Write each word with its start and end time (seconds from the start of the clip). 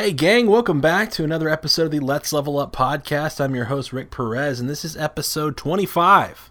Hey, 0.00 0.14
gang, 0.14 0.46
welcome 0.46 0.80
back 0.80 1.10
to 1.10 1.24
another 1.24 1.50
episode 1.50 1.84
of 1.84 1.90
the 1.90 2.00
Let's 2.00 2.32
Level 2.32 2.58
Up 2.58 2.74
podcast. 2.74 3.38
I'm 3.38 3.54
your 3.54 3.66
host, 3.66 3.92
Rick 3.92 4.10
Perez, 4.10 4.58
and 4.58 4.66
this 4.66 4.82
is 4.82 4.96
episode 4.96 5.58
25. 5.58 6.50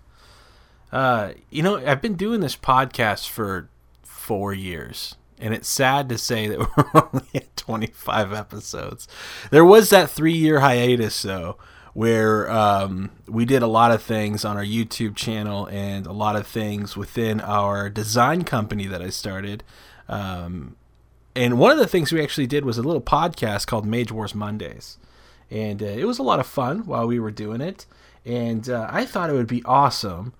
Uh, 0.91 1.31
you 1.49 1.63
know, 1.63 1.83
I've 1.83 1.99
been 1.99 2.13
doing 2.13 2.41
this 2.41 2.55
podcast 2.55 3.27
for 3.27 3.67
four 4.03 4.53
years, 4.53 5.15
and 5.39 5.51
it's 5.51 5.67
sad 5.67 6.09
to 6.09 6.19
say 6.19 6.47
that 6.47 6.59
we're 6.77 7.09
only 7.11 7.27
at 7.33 7.57
25 7.57 8.33
episodes. 8.33 9.07
There 9.49 9.65
was 9.65 9.89
that 9.89 10.11
three 10.11 10.37
year 10.37 10.59
hiatus, 10.59 11.19
though, 11.23 11.57
where 11.95 12.51
um, 12.51 13.09
we 13.27 13.45
did 13.45 13.63
a 13.63 13.67
lot 13.67 13.89
of 13.89 14.03
things 14.03 14.45
on 14.45 14.57
our 14.57 14.63
YouTube 14.63 15.15
channel 15.15 15.65
and 15.71 16.05
a 16.05 16.13
lot 16.13 16.35
of 16.35 16.45
things 16.45 16.95
within 16.95 17.41
our 17.41 17.89
design 17.89 18.43
company 18.43 18.85
that 18.85 19.01
I 19.01 19.09
started. 19.09 19.63
Um, 20.07 20.75
and 21.39 21.57
one 21.57 21.71
of 21.71 21.77
the 21.77 21.87
things 21.87 22.11
we 22.11 22.21
actually 22.21 22.47
did 22.47 22.65
was 22.65 22.77
a 22.77 22.81
little 22.81 23.01
podcast 23.01 23.65
called 23.65 23.85
Mage 23.85 24.11
Wars 24.11 24.35
Mondays. 24.35 24.97
And 25.49 25.81
uh, 25.81 25.85
it 25.85 26.03
was 26.03 26.19
a 26.19 26.23
lot 26.23 26.41
of 26.41 26.45
fun 26.45 26.79
while 26.79 27.07
we 27.07 27.17
were 27.17 27.31
doing 27.31 27.61
it. 27.61 27.85
And 28.25 28.67
uh, 28.67 28.89
I 28.91 29.05
thought 29.05 29.29
it 29.29 29.33
would 29.33 29.47
be 29.47 29.63
awesome 29.63 30.33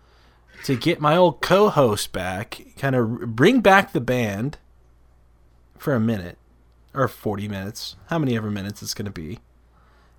to 0.66 0.76
get 0.76 1.00
my 1.00 1.16
old 1.16 1.40
co 1.40 1.70
host 1.70 2.12
back, 2.12 2.62
kind 2.78 2.98
of 2.98 3.34
bring 3.34 3.62
back 3.62 3.94
the 3.94 4.02
band 4.02 4.58
for 5.78 5.96
a 5.96 6.02
minute 6.02 6.38
or 6.94 7.08
40 7.08 7.48
minutes, 7.48 7.96
how 8.08 8.20
many 8.20 8.36
ever 8.36 8.52
minutes 8.52 8.84
it's 8.84 8.94
going 8.94 9.06
to 9.06 9.12
be, 9.12 9.40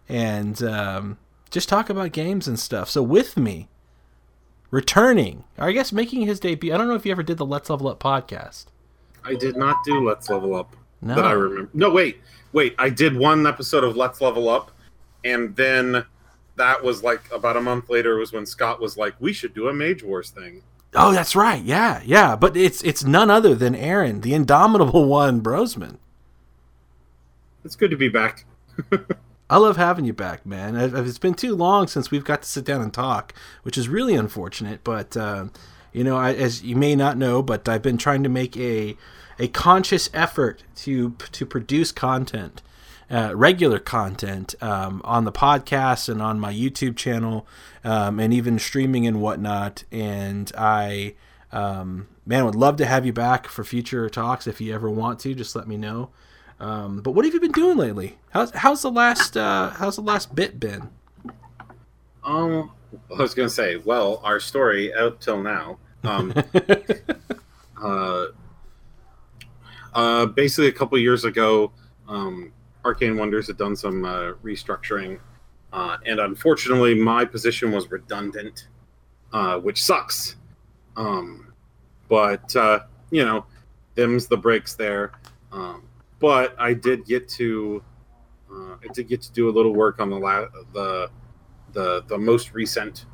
and 0.09 0.63
um, 0.63 1.19
just 1.51 1.69
talk 1.69 1.91
about 1.91 2.13
games 2.13 2.49
and 2.49 2.59
stuff. 2.59 2.89
So, 2.89 3.03
with 3.03 3.37
me, 3.37 3.69
returning, 4.71 5.45
I 5.59 5.73
guess 5.73 5.93
making 5.93 6.23
his 6.23 6.41
debut, 6.41 6.73
I 6.73 6.79
don't 6.79 6.89
know 6.89 6.95
if 6.95 7.05
you 7.05 7.13
ever 7.13 7.23
did 7.23 7.37
the 7.37 7.45
Let's 7.45 7.69
Level 7.69 7.89
Up 7.89 8.01
podcast. 8.01 8.65
I 9.25 9.35
did 9.35 9.57
not 9.57 9.85
do 9.85 10.07
Let's 10.07 10.29
Level 10.31 10.55
Up. 10.55 10.77
No. 11.03 11.15
That 11.15 11.25
I 11.25 11.33
remember. 11.33 11.71
No, 11.75 11.91
wait, 11.91 12.21
wait. 12.53 12.75
I 12.79 12.91
did 12.91 13.17
one 13.17 13.47
episode 13.47 13.85
of 13.85 13.97
Let's 13.97 14.21
Level 14.21 14.49
Up, 14.49 14.71
and 15.25 15.55
then 15.57 16.05
that 16.57 16.83
was 16.83 17.03
like 17.03 17.23
about 17.33 17.57
a 17.57 17.61
month 17.61 17.89
later 17.89 18.17
was 18.17 18.33
when 18.33 18.47
Scott 18.47 18.81
was 18.81 18.97
like, 18.97 19.15
"We 19.19 19.33
should 19.33 19.55
do 19.55 19.69
a 19.69 19.73
Mage 19.73 20.03
Wars 20.03 20.31
thing." 20.31 20.63
Oh, 20.95 21.13
that's 21.13 21.37
right. 21.37 21.63
Yeah, 21.63 22.03
yeah. 22.05 22.37
But 22.37 22.57
it's 22.57 22.83
it's 22.83 23.05
none 23.05 23.31
other 23.31 23.55
than 23.55 23.75
Aaron, 23.75 24.21
the 24.21 24.35
indomitable 24.35 25.05
one, 25.09 25.41
Brosman. 25.41 25.99
It's 27.65 27.77
good 27.77 27.91
to 27.91 27.97
be 27.97 28.09
back. 28.09 28.45
I 29.51 29.57
love 29.57 29.77
having 29.77 30.05
you 30.05 30.13
back, 30.13 30.47
man. 30.47 30.77
It's 30.77 31.19
been 31.19 31.35
too 31.35 31.57
long 31.57 31.89
since 31.89 32.11
we've 32.11 32.25
got 32.25 32.43
to 32.43 32.49
sit 32.49 32.65
down 32.65 32.81
and 32.81 32.95
talk, 32.95 33.35
which 33.65 33.77
is 33.77 33.89
really 33.89 34.15
unfortunate. 34.15 34.85
But 34.85 35.17
uh, 35.17 35.47
you 35.93 36.05
know, 36.05 36.17
I, 36.17 36.33
as 36.33 36.63
you 36.63 36.77
may 36.77 36.95
not 36.95 37.17
know, 37.17 37.43
but 37.43 37.69
I've 37.69 37.83
been 37.83 37.99
trying 37.99 38.23
to 38.23 38.29
make 38.29 38.57
a 38.57 38.97
a 39.39 39.49
conscious 39.49 40.11
effort 40.13 40.63
to 40.77 41.17
to 41.33 41.47
produce 41.47 41.93
content, 41.93 42.63
uh, 43.11 43.33
regular 43.35 43.79
content 43.79 44.55
um, 44.61 45.01
on 45.05 45.25
the 45.25 45.33
podcast 45.33 46.09
and 46.09 46.21
on 46.21 46.39
my 46.39 46.53
YouTube 46.53 46.97
channel, 46.97 47.47
um, 47.85 48.21
and 48.21 48.33
even 48.33 48.59
streaming 48.59 49.07
and 49.07 49.21
whatnot. 49.21 49.85
And 49.91 50.53
I, 50.57 51.15
um, 51.53 52.09
man, 52.27 52.45
would 52.45 52.55
love 52.55 52.77
to 52.77 52.87
have 52.87 53.07
you 53.07 53.13
back 53.13 53.49
for 53.49 53.65
future 53.65 54.09
talks 54.09 54.47
if 54.47 54.61
you 54.61 54.75
ever 54.75 54.91
want 54.91 55.19
to. 55.21 55.35
Just 55.35 55.57
let 55.57 55.67
me 55.67 55.77
know. 55.77 56.11
Um, 56.61 57.01
but 57.01 57.13
what 57.13 57.25
have 57.25 57.33
you 57.33 57.41
been 57.41 57.53
doing 57.53 57.79
lately? 57.79 58.19
How's 58.31 58.51
how's 58.51 58.83
the 58.83 58.91
last 58.91 59.37
uh, 59.37 59.71
how's 59.71 59.97
the 59.97 60.03
last 60.03 60.35
bit 60.35 60.61
been? 60.61 60.91
Um, 62.31 62.71
I 63.13 63.23
was 63.23 63.35
gonna 63.35 63.51
say, 63.51 63.77
well, 63.77 64.21
our 64.23 64.39
story 64.39 64.95
out 64.95 65.21
till 65.21 65.43
now. 65.43 65.79
Um, 66.05 66.33
uh, 67.83 68.27
uh, 69.93 70.27
basically, 70.27 70.69
a 70.69 70.73
couple 70.73 70.97
years 70.99 71.25
ago, 71.25 71.73
um, 72.09 72.53
Arcane 72.85 73.17
Wonders 73.17 73.49
had 73.49 73.57
done 73.57 73.75
some 73.75 74.05
uh, 74.05 74.33
restructuring, 74.45 75.19
uh, 75.73 75.97
and 76.07 76.21
unfortunately, 76.21 76.95
my 76.95 77.25
position 77.25 77.73
was 77.73 77.91
redundant, 77.91 78.69
uh, 79.33 79.59
which 79.59 79.83
sucks. 79.83 80.37
Um, 80.97 81.53
but 82.09 82.55
uh, 82.55 82.81
you 83.11 83.25
know, 83.25 83.45
them's 83.97 84.29
the 84.29 84.37
breaks 84.37 84.75
there. 84.75 85.13
Um, 85.51 85.83
but 86.21 86.55
I 86.61 86.75
did 86.75 87.07
get 87.07 87.29
to, 87.31 87.83
uh, 88.53 88.75
I 88.75 88.93
did 88.95 89.09
get 89.09 89.21
to 89.23 89.33
do 89.33 89.49
a 89.49 89.53
little 89.53 89.75
work 89.75 90.01
on 90.01 90.11
the 90.11 90.19
la- 90.19 90.47
the 90.73 91.11
the 91.73 92.03
the 92.09 92.19
most 92.19 92.55
recent 92.55 93.07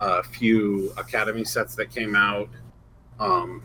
uh, 0.00 0.22
few 0.22 0.92
Academy 0.96 1.44
sets 1.44 1.74
that 1.76 1.90
came 1.90 2.14
out. 2.14 2.48
Um, 3.18 3.62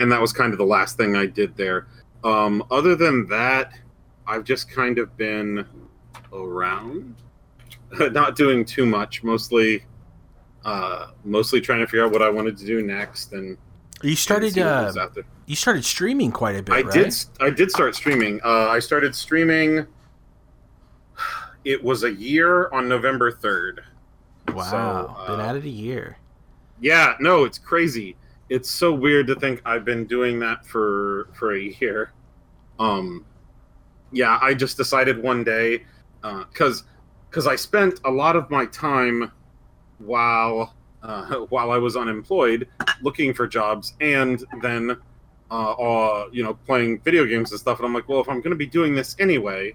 and 0.00 0.10
that 0.10 0.20
was 0.20 0.32
kind 0.32 0.52
of 0.52 0.58
the 0.58 0.64
last 0.66 0.96
thing 0.96 1.16
I 1.16 1.26
did 1.26 1.56
there. 1.56 1.86
Um, 2.24 2.64
other 2.70 2.96
than 2.96 3.26
that, 3.28 3.72
I've 4.26 4.44
just 4.44 4.70
kind 4.70 4.98
of 4.98 5.16
been 5.16 5.66
around, 6.32 7.14
not 8.12 8.36
doing 8.36 8.64
too 8.64 8.86
much. 8.86 9.22
Mostly, 9.22 9.84
uh, 10.64 11.08
mostly 11.24 11.60
trying 11.60 11.80
to 11.80 11.86
figure 11.86 12.04
out 12.04 12.12
what 12.12 12.22
I 12.22 12.30
wanted 12.30 12.56
to 12.58 12.64
do 12.64 12.82
next. 12.82 13.32
And 13.32 13.58
you 14.02 14.16
started, 14.16 14.56
uh, 14.58 14.84
was 14.86 14.96
out 14.96 15.14
there. 15.14 15.24
you 15.46 15.56
started 15.56 15.84
streaming 15.84 16.32
quite 16.32 16.56
a 16.56 16.62
bit, 16.62 16.74
I 16.74 16.82
right? 16.82 16.92
did. 16.92 17.14
I 17.40 17.50
did 17.50 17.70
start 17.70 17.94
streaming. 17.94 18.40
Uh, 18.44 18.68
I 18.68 18.78
started 18.78 19.14
streaming. 19.14 19.86
It 21.64 21.82
was 21.82 22.04
a 22.04 22.12
year 22.12 22.68
on 22.70 22.88
November 22.88 23.30
third. 23.30 23.82
Wow, 24.52 24.62
So, 24.62 25.26
been 25.26 25.40
uh, 25.40 25.44
at 25.44 25.56
it 25.56 25.64
a 25.64 25.68
year. 25.70 26.18
Yeah, 26.80 27.14
no, 27.20 27.44
it's 27.44 27.58
crazy. 27.58 28.16
It's 28.48 28.70
so 28.70 28.92
weird 28.92 29.28
to 29.28 29.36
think 29.36 29.62
I've 29.64 29.84
been 29.84 30.04
doing 30.06 30.38
that 30.40 30.66
for 30.66 31.28
for 31.32 31.54
a 31.54 31.60
year. 31.60 32.12
Um, 32.78 33.24
yeah, 34.10 34.38
I 34.42 34.54
just 34.54 34.76
decided 34.76 35.22
one 35.22 35.44
day 35.44 35.84
uh, 36.22 36.44
because 36.52 36.84
because 37.30 37.46
I 37.46 37.56
spent 37.56 38.00
a 38.04 38.10
lot 38.10 38.36
of 38.36 38.50
my 38.50 38.66
time 38.66 39.32
while 39.98 40.74
uh, 41.02 41.36
while 41.48 41.70
I 41.70 41.78
was 41.78 41.96
unemployed 41.96 42.68
looking 43.00 43.32
for 43.32 43.46
jobs 43.46 43.94
and 44.00 44.44
then 44.60 44.96
uh, 45.50 45.72
uh, 45.72 46.28
you 46.32 46.42
know 46.42 46.54
playing 46.54 47.00
video 47.00 47.24
games 47.24 47.52
and 47.52 47.60
stuff. 47.60 47.78
And 47.78 47.86
I'm 47.86 47.94
like, 47.94 48.08
well, 48.08 48.20
if 48.20 48.28
I'm 48.28 48.38
going 48.38 48.50
to 48.50 48.56
be 48.56 48.66
doing 48.66 48.94
this 48.94 49.16
anyway, 49.18 49.74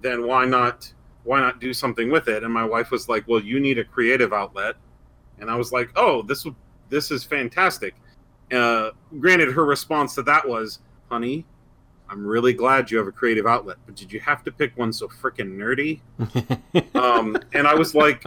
then 0.00 0.26
why 0.26 0.44
not 0.44 0.92
why 1.28 1.40
not 1.40 1.60
do 1.60 1.72
something 1.72 2.10
with 2.10 2.28
it? 2.28 2.42
And 2.42 2.52
my 2.52 2.64
wife 2.64 2.90
was 2.90 3.08
like, 3.08 3.26
well, 3.28 3.40
you 3.40 3.60
need 3.60 3.78
a 3.78 3.84
creative 3.84 4.32
outlet 4.32 4.76
and 5.40 5.50
I 5.50 5.56
was 5.56 5.72
like, 5.72 5.90
"Oh, 5.96 6.22
this 6.22 6.44
would 6.44 6.54
this 6.88 7.10
is 7.10 7.24
fantastic." 7.24 7.94
Uh, 8.52 8.90
granted, 9.20 9.52
her 9.52 9.64
response 9.64 10.14
to 10.14 10.22
that 10.22 10.46
was, 10.48 10.80
"Honey, 11.10 11.44
I'm 12.08 12.26
really 12.26 12.52
glad 12.52 12.90
you 12.90 12.98
have 12.98 13.06
a 13.06 13.12
creative 13.12 13.46
outlet, 13.46 13.76
but 13.86 13.94
did 13.94 14.12
you 14.12 14.20
have 14.20 14.42
to 14.44 14.52
pick 14.52 14.76
one 14.76 14.92
so 14.92 15.08
freaking 15.08 15.56
nerdy?" 15.56 16.00
um, 16.94 17.36
and 17.52 17.66
I 17.66 17.74
was 17.74 17.94
like, 17.94 18.24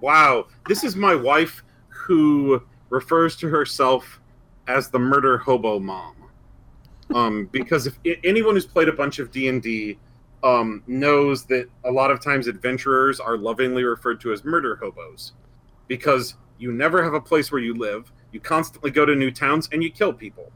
"Wow, 0.00 0.46
this 0.68 0.84
is 0.84 0.96
my 0.96 1.14
wife 1.14 1.62
who 1.88 2.62
refers 2.90 3.36
to 3.36 3.48
herself 3.48 4.20
as 4.66 4.88
the 4.88 4.98
murder 4.98 5.38
hobo 5.38 5.78
mom." 5.78 6.16
Um, 7.14 7.48
because 7.52 7.86
if 7.86 7.98
anyone 8.24 8.54
who's 8.54 8.66
played 8.66 8.88
a 8.88 8.92
bunch 8.92 9.18
of 9.18 9.30
D 9.30 9.48
and 9.48 9.62
D 9.62 9.98
um, 10.42 10.82
knows 10.86 11.44
that 11.46 11.68
a 11.84 11.90
lot 11.90 12.10
of 12.10 12.20
times 12.20 12.46
adventurers 12.46 13.20
are 13.20 13.36
lovingly 13.36 13.84
referred 13.84 14.20
to 14.22 14.32
as 14.32 14.44
murder 14.44 14.76
hobos 14.76 15.32
because 15.88 16.34
you 16.58 16.72
never 16.72 17.02
have 17.02 17.14
a 17.14 17.20
place 17.20 17.52
where 17.52 17.60
you 17.60 17.74
live. 17.74 18.12
You 18.32 18.40
constantly 18.40 18.90
go 18.90 19.04
to 19.04 19.14
new 19.14 19.30
towns 19.30 19.68
and 19.72 19.82
you 19.82 19.90
kill 19.90 20.12
people. 20.12 20.50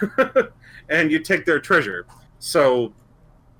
and 0.88 1.10
you 1.10 1.18
take 1.18 1.44
their 1.44 1.60
treasure. 1.60 2.06
So 2.38 2.92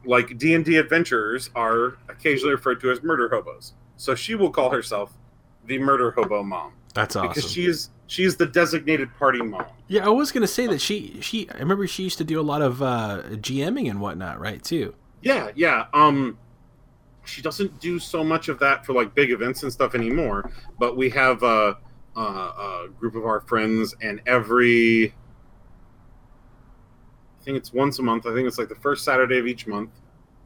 like 0.05 0.39
D&D 0.39 0.77
adventurers 0.77 1.51
are 1.55 1.99
occasionally 2.09 2.55
referred 2.55 2.81
to 2.81 2.91
as 2.91 3.03
murder 3.03 3.29
hobos. 3.29 3.75
So 3.97 4.15
she 4.15 4.35
will 4.35 4.51
call 4.51 4.71
herself 4.71 5.13
the 5.67 5.79
murder 5.79 6.11
hobo 6.11 6.43
mom 6.43 6.73
That's 6.95 7.17
awesome. 7.17 7.29
because 7.29 7.51
she 7.51 7.67
is 7.67 7.91
she 8.07 8.25
is 8.25 8.37
the 8.37 8.47
designated 8.47 9.09
party 9.15 9.41
mom. 9.41 9.65
yeah, 9.89 10.05
I 10.05 10.11
was 10.11 10.31
gonna 10.31 10.47
say 10.47 10.67
that 10.67 10.81
she 10.81 11.19
she. 11.23 11.49
I 11.51 11.59
remember 11.59 11.87
she 11.87 12.03
used 12.03 12.19
to 12.19 12.25
do 12.25 12.39
a 12.39 12.43
lot 12.43 12.61
of 12.61 12.83
uh, 12.83 13.23
GMing 13.31 13.89
and 13.89 13.99
whatnot, 14.01 14.39
right? 14.39 14.63
Too. 14.63 14.95
Yeah, 15.25 15.51
yeah. 15.55 15.87
Um, 15.95 16.39
she 17.25 17.41
doesn't 17.41 17.81
do 17.81 17.99
so 17.99 18.23
much 18.23 18.49
of 18.49 18.59
that 18.59 18.85
for 18.85 18.93
like 18.93 19.15
big 19.15 19.31
events 19.31 19.63
and 19.63 19.73
stuff 19.73 19.95
anymore. 19.95 20.51
But 20.79 20.99
we 20.99 21.09
have 21.11 21.43
a, 21.43 21.79
a, 22.15 22.21
a 22.21 22.89
group 22.99 23.15
of 23.15 23.25
our 23.25 23.41
friends, 23.41 23.95
and 24.03 24.21
every, 24.27 25.07
I 27.41 27.45
think 27.45 27.57
it's 27.57 27.73
once 27.73 27.99
a 27.99 28.03
month. 28.03 28.27
I 28.27 28.35
think 28.35 28.47
it's 28.47 28.59
like 28.59 28.69
the 28.69 28.75
first 28.75 29.03
Saturday 29.03 29.39
of 29.39 29.47
each 29.47 29.67
month, 29.67 29.91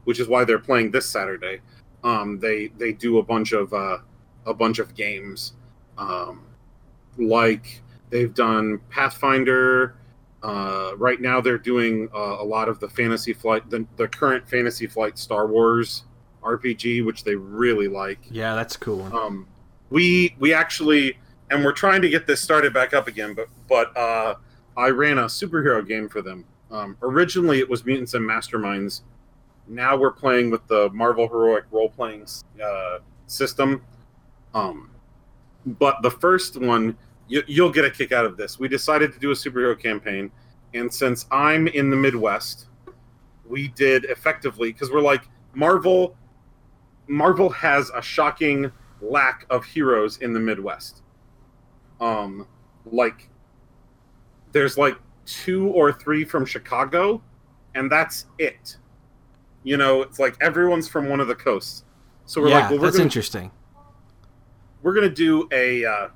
which 0.05 0.19
is 0.19 0.29
why 0.29 0.45
they're 0.45 0.59
playing 0.59 0.91
this 0.91 1.05
Saturday. 1.05 1.59
Um, 2.05 2.39
they 2.39 2.67
they 2.77 2.93
do 2.93 3.17
a 3.17 3.23
bunch 3.23 3.51
of 3.51 3.73
uh, 3.73 3.97
a 4.45 4.53
bunch 4.53 4.79
of 4.79 4.95
games, 4.95 5.53
um, 5.97 6.45
like 7.17 7.81
they've 8.09 8.33
done 8.33 8.79
Pathfinder. 8.89 9.98
Uh, 10.41 10.91
right 10.97 11.19
now, 11.19 11.41
they're 11.41 11.57
doing 11.57 12.09
uh, 12.13 12.37
a 12.39 12.43
lot 12.43 12.69
of 12.69 12.79
the 12.79 12.87
Fantasy 12.87 13.33
Flight, 13.33 13.69
the, 13.69 13.85
the 13.97 14.07
current 14.07 14.47
Fantasy 14.47 14.87
Flight 14.87 15.17
Star 15.17 15.47
Wars 15.47 16.03
RPG, 16.41 17.05
which 17.05 17.23
they 17.23 17.35
really 17.35 17.87
like. 17.87 18.19
Yeah, 18.31 18.55
that's 18.55 18.77
cool. 18.77 19.03
Um, 19.15 19.47
we 19.89 20.35
we 20.39 20.53
actually, 20.53 21.17
and 21.51 21.65
we're 21.65 21.73
trying 21.73 22.01
to 22.01 22.09
get 22.09 22.25
this 22.25 22.41
started 22.41 22.73
back 22.73 22.93
up 22.93 23.07
again, 23.07 23.33
but 23.33 23.47
but 23.67 23.95
uh, 23.97 24.35
I 24.77 24.89
ran 24.89 25.17
a 25.17 25.25
superhero 25.25 25.85
game 25.85 26.07
for 26.07 26.21
them. 26.21 26.45
Um, 26.71 26.97
originally, 27.01 27.59
it 27.59 27.69
was 27.69 27.85
Mutants 27.85 28.13
and 28.13 28.27
Masterminds 28.27 29.01
Now 29.67 29.97
we're 29.97 30.11
playing 30.11 30.51
with 30.51 30.65
the 30.67 30.89
Marvel 30.91 31.27
Heroic 31.27 31.65
role 31.71 31.89
playing 31.89 32.25
uh, 32.63 32.99
system. 33.27 33.81
Um, 34.53 34.91
but 35.65 36.01
the 36.01 36.11
first 36.11 36.57
one, 36.57 36.97
you, 37.29 37.43
you'll 37.47 37.71
get 37.71 37.85
a 37.85 37.91
kick 37.91 38.11
out 38.11 38.25
of 38.25 38.35
this. 38.35 38.59
We 38.59 38.67
decided 38.67 39.13
to 39.13 39.19
do 39.19 39.31
a 39.31 39.35
superhero 39.35 39.79
campaign, 39.79 40.31
and 40.73 40.93
since 40.93 41.25
I'm 41.31 41.67
in 41.67 41.89
the 41.89 41.95
Midwest, 41.95 42.65
we 43.47 43.69
did 43.69 44.05
effectively 44.05 44.73
because 44.73 44.91
we're 44.91 45.01
like 45.01 45.23
Marvel. 45.53 46.17
Marvel 47.07 47.49
has 47.49 47.89
a 47.95 48.01
shocking 48.01 48.71
lack 49.01 49.45
of 49.49 49.63
heroes 49.63 50.17
in 50.17 50.33
the 50.33 50.39
Midwest. 50.39 51.01
Um, 52.01 52.47
like 52.85 53.29
there's 54.51 54.77
like 54.77 54.97
two 55.25 55.69
or 55.69 55.91
three 55.91 56.25
from 56.25 56.45
Chicago, 56.45 57.21
and 57.75 57.91
that's 57.91 58.25
it. 58.37 58.77
You 59.63 59.77
know, 59.77 60.01
it's 60.01 60.19
like 60.19 60.35
everyone's 60.41 60.87
from 60.87 61.09
one 61.09 61.19
of 61.19 61.27
the 61.27 61.35
coasts. 61.35 61.83
So 62.25 62.41
we're 62.41 62.49
yeah, 62.49 62.59
like, 62.59 62.69
well, 62.69 62.79
we're 62.79 62.85
that's 62.85 62.97
gonna, 62.97 63.05
interesting. 63.05 63.51
we're 64.81 64.93
gonna 64.93 65.09
do 65.09 65.47
a 65.51 65.85
uh, 65.85 66.07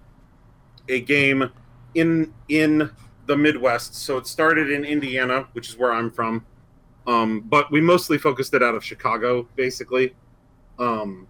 a 0.90 1.02
game 1.02 1.50
in 1.96 2.34
in 2.50 2.90
the 3.26 3.38
Midwest. 3.38 3.96
So 3.96 4.18
it 4.18 4.28
started 4.28 4.70
in 4.70 4.84
Indiana, 4.84 5.48
which 5.54 5.70
is 5.70 5.78
where 5.78 5.94
I'm 5.94 6.12
from, 6.12 6.46
um, 7.08 7.42
but 7.42 7.72
we 7.72 7.82
mostly 7.82 8.18
focused 8.18 8.54
it 8.54 8.64
out 8.64 8.76
of 8.76 8.84
Chicago, 8.84 9.48
basically. 9.56 10.16
Um, 10.80 11.28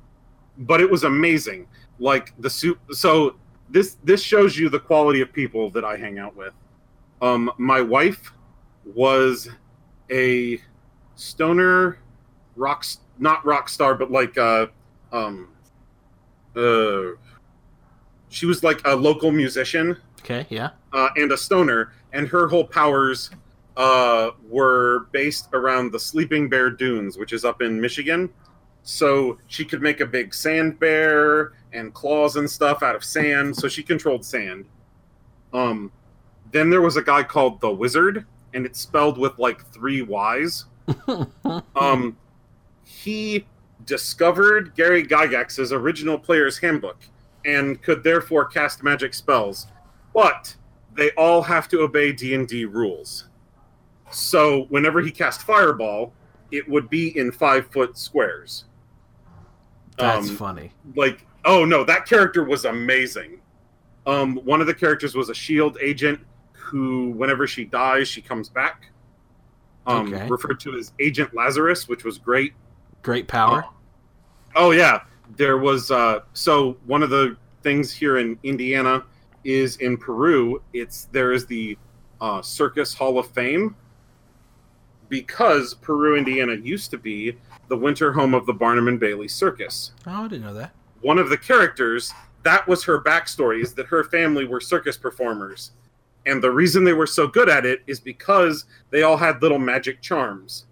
but 0.58 0.82
it 0.82 0.90
was 0.90 1.04
amazing. 1.04 1.68
Like 2.00 2.34
the 2.40 2.50
soup. 2.50 2.80
So 2.92 3.36
this 3.70 3.98
this 4.04 4.22
shows 4.22 4.58
you 4.58 4.70
the 4.70 4.80
quality 4.80 5.22
of 5.22 5.32
people 5.32 5.70
that 5.72 5.84
I 5.84 5.98
hang 5.98 6.20
out 6.20 6.36
with. 6.36 6.54
Um, 7.22 7.52
my 7.58 7.82
wife 7.82 8.34
was 8.86 9.50
a 10.12 10.60
stoner 11.16 11.98
rock, 12.56 12.86
not 13.20 13.46
rock 13.46 13.70
star, 13.70 13.96
but 13.96 14.12
like 14.12 14.38
uh, 14.38 14.68
um, 15.12 15.50
uh, 16.56 17.14
she 18.34 18.48
was 18.48 18.64
like 18.64 18.82
a 18.86 18.96
local 18.96 19.32
musician 19.32 19.96
Okay, 20.22 20.46
yeah. 20.50 20.72
uh, 20.92 21.10
and 21.16 21.32
a 21.32 21.38
stoner, 21.38 21.94
and 22.14 22.28
her 22.28 22.48
whole 22.48 22.66
powers 22.66 23.30
uh, 23.78 24.32
were 24.50 25.08
based 25.12 25.50
around 25.54 25.92
the 25.92 26.00
Sleeping 26.00 26.50
Bear 26.50 26.72
Dunes, 26.72 27.18
which 27.18 27.32
is 27.32 27.46
up 27.46 27.62
in 27.62 27.80
Michigan. 27.80 28.30
So 28.82 29.38
she 29.48 29.64
could 29.64 29.82
make 29.82 30.00
a 30.00 30.06
big 30.06 30.34
sand 30.34 30.80
bear 30.80 31.54
and 31.74 31.94
claws 31.94 32.36
and 32.36 32.50
stuff 32.50 32.84
out 32.84 32.96
of 32.96 33.04
sand. 33.04 33.56
So 33.56 33.68
she 33.68 33.84
controlled 33.84 34.26
sand. 34.26 34.66
Um, 35.54 35.92
then 36.52 36.70
there 36.70 36.82
was 36.82 36.98
a 36.98 37.02
guy 37.02 37.24
called 37.24 37.62
the 37.62 37.72
Wizard, 37.72 38.26
and 38.54 38.66
it's 38.66 38.80
spelled 38.80 39.18
with 39.18 39.38
like 39.38 39.64
three 39.68 40.02
Y's. 40.02 40.66
Um, 41.76 42.18
he 42.84 43.46
discovered 43.86 44.76
Gary 44.76 45.06
Gygax's 45.06 45.72
original 45.72 46.18
player's 46.18 46.58
handbook 46.58 46.98
and 47.46 47.82
could 47.82 48.04
therefore 48.04 48.46
cast 48.46 48.84
magic 48.84 49.14
spells, 49.14 49.68
but 50.14 50.56
they 50.96 51.12
all 51.12 51.42
have 51.42 51.68
to 51.70 51.82
obey 51.82 52.12
D 52.12 52.36
and 52.36 52.48
D 52.48 52.66
rules. 52.66 53.28
So 54.12 54.66
whenever 54.70 55.02
he 55.02 55.12
cast 55.12 55.42
Fireball, 55.44 56.14
it 56.52 56.68
would 56.70 56.90
be 56.90 57.18
in 57.18 57.32
five 57.32 57.68
foot 57.72 57.98
squares. 57.98 58.66
That's 59.98 60.30
Um, 60.30 60.38
funny. 60.38 60.72
like 60.96 61.26
oh 61.46 61.66
no 61.66 61.84
that 61.84 62.06
character 62.06 62.44
was 62.44 62.66
amazing 62.66 63.40
um 64.08 64.36
one 64.44 64.60
of 64.62 64.68
the 64.68 64.74
characters 64.74 65.14
was 65.14 65.30
a 65.30 65.34
shield 65.34 65.78
agent 65.82 66.20
who 66.54 67.12
whenever 67.12 67.46
she 67.48 67.64
dies 67.66 68.08
she 68.08 68.22
comes 68.22 68.50
back 68.50 68.88
um 69.86 70.14
Okay. 70.14 70.28
referred 70.30 70.60
to 70.62 70.76
as 70.78 70.94
agent 71.00 71.34
lazarus 71.36 71.88
which 71.88 72.04
was 72.04 72.18
great 72.18 72.54
Great 73.02 73.28
power. 73.28 73.66
oh 74.56 74.72
yeah 74.72 75.02
there 75.38 75.58
was 75.58 75.92
uh 75.92 76.20
so 76.34 76.78
one 76.86 77.04
of 77.04 77.10
the 77.10 77.36
things 77.62 77.92
here 77.92 78.18
in 78.18 78.38
indiana 78.44 79.04
is 79.44 79.78
in 79.78 79.98
peru 79.98 80.62
it's 80.74 81.06
there 81.12 81.32
is 81.32 81.46
the 81.46 81.78
uh, 82.22 82.42
circus 82.42 82.94
hall 82.94 83.20
of 83.20 83.28
fame. 83.32 83.76
Because 85.10 85.74
peru 85.76 86.18
indiana 86.18 86.54
used 86.56 86.90
to 86.92 86.98
be 86.98 87.38
the 87.68 87.78
winter 87.78 88.14
home 88.14 88.34
of 88.34 88.46
the 88.46 88.54
barnum 88.54 88.88
and 88.88 89.00
bailey 89.00 89.28
circus. 89.28 89.92
Oh, 90.08 90.24
I 90.26 90.28
didn't 90.28 90.44
know 90.46 90.54
that. 90.54 90.74
one 91.02 91.20
of 91.20 91.30
the 91.30 91.38
characters 91.38 92.14
that 92.44 92.68
was 92.68 92.84
her 92.86 93.02
backstory 93.02 93.62
is 93.62 93.74
that 93.76 93.88
her 93.88 94.04
family 94.06 94.46
were 94.46 94.60
circus 94.60 94.98
performers. 94.98 95.72
And 96.26 96.42
the 96.42 96.52
reason 96.52 96.84
they 96.84 96.94
were 96.94 97.08
so 97.08 97.28
good 97.28 97.50
at 97.50 97.66
it 97.66 97.82
is 97.88 98.00
because 98.00 98.66
they 98.90 99.04
all 99.04 99.18
had 99.18 99.42
little 99.42 99.60
magic 99.60 100.02
charms. 100.02 100.66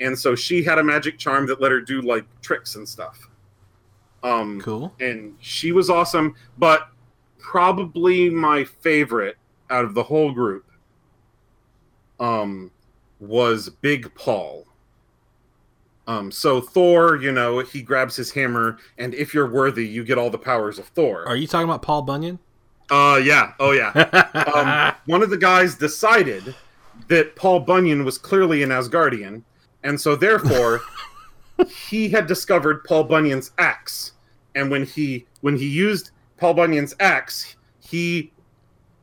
And 0.00 0.18
so 0.18 0.34
she 0.34 0.62
had 0.62 0.78
a 0.78 0.84
magic 0.84 1.18
charm 1.18 1.46
that 1.46 1.60
let 1.60 1.72
her 1.72 1.80
do 1.80 2.00
like 2.02 2.24
tricks 2.42 2.74
and 2.76 2.86
stuff 2.88 3.28
um 4.24 4.60
Cool. 4.60 4.92
and 5.00 5.36
she 5.40 5.70
was 5.70 5.88
awesome 5.90 6.34
but 6.58 6.88
probably 7.38 8.28
my 8.30 8.64
favorite 8.64 9.36
out 9.70 9.84
of 9.84 9.94
the 9.94 10.02
whole 10.02 10.32
group 10.32 10.64
um 12.20 12.70
was 13.20 13.68
big 13.68 14.12
paul 14.14 14.64
um 16.06 16.30
so 16.30 16.60
thor 16.60 17.16
you 17.16 17.32
know 17.32 17.58
he 17.60 17.82
grabs 17.82 18.16
his 18.16 18.30
hammer 18.32 18.78
and 18.98 19.14
if 19.14 19.32
you're 19.34 19.50
worthy 19.50 19.86
you 19.86 20.04
get 20.04 20.18
all 20.18 20.30
the 20.30 20.38
powers 20.38 20.78
of 20.78 20.86
thor 20.88 21.26
Are 21.28 21.36
you 21.36 21.46
talking 21.46 21.68
about 21.68 21.82
Paul 21.82 22.02
Bunyan? 22.02 22.38
uh 22.90 23.20
yeah 23.22 23.52
oh 23.60 23.72
yeah 23.72 23.88
um, 24.54 24.94
one 25.06 25.22
of 25.22 25.30
the 25.30 25.38
guys 25.38 25.74
decided 25.74 26.54
that 27.08 27.34
Paul 27.36 27.60
Bunyan 27.60 28.04
was 28.04 28.18
clearly 28.18 28.62
an 28.62 28.70
Asgardian, 28.70 29.42
and 29.82 30.00
so 30.00 30.14
therefore 30.14 30.80
he 31.68 32.08
had 32.08 32.26
discovered 32.26 32.84
Paul 32.84 33.04
Bunyan's 33.04 33.52
axe. 33.58 34.12
And 34.54 34.70
when 34.70 34.84
he 34.86 35.26
when 35.40 35.56
he 35.56 35.66
used 35.68 36.10
Paul 36.36 36.54
Bunyan's 36.54 36.94
axe, 37.00 37.56
he 37.80 38.32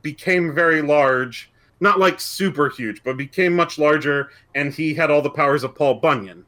became 0.02 0.54
very 0.56 0.82
large, 0.82 1.52
not 1.80 2.00
like 2.00 2.20
super 2.20 2.70
huge, 2.70 3.04
but 3.04 3.18
became 3.18 3.56
much 3.56 3.78
larger, 3.78 4.30
and 4.56 4.74
he 4.74 4.94
had 4.94 5.12
all 5.12 5.22
the 5.22 5.30
powers 5.30 5.64
of 5.64 5.76
Paul 5.76 5.96
Bunyan. 5.96 6.46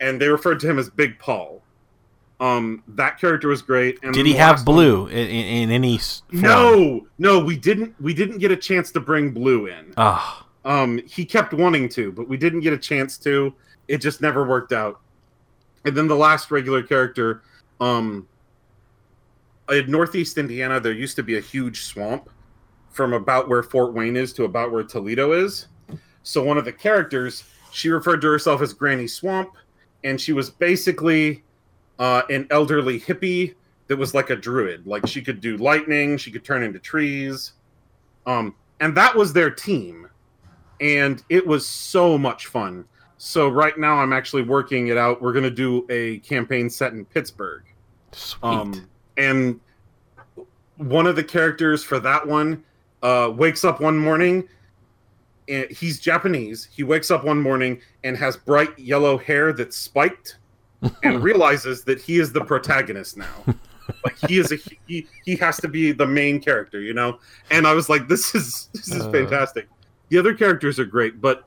And 0.00 0.20
they 0.20 0.28
referred 0.28 0.60
to 0.60 0.70
him 0.70 0.78
as 0.78 0.88
Big 0.90 1.18
Paul. 1.18 1.62
Um, 2.38 2.82
that 2.88 3.18
character 3.18 3.48
was 3.48 3.62
great. 3.62 3.98
And 4.02 4.12
Did 4.12 4.26
he 4.26 4.34
have 4.34 4.56
last 4.58 4.66
one- 4.66 4.76
blue 4.76 5.06
in, 5.06 5.16
in, 5.28 5.46
in 5.46 5.70
any 5.70 5.96
form? 5.98 6.42
no, 6.42 7.06
no, 7.18 7.38
we 7.42 7.56
didn't. 7.56 7.94
We 8.00 8.12
didn't 8.12 8.38
get 8.38 8.50
a 8.52 8.56
chance 8.56 8.92
to 8.92 9.00
bring 9.00 9.30
Blue 9.32 9.66
in. 9.66 9.94
Oh, 9.96 10.44
Um, 10.64 11.00
he 11.06 11.24
kept 11.24 11.54
wanting 11.54 11.88
to, 11.90 12.12
but 12.12 12.28
we 12.28 12.36
didn't 12.36 12.60
get 12.60 12.72
a 12.74 12.78
chance 12.78 13.16
to. 13.18 13.54
It 13.88 13.98
just 13.98 14.20
never 14.20 14.46
worked 14.46 14.72
out. 14.72 15.00
And 15.84 15.96
then 15.96 16.08
the 16.08 16.16
last 16.16 16.50
regular 16.50 16.82
character, 16.82 17.42
um, 17.80 18.26
in 19.70 19.90
Northeast 19.90 20.38
Indiana, 20.38 20.80
there 20.80 20.92
used 20.92 21.16
to 21.16 21.22
be 21.22 21.38
a 21.38 21.40
huge 21.40 21.84
swamp 21.84 22.30
from 22.90 23.12
about 23.12 23.48
where 23.48 23.62
Fort 23.62 23.92
Wayne 23.92 24.16
is 24.16 24.32
to 24.34 24.44
about 24.44 24.72
where 24.72 24.82
Toledo 24.82 25.32
is. 25.32 25.68
So 26.22 26.42
one 26.42 26.58
of 26.58 26.64
the 26.64 26.72
characters, 26.72 27.44
she 27.72 27.88
referred 27.88 28.20
to 28.22 28.28
herself 28.28 28.62
as 28.62 28.72
Granny 28.72 29.06
Swamp, 29.06 29.50
and 30.02 30.20
she 30.20 30.32
was 30.32 30.50
basically 30.50 31.44
uh, 31.98 32.22
an 32.30 32.46
elderly 32.50 32.98
hippie 32.98 33.54
that 33.88 33.96
was 33.96 34.14
like 34.14 34.30
a 34.30 34.36
druid. 34.36 34.86
Like 34.86 35.06
she 35.06 35.22
could 35.22 35.40
do 35.40 35.56
lightning, 35.56 36.16
she 36.16 36.30
could 36.30 36.44
turn 36.44 36.62
into 36.62 36.78
trees. 36.78 37.52
Um, 38.26 38.54
and 38.80 38.96
that 38.96 39.14
was 39.14 39.32
their 39.32 39.50
team. 39.50 40.08
And 40.80 41.22
it 41.28 41.46
was 41.46 41.66
so 41.66 42.18
much 42.18 42.46
fun. 42.46 42.84
So 43.18 43.48
right 43.48 43.78
now 43.78 43.96
I'm 43.96 44.12
actually 44.12 44.42
working 44.42 44.88
it 44.88 44.96
out. 44.98 45.22
We're 45.22 45.32
gonna 45.32 45.50
do 45.50 45.86
a 45.90 46.18
campaign 46.18 46.68
set 46.70 46.92
in 46.92 47.04
Pittsburgh. 47.04 47.62
sweet. 48.12 48.44
Um, 48.44 48.88
and 49.16 49.60
one 50.76 51.06
of 51.06 51.16
the 51.16 51.24
characters 51.24 51.82
for 51.82 51.98
that 52.00 52.26
one 52.26 52.62
uh, 53.02 53.32
wakes 53.34 53.64
up 53.64 53.80
one 53.80 53.98
morning. 53.98 54.48
And 55.48 55.70
he's 55.70 56.00
Japanese. 56.00 56.68
He 56.72 56.82
wakes 56.82 57.10
up 57.10 57.24
one 57.24 57.40
morning 57.40 57.80
and 58.02 58.16
has 58.16 58.36
bright 58.36 58.76
yellow 58.78 59.16
hair 59.16 59.52
that's 59.52 59.76
spiked, 59.76 60.38
and 61.04 61.22
realizes 61.22 61.84
that 61.84 62.00
he 62.00 62.18
is 62.18 62.32
the 62.32 62.44
protagonist 62.44 63.16
now. 63.16 63.44
like 64.04 64.16
he 64.28 64.38
is 64.38 64.50
a 64.50 64.56
he, 64.88 65.06
he 65.24 65.36
has 65.36 65.56
to 65.58 65.68
be 65.68 65.92
the 65.92 66.06
main 66.06 66.40
character, 66.40 66.80
you 66.80 66.92
know. 66.92 67.20
And 67.52 67.64
I 67.66 67.74
was 67.74 67.88
like, 67.88 68.08
this 68.08 68.34
is 68.34 68.68
this 68.74 68.90
is 68.90 69.02
Uh. 69.02 69.10
fantastic. 69.12 69.68
The 70.08 70.18
other 70.18 70.34
characters 70.34 70.78
are 70.80 70.84
great, 70.84 71.20
but 71.20 71.44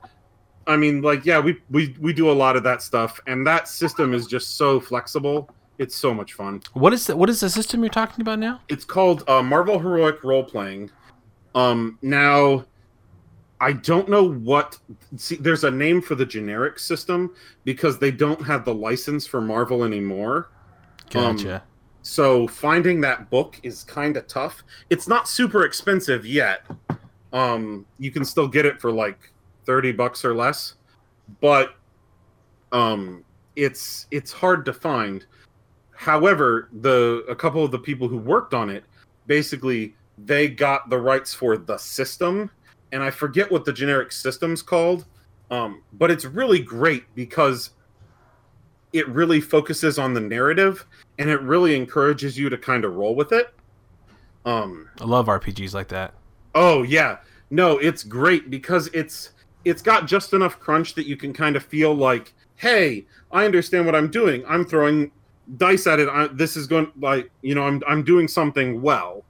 I 0.66 0.76
mean, 0.76 1.02
like, 1.02 1.24
yeah, 1.24 1.38
we 1.40 1.60
we 1.70 1.96
we 2.00 2.12
do 2.12 2.30
a 2.30 2.32
lot 2.32 2.56
of 2.56 2.62
that 2.64 2.82
stuff, 2.82 3.20
and 3.26 3.46
that 3.46 3.68
system 3.68 4.14
is 4.14 4.26
just 4.26 4.56
so 4.56 4.80
flexible. 4.80 5.50
It's 5.78 5.96
so 5.96 6.12
much 6.12 6.34
fun. 6.34 6.60
what 6.74 6.92
is 6.92 7.06
the, 7.06 7.16
what 7.16 7.30
is 7.30 7.40
the 7.40 7.48
system 7.48 7.82
you're 7.82 7.88
talking 7.88 8.20
about 8.20 8.38
now? 8.38 8.60
It's 8.68 8.84
called 8.84 9.26
uh, 9.28 9.42
Marvel 9.42 9.78
Heroic 9.78 10.22
Role 10.22 10.44
Playing. 10.44 10.90
Um, 11.54 11.98
now, 12.02 12.66
I 13.60 13.72
don't 13.72 14.08
know 14.08 14.30
what. 14.30 14.78
See, 15.16 15.36
there's 15.36 15.64
a 15.64 15.70
name 15.70 16.02
for 16.02 16.14
the 16.14 16.26
generic 16.26 16.78
system 16.78 17.34
because 17.64 17.98
they 17.98 18.10
don't 18.10 18.42
have 18.42 18.64
the 18.66 18.74
license 18.74 19.26
for 19.26 19.40
Marvel 19.40 19.84
anymore. 19.84 20.50
Um, 21.14 21.36
Gotcha. 21.36 21.62
So 22.02 22.46
finding 22.46 23.00
that 23.02 23.30
book 23.30 23.60
is 23.62 23.84
kind 23.84 24.16
of 24.16 24.26
tough. 24.26 24.62
It's 24.88 25.06
not 25.06 25.28
super 25.28 25.64
expensive 25.64 26.24
yet. 26.24 26.64
Um, 27.32 27.86
you 27.98 28.10
can 28.10 28.24
still 28.24 28.48
get 28.48 28.64
it 28.66 28.80
for 28.80 28.90
like 28.90 29.32
thirty 29.70 29.92
bucks 29.92 30.24
or 30.24 30.34
less, 30.34 30.74
but 31.40 31.66
Um, 32.72 33.24
it's 33.56 34.06
it's 34.10 34.32
hard 34.32 34.64
to 34.64 34.72
find. 34.72 35.26
However, 35.92 36.68
the 36.82 37.24
a 37.28 37.34
couple 37.34 37.64
of 37.64 37.70
the 37.70 37.78
people 37.78 38.08
who 38.08 38.16
worked 38.18 38.54
on 38.54 38.70
it 38.70 38.84
basically 39.26 39.94
they 40.26 40.48
got 40.48 40.90
the 40.90 40.98
rights 40.98 41.32
for 41.34 41.56
the 41.56 41.76
system, 41.78 42.50
and 42.92 43.02
I 43.02 43.10
forget 43.10 43.50
what 43.50 43.64
the 43.64 43.72
generic 43.72 44.12
system's 44.12 44.62
called. 44.62 45.04
Um, 45.50 45.82
but 45.92 46.10
it's 46.10 46.24
really 46.24 46.60
great 46.60 47.04
because 47.14 47.70
it 48.92 49.08
really 49.08 49.40
focuses 49.40 49.98
on 49.98 50.14
the 50.14 50.20
narrative 50.20 50.86
and 51.18 51.30
it 51.30 51.40
really 51.42 51.74
encourages 51.76 52.36
you 52.38 52.48
to 52.50 52.58
kind 52.58 52.84
of 52.84 52.94
roll 52.94 53.14
with 53.14 53.32
it. 53.32 53.54
Um, 54.44 54.88
I 55.00 55.04
love 55.04 55.26
RPGs 55.26 55.74
like 55.74 55.88
that. 55.88 56.14
Oh 56.54 56.82
yeah, 56.82 57.18
no, 57.50 57.78
it's 57.78 58.02
great 58.04 58.50
because 58.50 58.88
it's 58.92 59.30
it's 59.64 59.82
got 59.82 60.06
just 60.06 60.32
enough 60.32 60.58
crunch 60.58 60.94
that 60.94 61.06
you 61.06 61.16
can 61.16 61.32
kind 61.32 61.56
of 61.56 61.64
feel 61.64 61.94
like, 61.94 62.32
hey, 62.56 63.04
I 63.32 63.44
understand 63.44 63.86
what 63.86 63.94
I'm 63.94 64.10
doing. 64.10 64.44
I'm 64.48 64.64
throwing 64.64 65.10
dice 65.56 65.86
at 65.86 65.98
it. 66.00 66.08
I, 66.08 66.28
this 66.28 66.56
is 66.56 66.66
going 66.66 66.90
like 67.00 67.30
you 67.42 67.54
know 67.54 67.64
I'm 67.64 67.82
I'm 67.86 68.02
doing 68.02 68.28
something 68.28 68.80
well, 68.82 69.24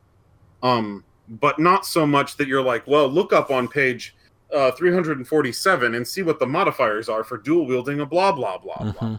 um, 0.63 1.05
but 1.41 1.59
not 1.59 1.87
so 1.87 2.07
much 2.07 2.37
that 2.37 2.49
you're 2.49 2.63
like, 2.63 2.87
well, 2.87 3.09
look 3.09 3.33
up 3.33 3.51
on 3.51 3.69
page 3.69 4.15
uh, 4.55 4.73
347 4.73 5.95
and 5.95 6.07
see 6.07 6.23
what 6.23 6.39
the 6.39 6.47
modifiers 6.47 7.09
are 7.09 7.23
for 7.25 7.39
dual 7.39 7.67
wielding 7.67 8.01
a 8.01 8.07
blah 8.07 8.33
blah 8.33 8.59
blah 8.59 8.75
Mhm. 8.77 8.99
blah. 8.99 9.19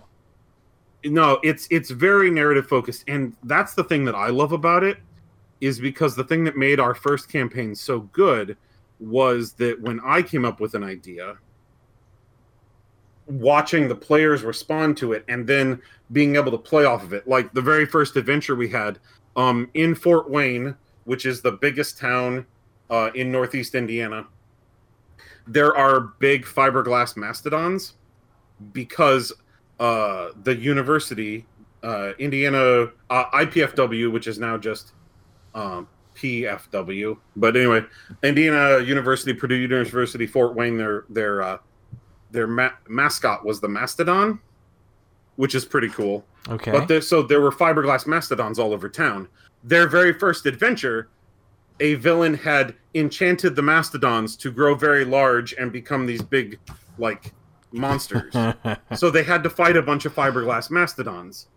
No, 1.05 1.39
it's 1.43 1.67
it's 1.71 1.89
very 1.89 2.29
narrative 2.29 2.67
focused, 2.67 3.03
and 3.07 3.35
that's 3.43 3.73
the 3.73 3.83
thing 3.83 4.05
that 4.05 4.15
I 4.15 4.27
love 4.27 4.51
about 4.51 4.83
it 4.83 4.97
is 5.59 5.79
because 5.79 6.15
the 6.15 6.23
thing 6.23 6.43
that 6.43 6.57
made 6.57 6.79
our 6.79 6.93
first 6.93 7.29
campaign 7.29 7.73
so 7.75 8.01
good 8.01 8.57
was 9.01 9.53
that 9.53 9.81
when 9.81 9.99
I 10.05 10.21
came 10.21 10.45
up 10.45 10.59
with 10.59 10.75
an 10.75 10.83
idea, 10.83 11.37
watching 13.27 13.87
the 13.87 13.95
players 13.95 14.43
respond 14.43 14.97
to 14.97 15.13
it 15.13 15.23
and 15.27 15.47
then 15.47 15.81
being 16.11 16.35
able 16.35 16.51
to 16.51 16.57
play 16.57 16.85
off 16.85 17.03
of 17.03 17.13
it. 17.13 17.27
Like 17.27 17.53
the 17.53 17.61
very 17.61 17.85
first 17.85 18.15
adventure 18.15 18.55
we 18.55 18.69
had 18.69 18.99
um, 19.35 19.69
in 19.73 19.95
Fort 19.95 20.29
Wayne, 20.29 20.75
which 21.05 21.25
is 21.25 21.41
the 21.41 21.53
biggest 21.53 21.97
town 21.97 22.45
uh, 22.89 23.11
in 23.15 23.31
Northeast 23.31 23.75
Indiana, 23.75 24.27
there 25.47 25.75
are 25.75 26.01
big 26.19 26.45
fiberglass 26.45 27.17
mastodons 27.17 27.93
because 28.73 29.33
uh, 29.79 30.29
the 30.43 30.55
university, 30.55 31.45
uh, 31.83 32.11
Indiana 32.19 32.89
uh, 33.09 33.25
IPFW, 33.31 34.11
which 34.11 34.27
is 34.27 34.37
now 34.37 34.57
just 34.57 34.93
um, 35.55 35.87
PFW. 36.21 37.17
But 37.35 37.55
anyway, 37.55 37.83
Indiana 38.23 38.79
University, 38.79 39.33
Purdue 39.33 39.55
University, 39.55 40.27
Fort 40.27 40.55
Wayne. 40.55 40.77
Their 40.77 41.05
their 41.09 41.41
uh, 41.41 41.57
their 42.31 42.47
ma- 42.47 42.71
mascot 42.87 43.45
was 43.45 43.59
the 43.59 43.67
mastodon, 43.67 44.39
which 45.35 45.55
is 45.55 45.65
pretty 45.65 45.89
cool. 45.89 46.25
Okay. 46.49 46.71
But 46.71 46.87
there, 46.87 47.01
so 47.01 47.21
there 47.21 47.41
were 47.41 47.51
fiberglass 47.51 48.07
mastodons 48.07 48.59
all 48.59 48.73
over 48.73 48.89
town. 48.89 49.27
Their 49.63 49.87
very 49.87 50.13
first 50.13 50.45
adventure, 50.45 51.09
a 51.79 51.95
villain 51.95 52.33
had 52.33 52.75
enchanted 52.95 53.55
the 53.55 53.61
mastodons 53.61 54.35
to 54.37 54.51
grow 54.51 54.75
very 54.75 55.05
large 55.05 55.53
and 55.53 55.71
become 55.71 56.05
these 56.05 56.21
big, 56.21 56.59
like 56.97 57.33
monsters. 57.71 58.33
so 58.95 59.09
they 59.11 59.23
had 59.23 59.43
to 59.43 59.49
fight 59.49 59.77
a 59.77 59.81
bunch 59.81 60.05
of 60.05 60.15
fiberglass 60.15 60.71
mastodons. 60.71 61.47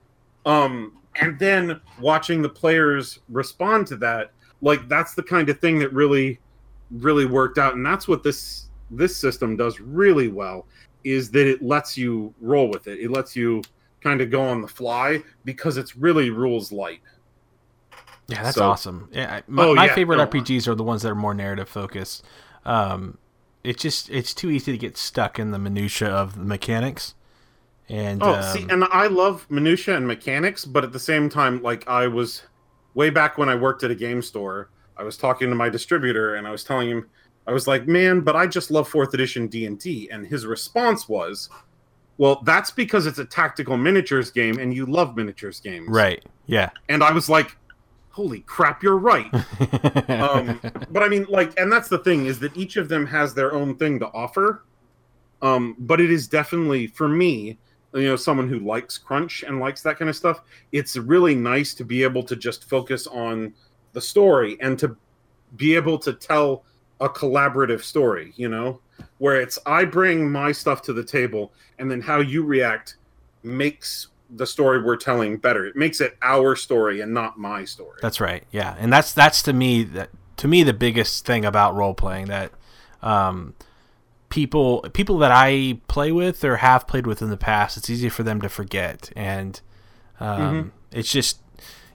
Um, 0.44 0.98
and 1.20 1.38
then 1.38 1.80
watching 2.00 2.42
the 2.42 2.48
players 2.48 3.20
respond 3.28 3.86
to 3.88 3.96
that, 3.96 4.32
like 4.60 4.88
that's 4.88 5.14
the 5.14 5.22
kind 5.22 5.48
of 5.48 5.58
thing 5.60 5.78
that 5.80 5.92
really, 5.92 6.38
really 6.90 7.26
worked 7.26 7.58
out, 7.58 7.74
and 7.74 7.84
that's 7.84 8.06
what 8.08 8.22
this 8.22 8.68
this 8.90 9.16
system 9.16 9.56
does 9.56 9.80
really 9.80 10.28
well. 10.28 10.66
Is 11.04 11.30
that 11.32 11.46
it 11.46 11.62
lets 11.62 11.98
you 11.98 12.32
roll 12.40 12.68
with 12.70 12.86
it. 12.86 12.98
It 13.00 13.10
lets 13.10 13.36
you 13.36 13.62
kind 14.00 14.20
of 14.20 14.30
go 14.30 14.42
on 14.42 14.60
the 14.62 14.68
fly 14.68 15.22
because 15.44 15.76
it's 15.76 15.96
really 15.96 16.30
rules 16.30 16.72
light. 16.72 17.00
Yeah, 18.28 18.42
that's 18.42 18.56
So- 18.56 18.70
awesome. 18.70 19.08
Yeah, 19.12 19.40
my, 19.46 19.64
Oh, 19.64 19.74
my 19.74 19.86
yeah, 19.86 19.94
favorite 19.94 20.16
no. 20.16 20.26
RPGs 20.26 20.66
are 20.66 20.74
the 20.74 20.82
ones 20.84 21.02
that 21.02 21.10
are 21.10 21.14
more 21.14 21.34
narrative 21.34 21.68
focused. 21.68 22.24
Um, 22.64 23.18
it's 23.62 23.82
just 23.82 24.08
it's 24.10 24.32
too 24.32 24.50
easy 24.50 24.72
to 24.72 24.78
get 24.78 24.96
stuck 24.96 25.38
in 25.38 25.50
the 25.50 25.58
minutia 25.58 26.08
of 26.08 26.34
the 26.38 26.44
mechanics. 26.44 27.14
And 27.88 28.22
Oh, 28.22 28.34
um, 28.34 28.42
see, 28.44 28.66
and 28.70 28.84
I 28.84 29.08
love 29.08 29.46
minutia 29.50 29.94
and 29.96 30.06
mechanics, 30.06 30.64
but 30.64 30.84
at 30.84 30.92
the 30.92 30.98
same 30.98 31.28
time, 31.28 31.62
like 31.62 31.86
I 31.86 32.06
was 32.06 32.42
way 32.94 33.10
back 33.10 33.38
when 33.38 33.48
I 33.48 33.54
worked 33.54 33.82
at 33.82 33.90
a 33.90 33.94
game 33.94 34.22
store, 34.22 34.70
I 34.96 35.02
was 35.02 35.16
talking 35.16 35.48
to 35.48 35.54
my 35.54 35.68
distributor 35.68 36.36
and 36.36 36.46
I 36.46 36.50
was 36.50 36.64
telling 36.64 36.88
him, 36.88 37.08
I 37.46 37.52
was 37.52 37.66
like, 37.66 37.86
"Man, 37.86 38.20
but 38.20 38.36
I 38.36 38.46
just 38.46 38.70
love 38.70 38.88
fourth 38.88 39.12
edition 39.12 39.48
D 39.48 39.66
and 39.66 39.78
D," 39.78 40.08
and 40.10 40.26
his 40.26 40.46
response 40.46 41.08
was, 41.08 41.50
"Well, 42.16 42.40
that's 42.44 42.70
because 42.70 43.06
it's 43.06 43.18
a 43.18 43.24
tactical 43.24 43.76
miniatures 43.76 44.30
game, 44.30 44.58
and 44.58 44.72
you 44.72 44.86
love 44.86 45.16
miniatures 45.16 45.60
games, 45.60 45.88
right, 45.90 46.24
yeah. 46.46 46.70
And 46.88 47.02
I 47.02 47.12
was 47.12 47.28
like, 47.28 47.56
"Holy 48.10 48.40
crap, 48.40 48.82
you're 48.82 48.96
right." 48.96 49.32
um, 50.08 50.58
but 50.90 51.02
I 51.02 51.08
mean, 51.08 51.26
like, 51.28 51.58
and 51.58 51.70
that's 51.70 51.88
the 51.88 51.98
thing 51.98 52.26
is 52.26 52.38
that 52.38 52.56
each 52.56 52.76
of 52.76 52.88
them 52.88 53.06
has 53.06 53.34
their 53.34 53.52
own 53.52 53.76
thing 53.76 53.98
to 54.00 54.06
offer. 54.06 54.64
Um, 55.42 55.76
but 55.78 56.00
it 56.00 56.10
is 56.10 56.26
definitely 56.26 56.86
for 56.86 57.08
me, 57.08 57.58
you 57.94 58.08
know, 58.08 58.16
someone 58.16 58.48
who 58.48 58.58
likes 58.58 58.98
crunch 58.98 59.44
and 59.44 59.60
likes 59.60 59.82
that 59.82 59.98
kind 59.98 60.08
of 60.08 60.16
stuff. 60.16 60.42
It's 60.72 60.96
really 60.96 61.34
nice 61.34 61.74
to 61.74 61.84
be 61.84 62.02
able 62.02 62.22
to 62.24 62.36
just 62.36 62.68
focus 62.68 63.06
on 63.06 63.54
the 63.92 64.00
story 64.00 64.56
and 64.60 64.78
to 64.80 64.96
be 65.56 65.76
able 65.76 65.98
to 65.98 66.12
tell 66.12 66.64
a 67.00 67.08
collaborative 67.08 67.82
story. 67.82 68.32
You 68.36 68.48
know, 68.48 68.80
where 69.18 69.40
it's 69.40 69.58
I 69.66 69.84
bring 69.84 70.30
my 70.30 70.52
stuff 70.52 70.82
to 70.82 70.92
the 70.92 71.04
table, 71.04 71.52
and 71.78 71.90
then 71.90 72.00
how 72.00 72.20
you 72.20 72.44
react 72.44 72.96
makes 73.42 74.08
the 74.30 74.46
story 74.46 74.82
we're 74.82 74.96
telling 74.96 75.36
better. 75.36 75.66
It 75.66 75.76
makes 75.76 76.00
it 76.00 76.16
our 76.22 76.56
story 76.56 77.00
and 77.00 77.12
not 77.12 77.38
my 77.38 77.64
story. 77.64 77.98
That's 78.02 78.20
right. 78.20 78.44
Yeah, 78.50 78.74
and 78.78 78.92
that's 78.92 79.12
that's 79.12 79.42
to 79.44 79.52
me 79.52 79.84
that 79.84 80.10
to 80.38 80.48
me 80.48 80.62
the 80.62 80.72
biggest 80.72 81.24
thing 81.24 81.44
about 81.44 81.76
role 81.76 81.94
playing 81.94 82.26
that 82.26 82.52
um, 83.02 83.54
people 84.34 84.80
people 84.92 85.18
that 85.18 85.30
I 85.30 85.78
play 85.86 86.10
with 86.10 86.42
or 86.44 86.56
have 86.56 86.88
played 86.88 87.06
with 87.06 87.22
in 87.22 87.30
the 87.30 87.36
past, 87.36 87.76
it's 87.76 87.88
easy 87.88 88.08
for 88.08 88.24
them 88.24 88.40
to 88.40 88.48
forget, 88.48 89.10
and 89.14 89.60
um, 90.18 90.40
Mm-hmm. 90.40 90.68
it's 90.98 91.10
just 91.12 91.38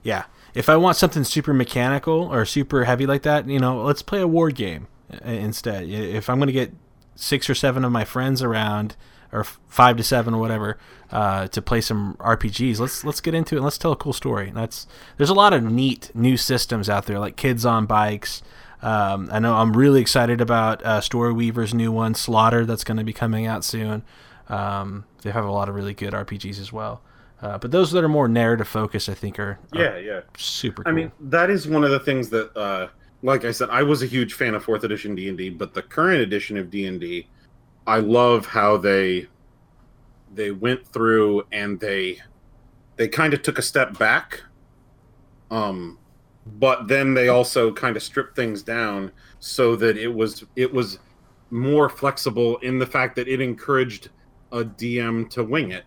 yeah. 0.02 0.24
If 0.54 0.68
I 0.70 0.76
want 0.76 0.96
something 0.96 1.22
super 1.22 1.52
mechanical 1.52 2.22
or 2.32 2.44
super 2.46 2.84
heavy 2.84 3.06
like 3.06 3.22
that, 3.22 3.46
you 3.46 3.60
know, 3.60 3.82
let's 3.84 4.02
play 4.02 4.20
a 4.20 4.26
war 4.26 4.50
game 4.50 4.88
uh, 5.12 5.28
instead. 5.30 5.84
If 5.88 6.28
I'm 6.30 6.38
going 6.38 6.48
to 6.48 6.52
get 6.52 6.72
six 7.14 7.48
or 7.50 7.54
seven 7.54 7.84
of 7.84 7.92
my 7.92 8.04
friends 8.04 8.42
around, 8.42 8.96
or 9.32 9.44
five 9.44 9.96
to 9.98 10.02
seven 10.02 10.34
or 10.34 10.40
whatever, 10.40 10.76
uh, 11.12 11.46
to 11.48 11.60
play 11.62 11.80
some 11.82 12.16
RPGs. 12.18 12.80
Let's 12.80 13.04
let's 13.04 13.20
get 13.20 13.34
into 13.34 13.54
it. 13.54 13.58
and 13.58 13.64
Let's 13.64 13.78
tell 13.78 13.92
a 13.92 13.96
cool 13.96 14.12
story. 14.14 14.48
And 14.48 14.56
that's 14.56 14.86
there's 15.18 15.30
a 15.30 15.34
lot 15.34 15.52
of 15.52 15.62
neat 15.62 16.10
new 16.14 16.36
systems 16.38 16.88
out 16.88 17.04
there, 17.06 17.18
like 17.18 17.36
Kids 17.36 17.64
on 17.66 17.84
Bikes. 17.86 18.42
Um, 18.82 19.28
I 19.30 19.38
know 19.38 19.54
I'm 19.54 19.76
really 19.76 20.00
excited 20.00 20.40
about 20.40 20.84
uh, 20.84 21.00
Storyweaver's 21.00 21.74
new 21.74 21.92
one, 21.92 22.14
Slaughter, 22.14 22.64
that's 22.64 22.84
going 22.84 22.96
to 22.96 23.04
be 23.04 23.12
coming 23.12 23.46
out 23.46 23.64
soon. 23.64 24.02
Um, 24.48 25.04
they 25.22 25.30
have 25.30 25.44
a 25.44 25.50
lot 25.50 25.68
of 25.68 25.74
really 25.74 25.94
good 25.94 26.12
RPGs 26.12 26.58
as 26.58 26.72
well. 26.72 27.02
Uh, 27.42 27.56
but 27.58 27.70
those 27.70 27.90
that 27.92 28.04
are 28.04 28.08
more 28.08 28.28
narrative 28.28 28.68
focused, 28.68 29.08
I 29.08 29.14
think, 29.14 29.38
are, 29.38 29.58
are 29.72 29.80
yeah, 29.80 29.98
yeah. 29.98 30.20
super 30.36 30.82
cool. 30.84 30.92
I 30.92 30.94
mean, 30.94 31.12
that 31.20 31.50
is 31.50 31.66
one 31.66 31.84
of 31.84 31.90
the 31.90 32.00
things 32.00 32.28
that, 32.30 32.54
uh, 32.56 32.88
like 33.22 33.44
I 33.44 33.50
said, 33.50 33.70
I 33.70 33.82
was 33.82 34.02
a 34.02 34.06
huge 34.06 34.34
fan 34.34 34.54
of 34.54 34.64
fourth 34.64 34.84
edition 34.84 35.14
D 35.14 35.28
and 35.28 35.38
D, 35.38 35.48
but 35.48 35.72
the 35.72 35.82
current 35.82 36.20
edition 36.20 36.58
of 36.58 36.70
D 36.70 36.86
and 36.86 37.00
D, 37.00 37.28
I 37.86 37.98
love 37.98 38.46
how 38.46 38.76
they 38.76 39.28
they 40.32 40.52
went 40.52 40.86
through 40.86 41.44
and 41.50 41.80
they 41.80 42.20
they 42.96 43.08
kind 43.08 43.34
of 43.34 43.42
took 43.42 43.58
a 43.58 43.62
step 43.62 43.98
back, 43.98 44.42
um, 45.50 45.98
but 46.58 46.88
then 46.88 47.14
they 47.14 47.28
also 47.28 47.72
kind 47.72 47.96
of 47.96 48.02
stripped 48.02 48.36
things 48.36 48.62
down 48.62 49.12
so 49.38 49.76
that 49.76 49.96
it 49.96 50.08
was 50.08 50.44
it 50.56 50.72
was 50.72 50.98
more 51.50 51.88
flexible 51.88 52.56
in 52.58 52.78
the 52.78 52.86
fact 52.86 53.16
that 53.16 53.28
it 53.28 53.40
encouraged 53.40 54.10
a 54.52 54.64
DM 54.64 55.28
to 55.30 55.44
wing 55.44 55.70
it. 55.70 55.84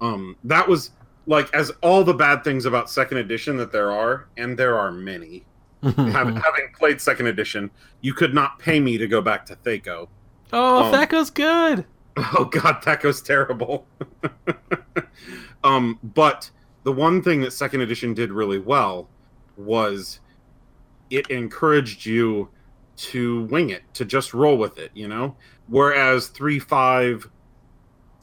Um, 0.00 0.36
that 0.44 0.68
was 0.68 0.90
like 1.26 1.52
as 1.54 1.70
all 1.82 2.04
the 2.04 2.14
bad 2.14 2.44
things 2.44 2.64
about 2.64 2.90
second 2.90 3.18
edition 3.18 3.56
that 3.56 3.72
there 3.72 3.90
are, 3.90 4.28
and 4.36 4.58
there 4.58 4.78
are 4.78 4.90
many. 4.90 5.44
having, 5.82 6.36
having 6.36 6.72
played 6.74 6.98
second 6.98 7.26
edition, 7.26 7.70
you 8.00 8.14
could 8.14 8.32
not 8.32 8.58
pay 8.58 8.80
me 8.80 8.96
to 8.96 9.06
go 9.06 9.20
back 9.20 9.44
to 9.44 9.54
Thaco. 9.56 10.08
oh, 10.52 10.84
um, 10.84 10.92
that 10.92 11.08
goes 11.08 11.30
good. 11.30 11.84
Oh 12.16 12.44
god, 12.44 12.80
THAC0's 12.80 13.22
terrible. 13.22 13.88
um, 15.64 15.98
but 16.14 16.48
the 16.84 16.92
one 16.92 17.20
thing 17.20 17.40
that 17.40 17.52
second 17.52 17.80
edition 17.80 18.14
did 18.14 18.30
really 18.30 18.60
well 18.60 19.08
was 19.56 20.20
it 21.10 21.28
encouraged 21.30 22.06
you 22.06 22.48
to 22.96 23.44
wing 23.46 23.70
it, 23.70 23.82
to 23.94 24.04
just 24.04 24.34
roll 24.34 24.56
with 24.56 24.78
it, 24.78 24.90
you 24.94 25.08
know? 25.08 25.36
Whereas 25.68 26.28
3 26.28 26.58
5 26.58 27.30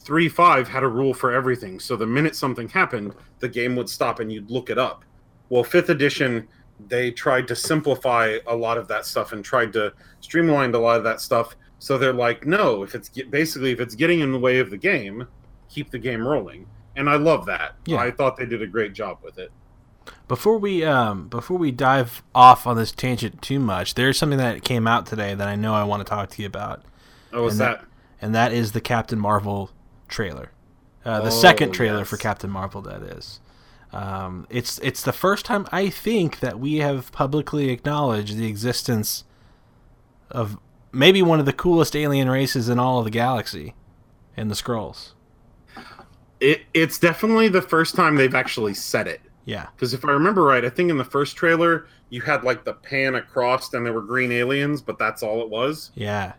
3 0.00 0.28
5 0.28 0.68
had 0.68 0.82
a 0.82 0.88
rule 0.88 1.14
for 1.14 1.32
everything. 1.32 1.78
So 1.78 1.96
the 1.96 2.06
minute 2.06 2.34
something 2.34 2.68
happened, 2.68 3.14
the 3.38 3.48
game 3.48 3.76
would 3.76 3.88
stop 3.88 4.20
and 4.20 4.32
you'd 4.32 4.50
look 4.50 4.70
it 4.70 4.78
up. 4.78 5.04
Well, 5.48 5.62
5th 5.62 5.90
edition, 5.90 6.48
they 6.88 7.10
tried 7.10 7.46
to 7.48 7.56
simplify 7.56 8.38
a 8.46 8.56
lot 8.56 8.78
of 8.78 8.88
that 8.88 9.06
stuff 9.06 9.32
and 9.32 9.44
tried 9.44 9.72
to 9.74 9.92
streamline 10.20 10.74
a 10.74 10.78
lot 10.78 10.96
of 10.96 11.04
that 11.04 11.20
stuff. 11.20 11.56
So 11.78 11.98
they're 11.98 12.12
like, 12.12 12.46
no, 12.46 12.82
if 12.82 12.94
it's 12.94 13.08
get, 13.08 13.30
basically 13.30 13.70
if 13.72 13.80
it's 13.80 13.94
getting 13.94 14.20
in 14.20 14.32
the 14.32 14.38
way 14.38 14.58
of 14.58 14.70
the 14.70 14.76
game, 14.76 15.26
keep 15.68 15.90
the 15.90 15.98
game 15.98 16.26
rolling. 16.26 16.66
And 16.96 17.08
I 17.08 17.16
love 17.16 17.46
that. 17.46 17.76
Yeah. 17.86 17.98
I 17.98 18.10
thought 18.10 18.36
they 18.36 18.46
did 18.46 18.62
a 18.62 18.66
great 18.66 18.92
job 18.92 19.18
with 19.22 19.38
it. 19.38 19.50
Before 20.28 20.58
we 20.58 20.84
um 20.84 21.28
before 21.28 21.58
we 21.58 21.70
dive 21.70 22.22
off 22.34 22.66
on 22.66 22.76
this 22.76 22.92
tangent 22.92 23.42
too 23.42 23.58
much, 23.58 23.94
there's 23.94 24.18
something 24.18 24.38
that 24.38 24.62
came 24.64 24.86
out 24.86 25.06
today 25.06 25.34
that 25.34 25.48
I 25.48 25.56
know 25.56 25.74
I 25.74 25.84
want 25.84 26.00
to 26.04 26.08
talk 26.08 26.30
to 26.30 26.42
you 26.42 26.46
about, 26.46 26.82
Oh, 27.32 27.42
what's 27.44 27.54
And 27.54 27.60
that, 27.60 27.84
and 28.20 28.34
that 28.34 28.52
is 28.52 28.72
the 28.72 28.80
Captain 28.80 29.18
Marvel 29.18 29.70
trailer, 30.08 30.50
uh, 31.04 31.20
the 31.20 31.26
Oh, 31.26 31.30
second 31.30 31.72
trailer 31.72 31.98
yes. 32.00 32.08
for 32.08 32.16
Captain 32.16 32.50
Marvel. 32.50 32.80
That 32.82 33.02
is, 33.02 33.40
um, 33.92 34.46
it's 34.50 34.78
it's 34.78 35.02
the 35.02 35.12
first 35.12 35.44
time 35.44 35.66
I 35.72 35.90
think 35.90 36.40
that 36.40 36.58
we 36.58 36.76
have 36.76 37.12
publicly 37.12 37.70
acknowledged 37.70 38.36
the 38.36 38.46
existence 38.46 39.24
of 40.30 40.58
maybe 40.92 41.22
one 41.22 41.40
of 41.40 41.46
the 41.46 41.52
coolest 41.52 41.94
alien 41.96 42.28
races 42.30 42.68
in 42.68 42.78
all 42.78 42.98
of 42.98 43.04
the 43.04 43.10
galaxy, 43.10 43.74
in 44.36 44.48
the 44.48 44.54
Skrulls. 44.54 45.12
it? 46.40 46.62
It's 46.74 46.98
definitely 46.98 47.48
the 47.48 47.62
first 47.62 47.94
time 47.94 48.16
they've 48.16 48.34
actually 48.34 48.74
said 48.74 49.06
it. 49.06 49.20
Yeah, 49.44 49.66
Because 49.74 49.92
if 49.92 50.04
I 50.04 50.10
remember 50.12 50.42
right, 50.44 50.64
I 50.64 50.68
think 50.70 50.90
in 50.90 50.96
the 50.98 51.04
first 51.04 51.36
trailer 51.36 51.86
you 52.10 52.20
had 52.20 52.44
like 52.44 52.64
the 52.64 52.74
pan 52.74 53.16
across 53.16 53.72
and 53.74 53.84
there 53.84 53.92
were 53.92 54.02
green 54.02 54.30
aliens, 54.30 54.80
but 54.82 54.98
that's 54.98 55.22
all 55.22 55.40
it 55.42 55.48
was. 55.50 55.90
yeah, 55.94 56.34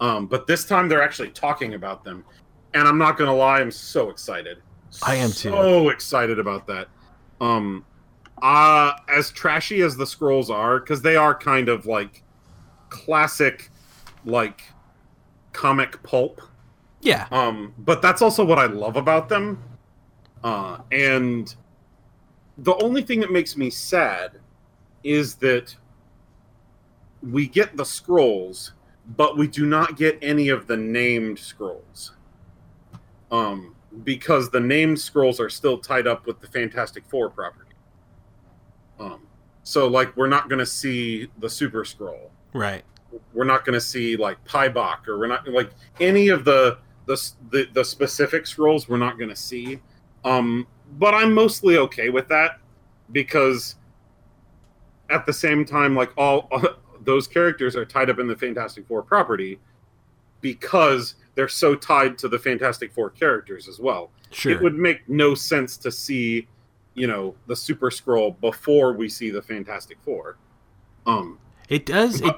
Um, 0.00 0.26
but 0.26 0.46
this 0.46 0.64
time 0.64 0.88
they're 0.88 1.02
actually 1.02 1.30
talking 1.30 1.74
about 1.74 2.02
them, 2.04 2.24
and 2.74 2.86
I'm 2.88 2.96
not 2.98 3.18
gonna 3.18 3.34
lie, 3.34 3.60
I'm 3.60 3.70
so 3.70 4.08
excited. 4.10 4.58
I 5.02 5.16
am 5.16 5.30
too. 5.30 5.50
So 5.50 5.88
excited 5.90 6.38
about 6.38 6.66
that. 6.68 6.88
Um, 7.40 7.84
uh, 8.40 8.92
as 9.08 9.30
trashy 9.30 9.82
as 9.82 9.96
the 9.96 10.04
Skrulls 10.04 10.48
are, 10.48 10.78
because 10.80 11.02
they 11.02 11.16
are 11.16 11.34
kind 11.34 11.68
of 11.68 11.84
like 11.86 12.22
classic, 12.88 13.70
like 14.24 14.62
comic 15.52 16.02
pulp. 16.02 16.40
yeah. 17.00 17.26
Um, 17.30 17.74
but 17.78 18.00
that's 18.02 18.22
also 18.22 18.44
what 18.44 18.58
I 18.58 18.66
love 18.66 18.96
about 18.96 19.28
them. 19.28 19.62
Uh, 20.44 20.78
and 20.92 21.54
the 22.58 22.74
only 22.82 23.02
thing 23.02 23.20
that 23.20 23.30
makes 23.30 23.56
me 23.56 23.70
sad 23.70 24.32
is 25.04 25.34
that 25.36 25.74
we 27.22 27.46
get 27.46 27.76
the 27.76 27.82
Skrulls, 27.84 28.72
but 29.16 29.36
we 29.36 29.46
do 29.46 29.66
not 29.66 29.96
get 29.96 30.18
any 30.22 30.48
of 30.48 30.66
the 30.66 30.76
named 30.76 31.38
Skrulls. 31.38 32.10
Um, 33.30 33.74
because 34.04 34.50
the 34.50 34.60
named 34.60 34.96
Skrulls 34.98 35.40
are 35.40 35.48
still 35.48 35.78
tied 35.78 36.06
up 36.06 36.26
with 36.26 36.40
the 36.40 36.46
Fantastic 36.48 37.04
Four 37.06 37.30
property. 37.30 37.70
Um, 39.00 39.26
so 39.62 39.86
like 39.88 40.16
we're 40.16 40.28
not 40.28 40.48
going 40.48 40.58
to 40.58 40.66
see 40.66 41.28
the 41.38 41.50
Super 41.50 41.84
Skrull 41.84 42.30
Right. 42.54 42.82
we're 43.34 43.44
not 43.44 43.64
going 43.66 43.74
to 43.74 43.80
see 43.80 44.16
like 44.16 44.42
Paibok 44.46 45.06
or 45.08 45.18
we're 45.18 45.26
not 45.26 45.46
like 45.48 45.70
any 46.00 46.28
of 46.28 46.44
the 46.44 46.78
the 47.06 47.30
the, 47.50 47.66
the 47.74 47.84
specific 47.84 48.44
Skrulls 48.44 48.88
we're 48.88 48.96
not 48.96 49.18
going 49.18 49.28
to 49.28 49.36
see. 49.36 49.80
Um, 50.24 50.66
but 50.98 51.14
I'm 51.14 51.32
mostly 51.34 51.76
okay 51.78 52.08
with 52.10 52.28
that 52.28 52.58
because 53.12 53.76
at 55.10 55.26
the 55.26 55.32
same 55.32 55.64
time, 55.64 55.94
like 55.94 56.12
all, 56.16 56.50
those 57.04 57.26
characters 57.26 57.76
are 57.76 57.84
tied 57.84 58.10
up 58.10 58.18
in 58.18 58.26
the 58.26 58.36
Fantastic 58.36 58.86
Four 58.86 59.02
property 59.02 59.58
because 60.40 61.14
they're 61.34 61.48
so 61.48 61.74
tied 61.74 62.18
to 62.18 62.28
the 62.28 62.38
Fantastic 62.38 62.92
Four 62.92 63.10
characters 63.10 63.68
as 63.68 63.78
well. 63.78 64.10
Sure. 64.30 64.52
It 64.52 64.60
would 64.62 64.74
make 64.74 65.08
no 65.08 65.34
sense 65.34 65.76
to 65.78 65.90
see, 65.90 66.48
you 66.94 67.06
know, 67.06 67.34
the 67.46 67.56
Super 67.56 67.90
Skrull 67.90 68.38
before 68.40 68.92
we 68.92 69.08
see 69.08 69.30
the 69.30 69.42
Fantastic 69.42 69.98
Four. 70.02 70.36
Um, 71.06 71.38
It 71.68 71.86
does. 71.86 72.20
It 72.20 72.34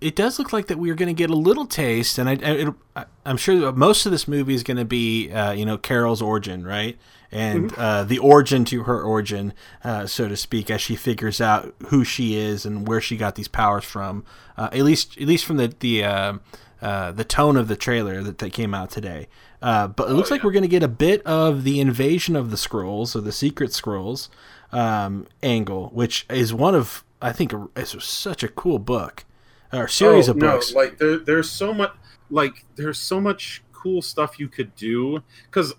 it 0.00 0.14
does 0.14 0.38
look 0.38 0.52
like 0.52 0.68
that 0.68 0.78
we 0.78 0.90
are 0.90 0.94
going 0.94 1.08
to 1.08 1.12
get 1.12 1.28
a 1.28 1.34
little 1.34 1.66
taste, 1.66 2.18
and 2.18 2.28
I, 2.28 2.32
I 2.34 2.52
it, 2.52 2.74
I- 2.94 3.04
I'm 3.26 3.36
sure 3.36 3.72
most 3.72 4.06
of 4.06 4.12
this 4.12 4.28
movie 4.28 4.54
is 4.54 4.62
going 4.62 4.76
to 4.76 4.84
be, 4.84 5.28
uh, 5.32 5.50
you 5.50 5.64
know, 5.66 5.76
Carol's 5.76 6.22
origin, 6.22 6.64
right, 6.64 6.96
and 7.30 7.72
uh, 7.74 8.04
the 8.04 8.18
origin 8.18 8.64
to 8.66 8.84
her 8.84 9.02
origin, 9.02 9.52
uh, 9.84 10.06
so 10.06 10.28
to 10.28 10.36
speak, 10.36 10.70
as 10.70 10.80
she 10.80 10.96
figures 10.96 11.40
out 11.40 11.74
who 11.88 12.04
she 12.04 12.36
is 12.36 12.64
and 12.64 12.88
where 12.88 13.00
she 13.00 13.16
got 13.16 13.34
these 13.34 13.48
powers 13.48 13.84
from. 13.84 14.24
Uh, 14.56 14.68
at 14.72 14.82
least, 14.82 15.18
at 15.18 15.26
least 15.26 15.44
from 15.44 15.56
the 15.56 15.74
the 15.80 16.04
uh, 16.04 16.38
uh, 16.80 17.12
the 17.12 17.24
tone 17.24 17.56
of 17.56 17.68
the 17.68 17.76
trailer 17.76 18.22
that, 18.22 18.38
that 18.38 18.52
came 18.52 18.74
out 18.74 18.90
today. 18.90 19.28
Uh, 19.60 19.88
but 19.88 20.08
it 20.08 20.14
looks 20.14 20.30
like 20.30 20.40
yeah. 20.40 20.46
we're 20.46 20.52
going 20.52 20.62
to 20.62 20.68
get 20.68 20.82
a 20.82 20.88
bit 20.88 21.20
of 21.26 21.64
the 21.64 21.80
invasion 21.80 22.36
of 22.36 22.50
the 22.50 22.56
Skrulls 22.56 23.16
or 23.16 23.20
the 23.20 23.32
secret 23.32 23.70
Skrulls 23.70 24.28
um, 24.70 25.26
angle, 25.42 25.90
which 25.92 26.24
is 26.30 26.54
one 26.54 26.74
of 26.74 27.04
I 27.20 27.32
think 27.32 27.52
it's 27.76 28.04
such 28.04 28.42
a 28.42 28.48
cool 28.48 28.78
book 28.78 29.24
or 29.72 29.88
series 29.88 30.28
Oh, 30.28 30.32
of 30.32 30.38
books. 30.38 30.72
No, 30.72 30.80
like 30.80 30.98
there, 30.98 31.18
there's 31.18 31.50
so 31.50 31.74
much, 31.74 31.92
like 32.30 32.64
there's 32.76 32.98
so 32.98 33.20
much 33.20 33.62
cool 33.72 34.02
stuff 34.02 34.38
you 34.38 34.48
could 34.48 34.74
do. 34.76 35.22
Because 35.46 35.74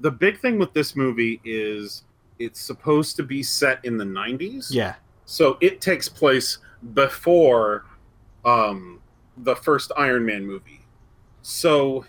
the 0.00 0.10
big 0.10 0.38
thing 0.38 0.58
with 0.58 0.72
this 0.72 0.94
movie 0.94 1.40
is 1.44 2.04
it's 2.38 2.60
supposed 2.60 3.16
to 3.16 3.22
be 3.22 3.42
set 3.42 3.84
in 3.84 3.96
the 3.96 4.04
'90s. 4.04 4.68
yeah, 4.70 4.94
So 5.26 5.58
it 5.60 5.80
takes 5.80 6.08
place 6.08 6.58
before 6.94 7.84
um, 8.44 9.00
the 9.38 9.56
first 9.56 9.92
Iron 9.96 10.24
Man 10.24 10.46
movie. 10.46 10.80
So 11.42 12.04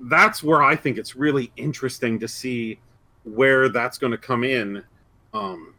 that's 0.00 0.42
where 0.42 0.62
I 0.62 0.76
think 0.76 0.98
it's 0.98 1.16
really 1.16 1.50
interesting 1.56 2.18
to 2.20 2.28
see 2.28 2.78
where 3.24 3.68
that's 3.68 3.98
going 3.98 4.12
to 4.12 4.18
come 4.18 4.44
in, 4.44 4.82
um, 5.32 5.74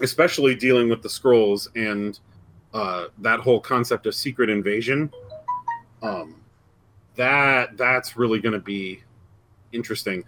especially 0.00 0.54
dealing 0.54 0.88
with 0.88 1.02
the 1.02 1.08
Skrulls 1.08 1.68
and 1.74 2.18
uh, 2.72 3.06
that 3.18 3.40
whole 3.40 3.60
concept 3.60 4.06
of 4.06 4.14
secret 4.14 4.48
invasion. 4.48 5.12
Um, 6.02 6.36
that 7.16 7.76
that's 7.76 8.16
really 8.16 8.40
going 8.40 8.54
to 8.54 8.58
be 8.58 9.02
interesting. 9.72 10.24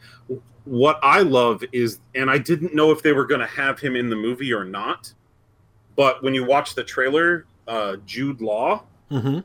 What 0.64 0.98
I 1.02 1.20
love 1.20 1.62
is, 1.72 1.98
and 2.14 2.30
I 2.30 2.38
didn't 2.38 2.74
know 2.74 2.90
if 2.90 3.02
they 3.02 3.12
were 3.12 3.26
going 3.26 3.40
to 3.40 3.46
have 3.46 3.78
him 3.78 3.96
in 3.96 4.09
the 4.09 4.16
movie 4.16 4.52
or 4.52 4.64
not, 4.64 5.12
but 5.96 6.22
when 6.22 6.35
you 6.35 6.44
watch 6.44 6.74
the 6.74 6.85
trailer, 6.85 7.46
uh, 7.68 7.96
Jude 8.07 8.40
Law 8.40 8.85
hmm 9.11 9.40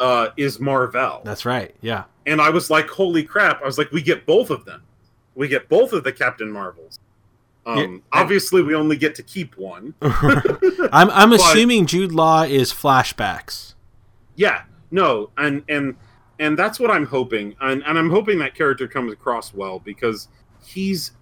uh, 0.00 0.28
is 0.36 0.58
Mar-Vell, 0.58 1.22
that's 1.24 1.44
right. 1.44 1.74
Yeah, 1.80 2.04
and 2.26 2.40
I 2.40 2.50
was 2.50 2.68
like, 2.70 2.88
"Holy 2.88 3.22
crap!" 3.22 3.62
I 3.62 3.64
was 3.66 3.78
like, 3.78 3.92
"We 3.92 4.02
get 4.02 4.26
both 4.26 4.50
of 4.50 4.64
them. 4.64 4.82
We 5.36 5.46
get 5.48 5.68
both 5.68 5.92
of 5.92 6.02
the 6.02 6.12
Captain 6.12 6.50
Marvels." 6.50 6.98
Um, 7.66 7.78
Yeah, 7.78 8.20
obviously, 8.20 8.60
we 8.62 8.74
only 8.74 8.96
get 8.96 9.14
to 9.16 9.22
keep 9.22 9.56
one. 9.56 9.94
I'm 10.02 11.10
I'm 11.10 11.30
But- 11.30 11.40
assuming 11.40 11.86
Jude 11.86 12.12
Law 12.12 12.42
is 12.42 12.72
flashbacks. 12.72 13.74
Yeah, 14.36 14.62
no, 14.90 15.30
and 15.36 15.62
and 15.68 15.94
and 16.38 16.58
that's 16.58 16.80
what 16.80 16.90
I'm 16.90 17.06
hoping, 17.06 17.54
and 17.60 17.82
and 17.84 17.98
I'm 17.98 18.10
hoping 18.10 18.38
that 18.38 18.54
character 18.54 18.88
comes 18.88 19.12
across 19.12 19.54
well 19.54 19.78
because 19.78 20.28
he's 20.64 21.12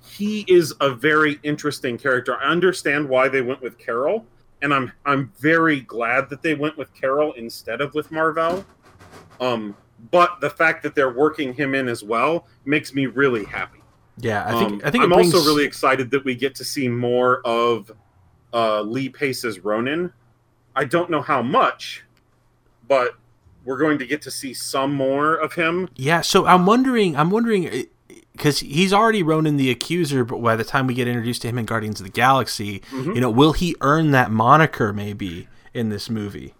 he 0.00 0.44
is 0.48 0.74
a 0.80 0.90
very 0.90 1.38
interesting 1.42 1.98
character. 1.98 2.36
I 2.36 2.44
understand 2.44 3.08
why 3.08 3.28
they 3.28 3.42
went 3.42 3.60
with 3.60 3.78
Carol, 3.78 4.26
and 4.62 4.72
I'm 4.72 4.92
I'm 5.04 5.32
very 5.38 5.80
glad 5.80 6.30
that 6.30 6.42
they 6.42 6.54
went 6.54 6.76
with 6.76 6.92
Carol 6.94 7.32
instead 7.34 7.80
of 7.80 7.94
with 7.94 8.10
Mar-Vell. 8.10 8.64
Um, 9.40 9.76
but 10.10 10.40
the 10.40 10.50
fact 10.50 10.82
that 10.82 10.94
they're 10.94 11.12
working 11.12 11.52
him 11.52 11.74
in 11.74 11.88
as 11.88 12.02
well 12.02 12.46
makes 12.64 12.94
me 12.94 13.06
really 13.06 13.44
happy. 13.44 13.80
Yeah, 14.18 14.46
I 14.46 14.58
think 14.58 14.72
Um, 14.72 14.80
I 14.84 14.90
think 14.90 15.04
I'm 15.04 15.10
brings, 15.10 15.34
also 15.34 15.46
really 15.46 15.64
excited 15.64 16.10
that 16.10 16.24
we 16.24 16.34
get 16.34 16.54
to 16.56 16.64
see 16.64 16.88
more 16.88 17.40
of 17.44 17.90
uh, 18.52 18.80
Lee 18.82 19.08
Pace's 19.08 19.60
Ronan. 19.60 20.12
I 20.74 20.84
don't 20.84 21.10
know 21.10 21.22
how 21.22 21.42
much, 21.42 22.04
but 22.88 23.16
we're 23.66 23.76
going 23.76 23.98
to 23.98 24.06
get 24.06 24.22
to 24.22 24.30
see 24.30 24.54
some 24.54 24.92
more 24.94 25.34
of 25.34 25.52
him. 25.54 25.88
Yeah, 25.96 26.22
so 26.22 26.46
I'm 26.46 26.64
wondering, 26.64 27.16
I'm 27.16 27.30
wondering, 27.30 27.86
because 28.32 28.60
he's 28.60 28.92
already 28.92 29.22
Ronan 29.22 29.56
the 29.58 29.70
Accuser, 29.70 30.24
but 30.24 30.38
by 30.40 30.56
the 30.56 30.64
time 30.64 30.86
we 30.86 30.94
get 30.94 31.08
introduced 31.08 31.42
to 31.42 31.48
him 31.48 31.58
in 31.58 31.66
Guardians 31.66 32.00
of 32.00 32.04
the 32.06 32.12
Galaxy, 32.12 32.80
Mhm. 32.92 33.14
you 33.14 33.20
know, 33.20 33.30
will 33.30 33.52
he 33.52 33.74
earn 33.80 34.12
that 34.12 34.30
moniker 34.30 34.92
maybe 34.92 35.48
in 35.74 35.88
this 35.90 36.08
movie? 36.08 36.54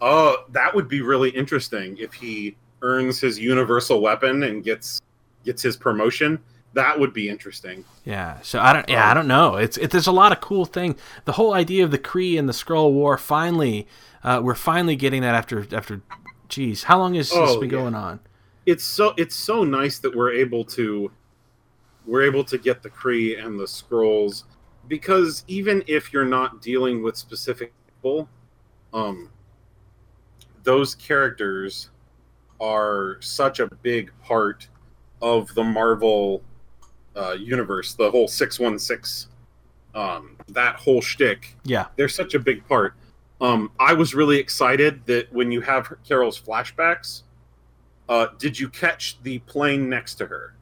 Oh, 0.00 0.44
that 0.50 0.74
would 0.74 0.88
be 0.88 1.00
really 1.00 1.30
interesting 1.30 1.96
if 1.98 2.12
he 2.14 2.56
earns 2.82 3.20
his 3.20 3.38
universal 3.38 4.00
weapon 4.00 4.42
and 4.42 4.62
gets 4.62 5.00
gets 5.44 5.62
his 5.62 5.76
promotion. 5.76 6.38
That 6.74 6.98
would 6.98 7.12
be 7.12 7.28
interesting. 7.28 7.84
Yeah, 8.04 8.38
so 8.42 8.58
I 8.58 8.72
don't, 8.72 8.88
yeah, 8.88 9.08
I 9.10 9.14
don't 9.14 9.28
know. 9.28 9.54
It's 9.56 9.76
it, 9.78 9.90
there's 9.90 10.06
a 10.08 10.12
lot 10.12 10.32
of 10.32 10.40
cool 10.40 10.64
thing. 10.64 10.96
The 11.24 11.32
whole 11.32 11.54
idea 11.54 11.84
of 11.84 11.90
the 11.92 11.98
Kree 11.98 12.38
and 12.38 12.48
the 12.48 12.52
Skrull 12.52 12.92
War. 12.92 13.16
Finally, 13.16 13.86
uh, 14.24 14.40
we're 14.42 14.54
finally 14.54 14.96
getting 14.96 15.22
that 15.22 15.34
after 15.34 15.66
after. 15.74 16.00
Geez, 16.48 16.84
how 16.84 16.98
long 16.98 17.14
has 17.14 17.30
this 17.30 17.38
Oh, 17.38 17.60
been 17.60 17.70
yeah. 17.70 17.76
going 17.76 17.94
on? 17.94 18.20
It's 18.66 18.84
so 18.84 19.14
it's 19.16 19.34
so 19.36 19.64
nice 19.64 19.98
that 20.00 20.14
we're 20.14 20.32
able 20.32 20.64
to 20.66 21.10
we're 22.06 22.22
able 22.22 22.44
to 22.44 22.58
get 22.58 22.82
the 22.82 22.90
Kree 22.90 23.42
and 23.42 23.58
the 23.58 23.64
Skrulls 23.64 24.44
because 24.88 25.42
even 25.48 25.82
if 25.86 26.12
you're 26.12 26.24
not 26.26 26.60
dealing 26.60 27.02
with 27.02 27.16
specific 27.16 27.72
people, 27.86 28.28
um, 28.92 29.30
those 30.62 30.94
characters 30.94 31.90
are 32.60 33.16
such 33.20 33.58
a 33.60 33.66
big 33.82 34.12
part 34.22 34.68
of 35.22 35.54
the 35.54 35.64
Marvel 35.64 36.42
uh, 37.16 37.32
universe. 37.32 37.94
The 37.94 38.10
whole 38.10 38.28
six 38.28 38.58
one 38.60 38.78
six, 38.78 39.28
um, 39.94 40.36
that 40.48 40.76
whole 40.76 41.00
shtick 41.00 41.56
Yeah, 41.64 41.86
they're 41.96 42.08
such 42.08 42.34
a 42.34 42.38
big 42.38 42.66
part. 42.68 42.94
Um, 43.44 43.70
I 43.78 43.92
was 43.92 44.14
really 44.14 44.38
excited 44.38 45.04
that 45.04 45.30
when 45.32 45.52
you 45.52 45.60
have 45.60 45.92
Carol's 46.08 46.40
flashbacks, 46.40 47.22
Uh, 48.06 48.26
did 48.38 48.58
you 48.60 48.68
catch 48.68 49.22
the 49.22 49.38
plane 49.40 49.88
next 49.88 50.16
to 50.16 50.26
her? 50.26 50.54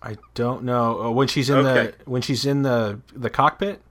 I 0.00 0.16
don't 0.34 0.62
know 0.62 1.02
uh, 1.02 1.10
when 1.10 1.28
she's 1.28 1.50
in 1.50 1.58
Okay. 1.58 1.92
the 2.04 2.10
when 2.10 2.22
she's 2.22 2.46
in 2.46 2.62
the 2.62 3.00
the 3.14 3.28
cockpit. 3.28 3.82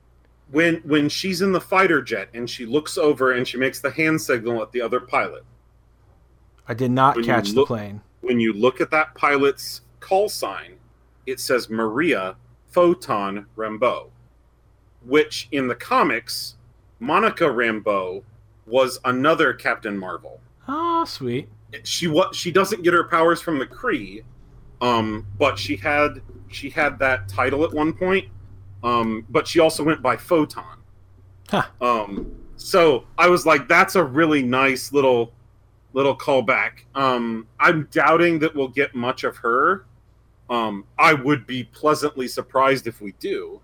When 0.49 0.75
when 0.77 1.09
she's 1.09 1.41
in 1.43 1.51
the 1.51 1.61
fighter 1.61 2.01
jet 2.01 2.29
and 2.33 2.49
she 2.49 2.65
looks 2.65 2.97
over 2.97 3.31
and 3.33 3.47
she 3.47 3.57
makes 3.57 3.79
the 3.81 3.91
hand 3.91 4.19
signal 4.19 4.61
at 4.63 4.71
the 4.71 4.81
other 4.81 4.99
pilot. 4.99 5.43
I 6.67 6.73
did 6.73 6.89
not 6.91 7.15
When 7.17 7.25
catch 7.25 7.51
the 7.51 7.65
plane. 7.65 8.01
When 8.21 8.39
you 8.39 8.51
look 8.53 8.81
at 8.81 8.89
that 8.91 9.13
pilot's 9.15 9.81
call 9.99 10.27
sign, 10.27 10.77
it 11.27 11.39
says 11.39 11.69
Maria 11.69 12.35
Photon 12.71 13.45
Rambeau, 13.55 14.09
which 15.05 15.47
in 15.51 15.67
the 15.67 15.75
comics, 15.75 16.55
Monica 17.01 17.45
Rambeau 17.45 18.23
was 18.67 18.99
another 19.03 19.53
Captain 19.53 19.97
Marvel. 19.97 20.39
Oh, 20.67 21.03
sweet. 21.03 21.49
she 21.83 22.07
what 22.07 22.35
she 22.35 22.51
doesn't 22.51 22.83
get 22.83 22.93
her 22.93 23.03
powers 23.03 23.41
from 23.41 23.57
the 23.59 23.65
Kree, 23.65 24.23
um, 24.81 25.25
but 25.37 25.57
she 25.57 25.75
had 25.75 26.21
she 26.47 26.69
had 26.69 26.99
that 26.99 27.27
title 27.27 27.63
at 27.63 27.73
one 27.73 27.91
point. 27.91 28.27
Um, 28.83 29.25
but 29.29 29.47
she 29.47 29.59
also 29.59 29.83
went 29.83 30.01
by 30.01 30.15
Photon. 30.15 30.77
Huh. 31.49 31.65
Um, 31.81 32.31
so 32.55 33.05
I 33.17 33.27
was 33.27 33.45
like, 33.45 33.67
that's 33.67 33.95
a 33.95 34.03
really 34.03 34.43
nice 34.43 34.93
little 34.93 35.33
little 35.93 36.15
callback. 36.15 36.83
Um, 36.93 37.47
I'm 37.59 37.87
doubting 37.91 38.39
that 38.39 38.55
we'll 38.55 38.67
get 38.69 38.93
much 38.93 39.23
of 39.23 39.37
her. 39.37 39.85
Um, 40.51 40.85
I 40.99 41.13
would 41.13 41.47
be 41.47 41.63
pleasantly 41.63 42.27
surprised 42.27 42.85
if 42.85 43.01
we 43.01 43.13
do, 43.13 43.59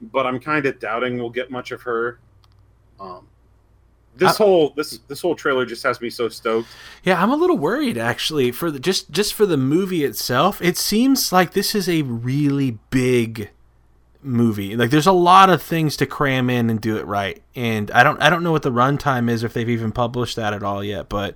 but 0.00 0.26
I'm 0.26 0.38
kind 0.38 0.66
of 0.66 0.78
doubting 0.78 1.16
we'll 1.16 1.30
get 1.30 1.50
much 1.50 1.70
of 1.70 1.80
her. 1.82 2.20
Um, 3.02 3.26
this 4.16 4.40
I- 4.40 4.44
whole 4.44 4.70
this 4.76 4.98
this 5.08 5.20
whole 5.20 5.34
trailer 5.34 5.66
just 5.66 5.82
has 5.82 6.00
me 6.00 6.10
so 6.10 6.28
stoked. 6.28 6.68
Yeah, 7.02 7.22
I'm 7.22 7.30
a 7.30 7.36
little 7.36 7.58
worried 7.58 7.98
actually 7.98 8.52
for 8.52 8.70
the 8.70 8.78
just 8.78 9.10
just 9.10 9.34
for 9.34 9.46
the 9.46 9.56
movie 9.56 10.04
itself. 10.04 10.60
It 10.62 10.76
seems 10.76 11.32
like 11.32 11.52
this 11.52 11.74
is 11.74 11.88
a 11.88 12.02
really 12.02 12.78
big 12.90 13.50
movie. 14.22 14.76
Like 14.76 14.90
there's 14.90 15.06
a 15.06 15.12
lot 15.12 15.50
of 15.50 15.62
things 15.62 15.96
to 15.96 16.06
cram 16.06 16.48
in 16.50 16.70
and 16.70 16.80
do 16.80 16.96
it 16.96 17.06
right. 17.06 17.42
And 17.56 17.90
I 17.90 18.02
don't 18.02 18.20
I 18.22 18.30
don't 18.30 18.42
know 18.44 18.52
what 18.52 18.62
the 18.62 18.70
runtime 18.70 19.30
is 19.30 19.42
or 19.42 19.46
if 19.46 19.54
they've 19.54 19.68
even 19.68 19.92
published 19.92 20.36
that 20.36 20.52
at 20.52 20.62
all 20.62 20.84
yet, 20.84 21.08
but 21.08 21.34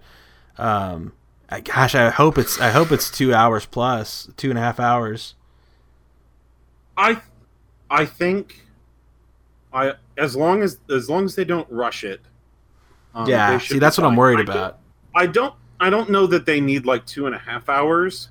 um 0.59 1.13
I, 1.49 1.61
gosh, 1.61 1.95
I 1.95 2.11
hope 2.11 2.39
it's 2.39 2.61
I 2.61 2.71
hope 2.71 2.91
it's 2.93 3.11
two 3.11 3.33
hours 3.33 3.67
plus, 3.67 4.29
two 4.37 4.51
and 4.51 4.59
a 4.59 4.63
half 4.63 4.79
hours. 4.81 5.35
I 6.97 7.21
I 7.91 8.05
think 8.05 8.63
I 9.73 9.95
as 10.19 10.37
long 10.37 10.63
as 10.63 10.79
as 10.91 11.09
long 11.11 11.25
as 11.25 11.35
they 11.35 11.45
don't 11.45 11.71
rush 11.71 12.05
it. 12.05 12.21
um, 13.15 13.29
yeah, 13.29 13.59
see 13.59 13.79
that's 13.79 13.99
what 13.99 14.07
I'm 14.07 14.17
worried 14.17 14.41
I 14.41 14.43
don't- 14.45 14.57
about. 14.57 14.79
I 15.15 15.27
don't 15.27 15.55
I 15.81 15.91
don't 15.91 16.11
know 16.11 16.27
that 16.27 16.47
they 16.47 16.61
need 16.61 16.87
like 16.87 17.05
two 17.07 17.27
and 17.27 17.35
a 17.35 17.39
half 17.39 17.69
hours, 17.69 18.31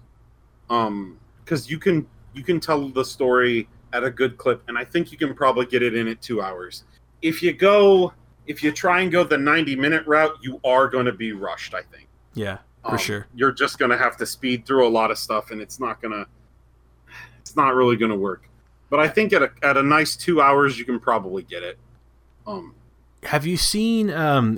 um, 0.70 1.18
because 1.44 1.70
you 1.70 1.78
can 1.80 2.08
you 2.34 2.44
can 2.44 2.60
tell 2.60 2.90
the 2.90 3.04
story 3.06 3.68
at 3.94 4.04
a 4.04 4.10
good 4.12 4.38
clip, 4.38 4.62
and 4.68 4.78
I 4.78 4.84
think 4.84 5.12
you 5.12 5.18
can 5.18 5.34
probably 5.34 5.66
get 5.66 5.82
it 5.82 5.96
in 5.96 6.08
at 6.08 6.22
two 6.22 6.42
hours. 6.42 6.84
If 7.22 7.42
you 7.42 7.54
go 7.54 8.14
if 8.48 8.62
you 8.64 8.72
try 8.72 9.02
and 9.02 9.12
go 9.12 9.24
the 9.24 9.38
ninety 9.38 9.76
minute 9.76 10.06
route, 10.06 10.38
you 10.42 10.60
are 10.64 10.88
going 10.88 11.06
to 11.08 11.14
be 11.14 11.32
rushed. 11.34 11.74
I 11.74 11.82
think 11.82 12.08
Yeah, 12.36 12.58
for 12.84 12.92
Um, 12.92 12.98
sure. 12.98 13.28
You're 13.34 13.52
just 13.52 13.80
going 13.80 13.90
to 13.92 13.98
have 13.98 14.18
to 14.18 14.26
speed 14.26 14.66
through 14.66 14.86
a 14.88 14.90
lot 14.90 15.10
of 15.10 15.18
stuff, 15.18 15.50
and 15.52 15.62
it's 15.62 15.80
not 15.80 16.02
gonna 16.02 16.26
it's 17.40 17.56
not 17.56 17.74
really 17.76 17.96
going 17.96 18.12
to 18.12 18.18
work. 18.18 18.48
But 18.96 19.04
I 19.04 19.10
think 19.10 19.34
at 19.34 19.44
a 19.44 19.52
at 19.62 19.76
a 19.76 19.84
nice 19.84 20.16
two 20.16 20.40
hours, 20.40 20.80
you 20.80 20.86
can 20.86 21.02
probably 21.02 21.44
get 21.44 21.64
it. 21.64 21.78
Um, 22.48 22.74
Have 23.24 23.46
you 23.46 23.58
seen 23.58 24.10
um 24.10 24.58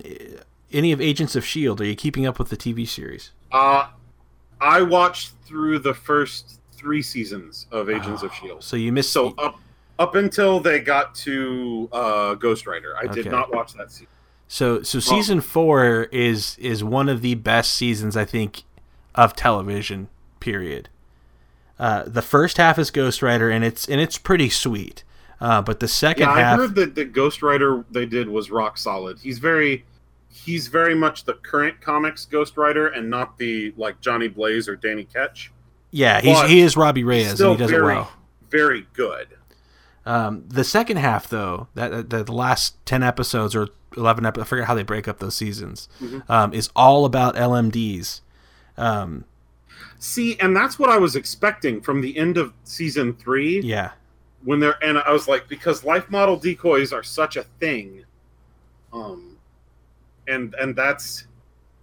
any 0.71 0.91
of 0.91 1.01
Agents 1.01 1.35
of 1.35 1.43
Shield? 1.43 1.81
Are 1.81 1.85
you 1.85 1.95
keeping 1.95 2.27
up 2.27 2.37
with 2.37 2.49
the 2.49 2.55
TV 2.57 2.87
series? 2.87 3.31
uh, 3.51 3.87
I 4.61 4.83
watched 4.83 5.31
through 5.43 5.79
the 5.79 5.95
first 5.95 6.59
three 6.71 7.01
seasons 7.01 7.65
of 7.71 7.89
Agents 7.89 8.21
of 8.21 8.29
Oh, 8.31 8.35
Shield. 8.39 8.63
So 8.63 8.75
you 8.75 8.91
missed 8.91 9.11
So 9.11 9.33
up 9.39 9.59
up 9.97 10.13
until 10.13 10.59
they 10.59 10.81
got 10.81 11.15
to 11.25 11.89
uh, 11.91 12.35
Ghost 12.35 12.67
Rider, 12.67 12.93
I 12.95 13.07
did 13.07 13.31
not 13.31 13.51
watch 13.51 13.73
that 13.73 13.91
season. 13.91 14.05
So 14.47 14.83
so 14.83 14.99
season 14.99 15.41
four 15.41 16.03
is 16.11 16.59
is 16.59 16.83
one 16.83 17.09
of 17.09 17.23
the 17.23 17.33
best 17.33 17.73
seasons 17.73 18.15
I 18.15 18.25
think 18.25 18.65
of 19.15 19.35
television. 19.35 20.09
Period. 20.39 20.89
Uh, 21.79 22.03
the 22.07 22.21
first 22.21 22.57
half 22.57 22.79
is 22.79 22.89
Ghost 22.91 23.21
Rider 23.21 23.49
and 23.49 23.63
it's 23.63 23.87
and 23.87 24.01
it's 24.01 24.17
pretty 24.17 24.49
sweet. 24.49 25.03
Uh, 25.39 25.61
but 25.61 25.79
the 25.79 25.87
second 25.87 26.23
Yeah, 26.29 26.31
I 26.53 26.55
heard 26.55 26.73
that 26.75 26.95
the 26.95 27.05
Ghost 27.05 27.41
Rider 27.43 27.85
they 27.91 28.05
did 28.07 28.27
was 28.29 28.49
rock 28.49 28.77
solid. 28.77 29.19
He's 29.19 29.37
very 29.39 29.85
he's 30.29 30.67
very 30.67 30.95
much 30.95 31.25
the 31.25 31.33
current 31.33 31.79
comics 31.81 32.25
Ghost 32.25 32.57
Rider 32.57 32.87
and 32.87 33.09
not 33.09 33.37
the 33.37 33.73
like 33.77 34.01
Johnny 34.01 34.27
Blaze 34.27 34.67
or 34.67 34.75
Danny 34.75 35.03
Ketch. 35.03 35.51
yeah, 35.91 36.19
he's 36.21 36.35
but 36.35 36.49
he 36.49 36.61
is 36.61 36.75
Robbie 36.75 37.03
Reyes 37.03 37.39
and 37.39 37.51
he 37.51 37.57
does 37.57 37.69
very 37.69 37.83
it 37.93 37.97
well. 37.97 38.11
very 38.49 38.87
good. 38.93 39.27
Um, 40.05 40.45
the 40.47 40.63
second 40.63 40.97
half 40.97 41.27
though, 41.27 41.67
that 41.75 42.09
the, 42.09 42.23
the 42.23 42.31
last 42.31 42.83
ten 42.85 43.03
episodes 43.03 43.55
or 43.55 43.67
eleven 43.95 44.25
episodes, 44.25 44.47
I 44.47 44.49
forget 44.49 44.65
how 44.67 44.73
they 44.73 44.83
break 44.83 45.07
up 45.07 45.19
those 45.19 45.35
seasons, 45.35 45.89
Mhm. 46.01 46.27
um, 46.29 46.53
is 46.53 46.69
all 46.75 47.03
about 47.05 47.35
LMDs. 47.35 48.21
Um, 48.77 49.25
See, 49.99 50.39
and 50.39 50.55
that's 50.55 50.77
what 50.77 50.89
I 50.89 50.97
was 50.97 51.15
expecting 51.15 51.81
from 51.81 52.01
the 52.01 52.17
end 52.17 52.37
of 52.37 52.53
season 52.63 53.13
3 53.15 53.61
yeah, 53.61 53.91
when 54.43 54.59
they're 54.59 54.81
and 54.83 54.97
I 54.99 55.11
was 55.11 55.27
like 55.27 55.47
because 55.47 55.83
life 55.83 56.09
model 56.09 56.37
decoys 56.37 56.93
are 56.93 57.03
such 57.03 57.35
a 57.35 57.43
thing. 57.59 58.05
Um 58.93 59.37
and 60.27 60.53
and 60.59 60.75
that's 60.75 61.27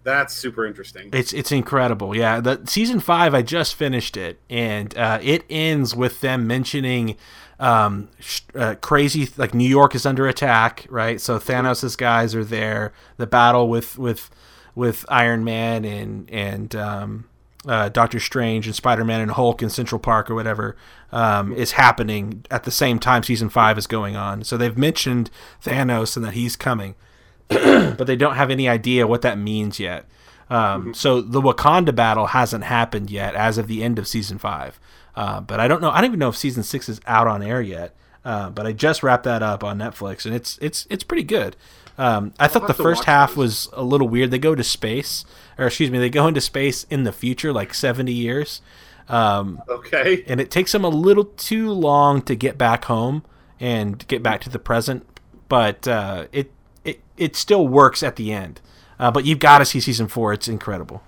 that's 0.04 0.34
super 0.34 0.66
interesting. 0.66 1.08
It's 1.12 1.32
it's 1.32 1.50
incredible. 1.50 2.14
Yeah, 2.14 2.40
the 2.40 2.60
season 2.66 3.00
five 3.00 3.34
I 3.34 3.42
just 3.42 3.74
finished 3.74 4.16
it, 4.16 4.38
and 4.50 4.96
uh, 4.96 5.18
it 5.22 5.44
ends 5.48 5.96
with 5.96 6.20
them 6.20 6.46
mentioning 6.46 7.16
um, 7.58 8.10
sh- 8.20 8.42
uh, 8.54 8.74
crazy 8.80 9.28
like 9.38 9.54
New 9.54 9.68
York 9.68 9.94
is 9.94 10.04
under 10.04 10.28
attack, 10.28 10.86
right? 10.90 11.20
So 11.20 11.38
Thanos' 11.38 11.96
guys 11.96 12.34
are 12.34 12.44
there. 12.44 12.92
The 13.16 13.26
battle 13.26 13.68
with 13.68 13.98
with 13.98 14.30
with 14.74 15.06
Iron 15.08 15.42
Man 15.42 15.86
and 15.86 16.30
and 16.30 16.76
um, 16.76 17.24
uh, 17.66 17.88
Doctor 17.88 18.20
Strange 18.20 18.66
and 18.66 18.74
Spider 18.74 19.04
Man 19.04 19.20
and 19.20 19.30
Hulk 19.30 19.62
in 19.62 19.70
Central 19.70 19.98
Park 19.98 20.30
or 20.30 20.34
whatever 20.34 20.76
um, 21.12 21.52
is 21.52 21.72
happening 21.72 22.44
at 22.50 22.64
the 22.64 22.70
same 22.70 22.98
time. 22.98 23.22
Season 23.22 23.48
five 23.48 23.78
is 23.78 23.86
going 23.86 24.16
on, 24.16 24.44
so 24.44 24.56
they've 24.56 24.76
mentioned 24.76 25.30
Thanos 25.64 26.16
and 26.16 26.24
that 26.24 26.34
he's 26.34 26.56
coming 26.56 26.94
but 27.48 28.06
they 28.06 28.16
don't 28.16 28.36
have 28.36 28.50
any 28.50 28.68
idea 28.68 29.06
what 29.06 29.22
that 29.22 29.38
means 29.38 29.78
yet. 29.78 30.06
Um, 30.50 30.94
So 30.94 31.20
the 31.20 31.40
Wakanda 31.40 31.94
battle 31.94 32.28
hasn't 32.28 32.64
happened 32.64 33.10
yet 33.10 33.34
as 33.34 33.58
of 33.58 33.66
the 33.66 33.82
end 33.82 33.98
of 33.98 34.08
season 34.08 34.38
five. 34.38 34.78
Uh, 35.16 35.40
but 35.40 35.60
I 35.60 35.68
don't 35.68 35.80
know. 35.80 35.90
I 35.90 35.96
don't 36.00 36.06
even 36.10 36.18
know 36.18 36.28
if 36.30 36.36
season 36.36 36.62
six 36.62 36.88
is 36.88 37.00
out 37.06 37.26
on 37.26 37.42
air 37.42 37.60
yet. 37.62 37.94
Uh, 38.24 38.48
but 38.48 38.66
I 38.66 38.72
just 38.72 39.02
wrapped 39.02 39.24
that 39.24 39.42
up 39.42 39.62
on 39.62 39.78
Netflix, 39.78 40.24
and 40.24 40.34
it's 40.34 40.58
it's 40.62 40.86
it's 40.88 41.04
pretty 41.04 41.22
good. 41.24 41.56
Um, 41.98 42.32
I 42.38 42.48
thought 42.48 42.66
the 42.66 42.74
first 42.74 43.04
half 43.04 43.30
those. 43.30 43.36
was 43.36 43.68
a 43.74 43.82
little 43.84 44.08
weird. 44.08 44.30
They 44.30 44.38
go 44.38 44.54
to 44.54 44.64
space, 44.64 45.26
or 45.58 45.66
excuse 45.66 45.90
me, 45.90 45.98
they 45.98 46.10
go 46.10 46.26
into 46.26 46.40
space 46.40 46.84
in 46.90 47.04
the 47.04 47.12
future, 47.12 47.52
like 47.52 47.74
seventy 47.74 48.12
years. 48.12 48.60
Um, 49.08 49.62
Okay. 49.68 50.24
and 50.26 50.40
it 50.40 50.50
takes 50.50 50.72
them 50.72 50.82
a 50.84 50.88
little 50.88 51.24
too 51.26 51.70
long 51.70 52.22
to 52.22 52.34
get 52.34 52.56
back 52.56 52.86
home 52.86 53.22
and 53.60 54.06
get 54.08 54.22
back 54.22 54.40
to 54.42 54.48
the 54.50 54.58
present 54.58 55.06
but 55.46 55.86
uh, 55.86 56.26
it, 56.32 56.50
it 56.84 57.02
it 57.18 57.36
still 57.36 57.68
works 57.68 58.02
at 58.02 58.16
the 58.16 58.32
end 58.32 58.62
uh, 58.98 59.10
but 59.10 59.26
you've 59.26 59.38
got 59.40 59.58
to 59.58 59.66
see 59.66 59.78
season 59.78 60.08
four 60.08 60.32
it's 60.32 60.48
incredible 60.48 61.02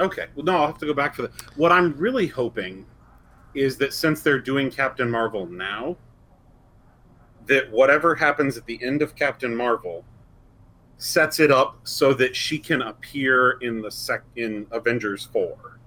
Okay. 0.00 0.26
Well, 0.34 0.44
no, 0.44 0.56
I'll 0.56 0.66
have 0.66 0.78
to 0.78 0.86
go 0.86 0.94
back 0.94 1.14
for 1.14 1.22
that. 1.22 1.30
What 1.56 1.70
I'm 1.72 1.92
really 1.96 2.26
hoping 2.26 2.84
is 3.54 3.76
that 3.78 3.92
since 3.92 4.20
they're 4.20 4.40
doing 4.40 4.68
Captain 4.70 5.08
Marvel 5.10 5.46
now, 5.46 5.96
that 7.46 7.70
whatever 7.70 8.14
happens 8.14 8.56
at 8.56 8.66
the 8.66 8.82
end 8.82 9.00
of 9.02 9.14
Captain 9.16 9.54
Marvel 9.54 10.04
sets 10.98 11.40
it 11.40 11.50
up 11.50 11.78
so 11.84 12.12
that 12.12 12.34
she 12.34 12.58
can 12.58 12.82
appear 12.82 13.52
in 13.60 13.80
the 13.80 13.90
sec 13.90 14.22
in 14.36 14.66
Avengers 14.72 15.28
four. 15.32 15.78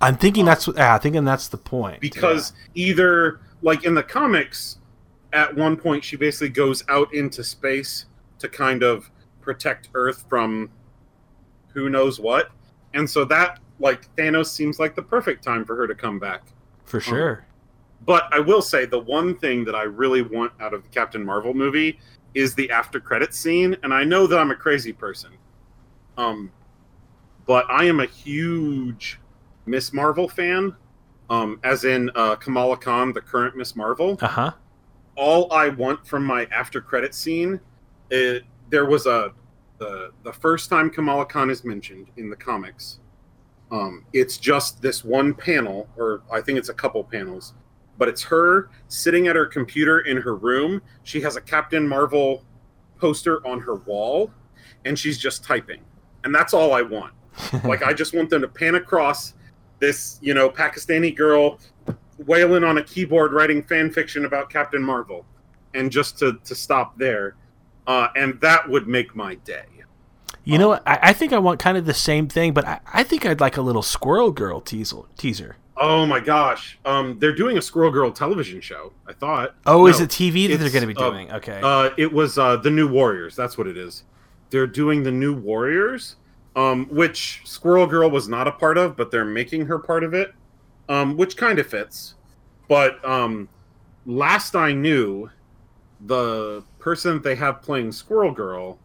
i'm 0.00 0.16
thinking 0.16 0.44
that's 0.44 0.66
what 0.66 0.76
yeah, 0.76 0.94
i'm 0.94 1.00
thinking 1.00 1.24
that's 1.24 1.48
the 1.48 1.58
point 1.58 2.00
Because 2.00 2.52
either 2.74 3.40
like 3.64 3.84
in 3.84 3.94
the 3.94 4.02
comics, 4.02 4.78
at 5.32 5.52
one 5.56 5.76
point 5.76 6.04
she 6.04 6.16
basically 6.16 6.50
goes 6.50 6.84
out 6.88 7.12
into 7.12 7.42
space 7.42 8.06
to 8.38 8.48
kind 8.48 8.82
of 8.82 9.10
protect 9.40 9.88
Earth 9.94 10.24
from 10.28 10.70
who 11.72 11.88
knows 11.88 12.20
what. 12.20 12.50
And 12.92 13.08
so 13.08 13.24
that 13.24 13.58
like 13.80 14.14
Thanos 14.16 14.46
seems 14.46 14.78
like 14.78 14.94
the 14.94 15.02
perfect 15.02 15.42
time 15.42 15.64
for 15.64 15.74
her 15.76 15.86
to 15.88 15.94
come 15.94 16.18
back. 16.18 16.42
For 16.84 16.98
um, 16.98 17.02
sure 17.02 17.46
But 18.04 18.28
I 18.32 18.38
will 18.38 18.62
say 18.62 18.84
the 18.84 19.00
one 19.00 19.36
thing 19.38 19.64
that 19.64 19.74
I 19.74 19.84
really 19.84 20.22
want 20.22 20.52
out 20.60 20.74
of 20.74 20.82
the 20.82 20.88
Captain 20.90 21.24
Marvel 21.24 21.54
movie 21.54 21.98
is 22.34 22.54
the 22.54 22.70
after 22.70 23.00
credit 23.00 23.34
scene, 23.34 23.76
and 23.82 23.94
I 23.94 24.04
know 24.04 24.26
that 24.26 24.38
I'm 24.38 24.50
a 24.50 24.56
crazy 24.56 24.92
person. 24.92 25.30
Um 26.16 26.50
but 27.46 27.66
I 27.70 27.84
am 27.84 28.00
a 28.00 28.06
huge 28.06 29.20
Miss 29.66 29.92
Marvel 29.92 30.28
fan. 30.28 30.74
Um, 31.30 31.58
as 31.64 31.84
in 31.84 32.10
uh, 32.14 32.36
Kamala 32.36 32.76
Khan, 32.76 33.12
the 33.12 33.20
current 33.20 33.56
Miss 33.56 33.74
Marvel. 33.74 34.18
uh-huh 34.20 34.52
All 35.16 35.50
I 35.52 35.70
want 35.70 36.06
from 36.06 36.24
my 36.24 36.46
after 36.52 36.80
credit 36.82 37.14
scene, 37.14 37.60
it, 38.10 38.44
there 38.70 38.84
was 38.84 39.06
a 39.06 39.32
the 39.78 40.12
the 40.22 40.32
first 40.32 40.68
time 40.68 40.90
Kamala 40.90 41.24
Khan 41.24 41.50
is 41.50 41.64
mentioned 41.64 42.08
in 42.16 42.28
the 42.28 42.36
comics. 42.36 43.00
Um, 43.72 44.04
it's 44.12 44.36
just 44.36 44.82
this 44.82 45.02
one 45.02 45.34
panel, 45.34 45.88
or 45.96 46.22
I 46.30 46.40
think 46.42 46.58
it's 46.58 46.68
a 46.68 46.74
couple 46.74 47.02
panels, 47.02 47.54
but 47.98 48.08
it's 48.08 48.22
her 48.22 48.70
sitting 48.88 49.26
at 49.28 49.36
her 49.36 49.46
computer 49.46 50.00
in 50.00 50.16
her 50.16 50.36
room. 50.36 50.82
She 51.02 51.20
has 51.20 51.36
a 51.36 51.40
Captain 51.40 51.86
Marvel 51.86 52.44
poster 52.98 53.46
on 53.46 53.60
her 53.60 53.76
wall, 53.76 54.30
and 54.84 54.98
she's 54.98 55.18
just 55.18 55.44
typing. 55.44 55.80
And 56.24 56.34
that's 56.34 56.54
all 56.54 56.72
I 56.72 56.82
want. 56.82 57.12
like 57.64 57.82
I 57.82 57.92
just 57.92 58.14
want 58.14 58.30
them 58.30 58.42
to 58.42 58.48
pan 58.48 58.76
across 58.76 59.34
this, 59.80 60.18
you 60.22 60.34
know, 60.34 60.48
Pakistani 60.48 61.14
girl 61.14 61.58
wailing 62.18 62.62
on 62.64 62.78
a 62.78 62.82
keyboard 62.82 63.32
writing 63.32 63.62
fan 63.62 63.90
fiction 63.90 64.24
about 64.24 64.48
Captain 64.48 64.82
Marvel, 64.82 65.26
and 65.74 65.90
just 65.90 66.18
to 66.20 66.38
to 66.44 66.54
stop 66.54 66.96
there, 66.96 67.36
uh, 67.86 68.08
and 68.16 68.40
that 68.40 68.68
would 68.68 68.86
make 68.86 69.14
my 69.16 69.34
day. 69.36 69.64
You 70.44 70.58
know? 70.58 70.74
I, 70.74 70.98
I 71.02 71.12
think 71.12 71.32
I 71.32 71.38
want 71.38 71.58
kind 71.58 71.78
of 71.78 71.86
the 71.86 71.94
same 71.94 72.28
thing, 72.28 72.52
but 72.52 72.66
I, 72.66 72.80
I 72.92 73.02
think 73.02 73.24
I'd 73.24 73.40
like 73.40 73.56
a 73.56 73.62
little 73.62 73.82
Squirrel 73.82 74.30
Girl 74.30 74.60
teaser. 74.60 75.02
teaser. 75.16 75.56
Oh 75.76 76.06
my 76.06 76.20
gosh. 76.20 76.78
Um, 76.84 77.18
they're 77.18 77.34
doing 77.34 77.58
a 77.58 77.62
Squirrel 77.62 77.90
Girl 77.90 78.12
television 78.12 78.60
show. 78.60 78.92
I 79.08 79.12
thought. 79.12 79.56
Oh, 79.66 79.78
No, 79.78 79.86
is 79.86 80.00
it 80.00 80.10
TV 80.10 80.48
that 80.48 80.58
they're 80.58 80.70
going 80.70 80.82
to 80.82 80.94
be 80.94 80.96
uh, 80.96 81.10
doing? 81.10 81.32
okay. 81.32 81.60
Uh, 81.62 81.90
it 81.96 82.12
was 82.12 82.38
uh, 82.38 82.56
the 82.56 82.70
New 82.70 82.88
Warriors. 82.88 83.34
That's 83.34 83.58
what 83.58 83.66
it 83.66 83.76
is. 83.76 84.04
They're 84.50 84.68
doing 84.68 85.02
the 85.02 85.10
New 85.10 85.34
Warriors, 85.34 86.16
um, 86.54 86.86
which 86.86 87.40
Squirrel 87.44 87.86
Girl 87.86 88.08
was 88.08 88.28
not 88.28 88.46
a 88.46 88.52
part 88.52 88.78
of, 88.78 88.96
but 88.96 89.10
they're 89.10 89.24
making 89.24 89.66
her 89.66 89.78
part 89.78 90.04
of 90.04 90.14
it, 90.14 90.32
um, 90.88 91.16
which 91.16 91.36
kind 91.36 91.58
of 91.58 91.66
fits. 91.66 92.14
But 92.68 93.04
um, 93.04 93.48
last 94.06 94.54
I 94.54 94.72
knew, 94.72 95.28
the 96.06 96.62
person 96.78 97.14
that 97.14 97.22
they 97.24 97.34
have 97.34 97.62
playing 97.62 97.90
Squirrel 97.90 98.30
Girl 98.30 98.78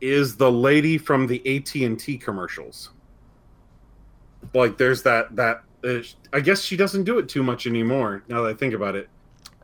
is 0.00 0.36
the 0.36 0.50
lady 0.50 0.98
from 0.98 1.26
the 1.26 1.40
AT 1.56 1.74
and 1.76 2.00
T 2.00 2.18
commercials. 2.18 2.90
Like, 4.54 4.76
there's 4.76 5.04
that 5.04 5.36
that. 5.36 5.62
Uh, 5.84 6.00
I 6.32 6.40
guess 6.40 6.62
she 6.62 6.76
doesn't 6.76 7.04
do 7.04 7.18
it 7.18 7.28
too 7.28 7.42
much 7.42 7.66
anymore. 7.66 8.22
Now 8.28 8.42
that 8.42 8.50
I 8.50 8.54
think 8.54 8.74
about 8.74 8.94
it, 8.96 9.08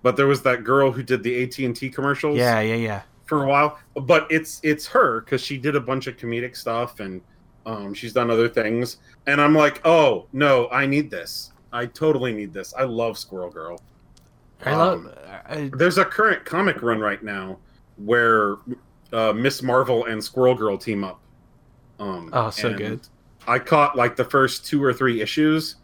but 0.02 0.16
there 0.16 0.26
was 0.26 0.42
that 0.42 0.64
girl 0.64 0.90
who 0.90 1.02
did 1.02 1.22
the 1.22 1.42
AT 1.42 1.58
and 1.58 1.76
T 1.76 1.90
commercials 1.90 2.38
yeah, 2.38 2.60
yeah, 2.60 2.74
yeah. 2.76 3.02
for 3.26 3.44
a 3.44 3.46
while. 3.48 3.78
But 3.94 4.26
it's 4.30 4.60
it's 4.62 4.86
her 4.86 5.20
because 5.20 5.42
she 5.42 5.58
did 5.58 5.76
a 5.76 5.80
bunch 5.80 6.06
of 6.06 6.16
comedic 6.16 6.56
stuff 6.56 7.00
and 7.00 7.20
um, 7.66 7.92
she's 7.94 8.12
done 8.12 8.30
other 8.30 8.48
things. 8.48 8.98
And 9.26 9.40
I'm 9.40 9.54
like, 9.54 9.80
oh 9.86 10.26
no, 10.32 10.68
I 10.70 10.86
need 10.86 11.10
this. 11.10 11.52
I 11.72 11.86
totally 11.86 12.32
need 12.32 12.52
this. 12.54 12.72
I 12.74 12.84
love 12.84 13.18
Squirrel 13.18 13.50
Girl. 13.50 13.80
I 14.64 14.70
Um, 14.70 15.04
love. 15.06 15.18
I, 15.48 15.70
There's 15.74 15.98
a 15.98 16.04
current 16.04 16.44
comic 16.46 16.80
run 16.80 17.00
right 17.00 17.22
now 17.22 17.58
where 17.96 18.56
uh, 19.12 19.32
Miss 19.34 19.62
Marvel 19.62 20.06
and 20.06 20.22
Squirrel 20.22 20.54
Girl 20.54 20.78
team 20.78 21.04
up. 21.04 21.20
Um, 21.98 22.30
Oh, 22.32 22.50
so 22.50 22.72
good. 22.74 23.00
I 23.46 23.58
caught 23.58 23.96
like 23.96 24.16
the 24.16 24.24
first 24.24 24.66
two 24.66 24.82
or 24.82 24.92
three 24.92 25.20
issues, 25.20 25.76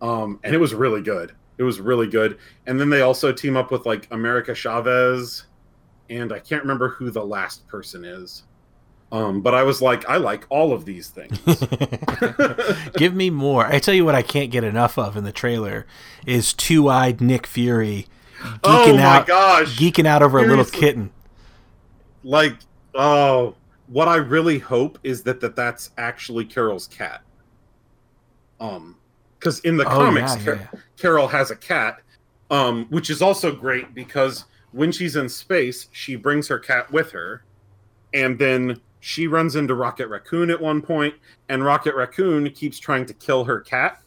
um, 0.00 0.40
and 0.44 0.54
it 0.54 0.58
was 0.58 0.74
really 0.74 1.02
good. 1.02 1.32
It 1.58 1.62
was 1.62 1.80
really 1.80 2.06
good. 2.06 2.38
And 2.66 2.78
then 2.78 2.90
they 2.90 3.00
also 3.00 3.32
team 3.32 3.56
up 3.56 3.70
with 3.70 3.86
like 3.86 4.08
America 4.10 4.54
Chavez, 4.54 5.44
and 6.10 6.32
I 6.32 6.38
can't 6.38 6.62
remember 6.62 6.88
who 6.90 7.10
the 7.10 7.24
last 7.24 7.66
person 7.68 8.04
is. 8.04 8.44
Um, 9.12 9.40
but 9.40 9.54
I 9.54 9.62
was 9.62 9.80
like, 9.80 10.08
I 10.08 10.16
like 10.16 10.44
all 10.50 10.72
of 10.72 10.84
these 10.84 11.08
things. 11.10 11.38
Give 12.96 13.14
me 13.14 13.30
more. 13.30 13.64
I 13.64 13.78
tell 13.78 13.94
you 13.94 14.04
what, 14.04 14.16
I 14.16 14.22
can't 14.22 14.50
get 14.50 14.64
enough 14.64 14.98
of 14.98 15.16
in 15.16 15.22
the 15.22 15.32
trailer 15.32 15.86
is 16.26 16.52
two-eyed 16.52 17.20
Nick 17.20 17.46
Fury 17.46 18.08
geeking 18.38 18.58
oh 18.64 18.96
my 18.96 19.02
out, 19.02 19.26
gosh! 19.26 19.76
geeking 19.78 20.06
out 20.06 20.22
over 20.22 20.38
a 20.38 20.46
little 20.46 20.64
kitten. 20.64 21.10
like 22.22 22.54
oh 22.94 23.54
what 23.86 24.08
i 24.08 24.16
really 24.16 24.58
hope 24.58 24.98
is 25.02 25.22
that, 25.22 25.40
that 25.40 25.56
that's 25.56 25.90
actually 25.96 26.44
carol's 26.44 26.86
cat 26.86 27.22
um 28.60 28.96
because 29.38 29.60
in 29.60 29.76
the 29.76 29.84
Oh, 29.86 29.90
comics 29.90 30.36
yeah, 30.38 30.44
Car- 30.44 30.68
yeah. 30.72 30.80
carol 30.96 31.28
has 31.28 31.50
a 31.50 31.56
cat 31.56 32.00
um 32.50 32.86
which 32.90 33.10
is 33.10 33.20
also 33.22 33.52
great 33.54 33.94
because 33.94 34.44
when 34.72 34.92
she's 34.92 35.16
in 35.16 35.28
space 35.28 35.88
she 35.92 36.16
brings 36.16 36.48
her 36.48 36.58
cat 36.58 36.90
with 36.92 37.10
her 37.12 37.42
and 38.14 38.38
then 38.38 38.80
she 39.00 39.26
runs 39.26 39.56
into 39.56 39.74
rocket 39.74 40.08
raccoon 40.08 40.50
at 40.50 40.60
one 40.60 40.80
point 40.82 41.14
and 41.48 41.64
rocket 41.64 41.94
raccoon 41.94 42.48
keeps 42.50 42.78
trying 42.78 43.04
to 43.06 43.14
kill 43.14 43.44
her 43.44 43.60
cat 43.60 44.00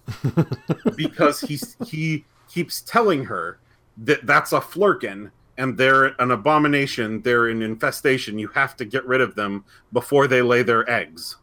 because 0.95 1.39
he's 1.41 1.75
he 1.85 2.25
keeps 2.49 2.81
telling 2.81 3.23
her 3.25 3.59
that 3.97 4.25
that's 4.25 4.53
a 4.53 4.59
Flerken 4.59 5.29
and 5.57 5.77
they're 5.77 6.05
an 6.21 6.31
abomination 6.31 7.21
they're 7.21 7.47
an 7.47 7.61
infestation 7.61 8.39
you 8.39 8.47
have 8.49 8.75
to 8.77 8.85
get 8.85 9.05
rid 9.05 9.21
of 9.21 9.35
them 9.35 9.63
before 9.93 10.27
they 10.27 10.41
lay 10.41 10.63
their 10.63 10.89
eggs 10.89 11.37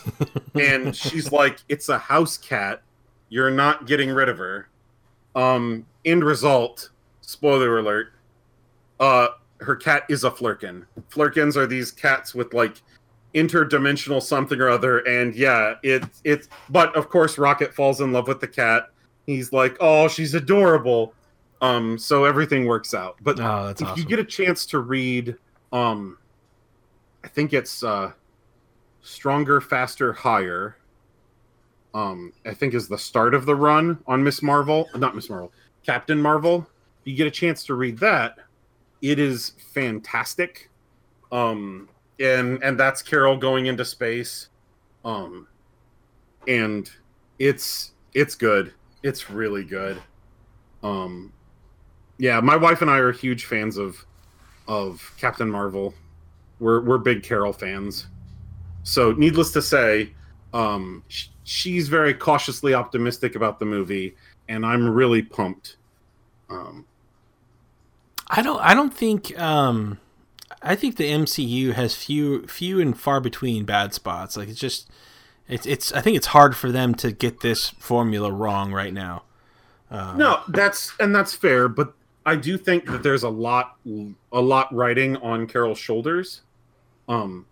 and 0.54 0.94
she's 0.96 1.30
like 1.32 1.58
it's 1.68 1.88
a 1.88 1.98
house 1.98 2.36
cat 2.36 2.82
you're 3.28 3.50
not 3.50 3.86
getting 3.86 4.10
rid 4.10 4.28
of 4.28 4.38
her. 4.38 4.68
Um 5.34 5.84
end 6.04 6.24
result 6.24 6.90
spoiler 7.20 7.78
alert 7.78 8.12
uh 9.00 9.28
her 9.60 9.74
cat 9.76 10.04
is 10.08 10.24
a 10.24 10.30
Flerken. 10.30 10.84
Flerkens 11.10 11.56
are 11.56 11.66
these 11.66 11.90
cats 11.90 12.34
with 12.34 12.54
like 12.54 12.82
interdimensional 13.34 14.22
something 14.22 14.60
or 14.60 14.68
other 14.70 14.98
and 15.00 15.34
yeah 15.34 15.74
it 15.82 16.04
it's 16.24 16.48
but 16.70 16.94
of 16.96 17.08
course 17.10 17.36
rocket 17.38 17.74
falls 17.74 18.00
in 18.00 18.12
love 18.12 18.28
with 18.28 18.40
the 18.40 18.48
cat. 18.48 18.90
He's 19.26 19.52
like 19.52 19.76
oh 19.80 20.08
she's 20.08 20.34
adorable. 20.34 21.12
Um 21.60 21.98
so 21.98 22.24
everything 22.24 22.66
works 22.66 22.94
out. 22.94 23.16
But 23.22 23.40
Oh, 23.40 23.68
if 23.68 23.82
awesome. 23.82 23.98
you 23.98 24.04
get 24.06 24.18
a 24.18 24.24
chance 24.24 24.64
to 24.66 24.78
read 24.78 25.36
um 25.72 26.16
i 27.24 27.28
think 27.28 27.52
it's 27.52 27.82
uh 27.82 28.12
stronger 29.02 29.60
faster 29.60 30.12
higher 30.12 30.76
um 31.96 32.32
i 32.44 32.52
think 32.52 32.74
is 32.74 32.88
the 32.88 32.98
start 32.98 33.34
of 33.34 33.46
the 33.46 33.54
run 33.54 33.98
on 34.06 34.22
miss 34.22 34.42
marvel 34.42 34.88
not 34.94 35.14
miss 35.14 35.30
marvel 35.30 35.52
captain 35.86 36.20
marvel. 36.20 36.66
You 37.04 37.16
get 37.16 37.28
a 37.28 37.30
chance 37.30 37.64
to 37.66 37.74
read 37.74 37.98
that. 37.98 38.38
It 39.00 39.18
is 39.18 39.52
fantastic. 39.72 40.68
Um 41.30 41.88
and 42.18 42.62
and 42.62 42.78
that's 42.78 43.02
carol 43.02 43.36
going 43.36 43.66
into 43.66 43.84
space. 43.84 44.48
Um 45.04 45.46
and 46.48 46.90
it's 47.38 47.92
it's 48.14 48.34
good. 48.34 48.74
It's 49.02 49.30
really 49.30 49.64
good. 49.64 50.02
Um 50.82 51.32
yeah 52.18 52.40
my 52.40 52.56
wife 52.56 52.80
and 52.82 52.90
i 52.90 52.98
are 52.98 53.12
huge 53.12 53.44
fans 53.44 53.76
of 53.76 54.04
of 54.66 55.14
captain 55.16 55.50
marvel. 55.50 55.94
We're 56.58 56.80
we're 56.80 56.98
big 56.98 57.22
carol 57.22 57.52
fans. 57.52 58.08
So 58.82 59.12
needless 59.12 59.52
to 59.52 59.62
say 59.62 60.12
um 60.52 61.04
sh- 61.08 61.28
she's 61.46 61.88
very 61.88 62.12
cautiously 62.12 62.74
optimistic 62.74 63.34
about 63.34 63.58
the 63.58 63.64
movie 63.64 64.14
and 64.48 64.66
i'm 64.66 64.86
really 64.86 65.22
pumped 65.22 65.76
um 66.50 66.84
I 68.28 68.42
don't. 68.42 68.60
I 68.60 68.74
don't 68.74 68.92
think. 68.92 69.38
Um, 69.38 69.98
I 70.62 70.74
think 70.74 70.96
the 70.96 71.10
MCU 71.10 71.72
has 71.72 71.94
few, 71.94 72.46
few 72.46 72.80
and 72.80 72.98
far 72.98 73.20
between 73.20 73.64
bad 73.64 73.94
spots. 73.94 74.36
Like 74.36 74.48
it's 74.48 74.58
just, 74.58 74.90
it's, 75.48 75.66
it's. 75.66 75.92
I 75.92 76.00
think 76.00 76.16
it's 76.16 76.28
hard 76.28 76.56
for 76.56 76.72
them 76.72 76.94
to 76.96 77.12
get 77.12 77.40
this 77.40 77.70
formula 77.70 78.32
wrong 78.32 78.72
right 78.72 78.92
now. 78.92 79.22
Um, 79.90 80.18
No, 80.18 80.40
that's 80.48 80.92
and 80.98 81.14
that's 81.14 81.34
fair, 81.34 81.68
but 81.68 81.94
I 82.24 82.34
do 82.34 82.58
think 82.58 82.86
that 82.86 83.02
there's 83.04 83.22
a 83.22 83.28
lot 83.28 83.76
a 84.32 84.40
lot 84.40 84.74
riding 84.74 85.16
on 85.18 85.46
Carol's 85.46 85.78
shoulders. 85.78 86.42
Um 87.08 87.46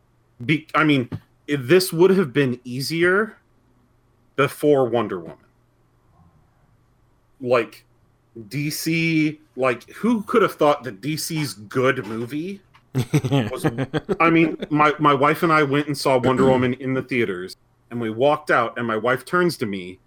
be, 0.44 0.66
I 0.74 0.82
mean, 0.82 1.08
this 1.46 1.92
would 1.92 2.10
have 2.10 2.32
been 2.32 2.58
easier 2.64 3.36
before 4.36 4.86
Wonder 4.86 5.20
Woman. 5.20 5.36
Like 7.40 7.84
DC 8.48 9.38
like 9.56 9.88
who 9.90 10.22
could 10.22 10.42
have 10.42 10.54
thought 10.54 10.82
that 10.84 11.00
DC's 11.00 11.54
good 11.54 12.04
movie 12.06 12.60
was 13.50 13.66
I 14.20 14.30
mean, 14.30 14.56
my 14.70 14.94
my 14.98 15.14
wife 15.14 15.42
and 15.42 15.52
I 15.52 15.62
went 15.62 15.86
and 15.86 15.96
saw 15.98 16.18
Wonder 16.18 16.44
Woman 16.46 16.74
in 16.74 16.94
the 16.94 17.02
theaters, 17.02 17.56
and 17.90 18.00
we 18.00 18.10
walked 18.10 18.50
out, 18.50 18.78
and 18.78 18.86
my 18.86 18.96
wife 18.96 19.24
turns 19.24 19.56
to 19.58 19.66
me, 19.66 19.98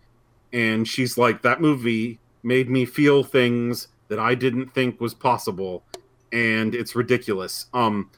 and 0.54 0.88
she's 0.88 1.18
like, 1.18 1.42
"That 1.42 1.60
movie 1.62 2.20
made 2.44 2.70
me 2.70 2.86
feel 2.86 3.24
things 3.24 3.90
that 4.08 4.20
I 4.20 4.36
didn't 4.36 4.74
think 4.74 5.02
was 5.02 5.14
possible, 5.14 5.84
and 6.32 6.74
it's 6.74 6.96
ridiculous." 6.96 7.68
Um, 7.74 8.10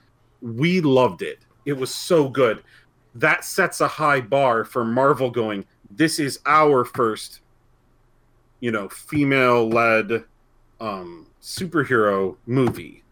we 0.41 0.81
loved 0.81 1.21
it. 1.21 1.39
It 1.65 1.73
was 1.73 1.93
so 1.93 2.29
good. 2.29 2.63
That 3.15 3.43
sets 3.43 3.81
a 3.81 3.87
high 3.87 4.21
bar 4.21 4.63
for 4.63 4.85
Marvel. 4.85 5.31
Going, 5.31 5.65
this 5.91 6.19
is 6.19 6.39
our 6.45 6.85
first, 6.85 7.41
you 8.59 8.71
know, 8.71 8.89
female-led 8.89 10.23
um, 10.79 11.27
superhero 11.41 12.37
movie. 12.45 13.03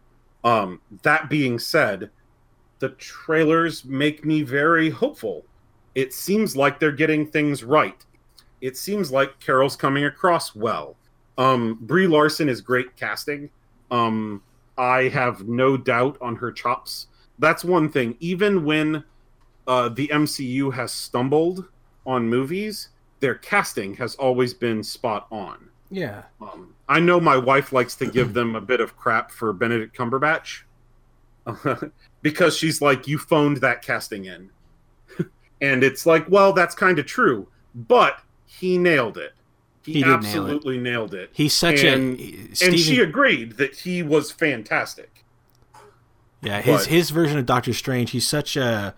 Um, 0.44 0.80
that 1.02 1.28
being 1.28 1.58
said, 1.58 2.10
the 2.78 2.90
trailers 2.90 3.84
make 3.84 4.24
me 4.24 4.42
very 4.42 4.90
hopeful. 4.90 5.44
It 5.94 6.12
seems 6.12 6.56
like 6.56 6.78
they're 6.78 6.92
getting 6.92 7.26
things 7.26 7.64
right. 7.64 8.04
It 8.60 8.76
seems 8.76 9.10
like 9.10 9.40
Carol's 9.40 9.76
coming 9.76 10.04
across 10.04 10.54
well. 10.54 10.96
Um, 11.36 11.78
Brie 11.80 12.06
Larson 12.06 12.48
is 12.48 12.60
great 12.60 12.96
casting. 12.96 13.50
Um, 13.90 14.42
I 14.76 15.08
have 15.08 15.48
no 15.48 15.76
doubt 15.76 16.18
on 16.20 16.36
her 16.36 16.52
chops. 16.52 17.08
That's 17.38 17.64
one 17.64 17.88
thing. 17.90 18.16
Even 18.20 18.64
when 18.64 19.04
uh, 19.66 19.88
the 19.90 20.08
MCU 20.08 20.72
has 20.72 20.92
stumbled 20.92 21.66
on 22.08 22.28
movies, 22.28 22.88
their 23.20 23.34
casting 23.36 23.94
has 23.96 24.14
always 24.16 24.54
been 24.54 24.82
spot 24.82 25.26
on. 25.30 25.68
Yeah. 25.90 26.22
Um, 26.40 26.74
I 26.88 26.98
know 27.00 27.20
my 27.20 27.36
wife 27.36 27.72
likes 27.72 27.94
to 27.96 28.06
give 28.06 28.32
them 28.34 28.56
a 28.56 28.60
bit 28.60 28.80
of 28.80 28.96
crap 28.96 29.30
for 29.30 29.52
Benedict 29.52 29.96
Cumberbatch 29.96 30.62
because 32.22 32.56
she's 32.56 32.80
like, 32.80 33.06
"You 33.06 33.18
phoned 33.18 33.58
that 33.58 33.82
casting 33.82 34.24
in," 34.26 34.50
and 35.60 35.82
it's 35.84 36.06
like, 36.06 36.28
well, 36.28 36.52
that's 36.52 36.74
kind 36.74 36.98
of 36.98 37.06
true, 37.06 37.48
but 37.74 38.20
he 38.46 38.78
nailed 38.78 39.16
it. 39.18 39.32
He, 39.84 39.94
He 39.94 39.98
did 40.02 40.06
nail 40.08 40.14
it. 40.14 40.16
absolutely 40.18 40.78
nailed 40.78 41.14
it. 41.14 41.30
He's 41.32 41.54
such 41.54 41.82
And- 41.82 42.18
a 42.18 42.22
and 42.22 42.56
Steven, 42.56 42.76
she 42.78 43.00
agreed 43.00 43.56
that 43.56 43.74
he 43.74 44.02
was 44.02 44.30
fantastic. 44.30 45.24
yeah, 46.42 46.60
his 46.60 46.82
but- 46.82 46.86
his 46.86 47.10
version 47.10 47.38
of 47.38 47.46
Doctor 47.46 47.72
Strange, 47.72 48.10
he's 48.10 48.26
such 48.26 48.56
a 48.56 48.94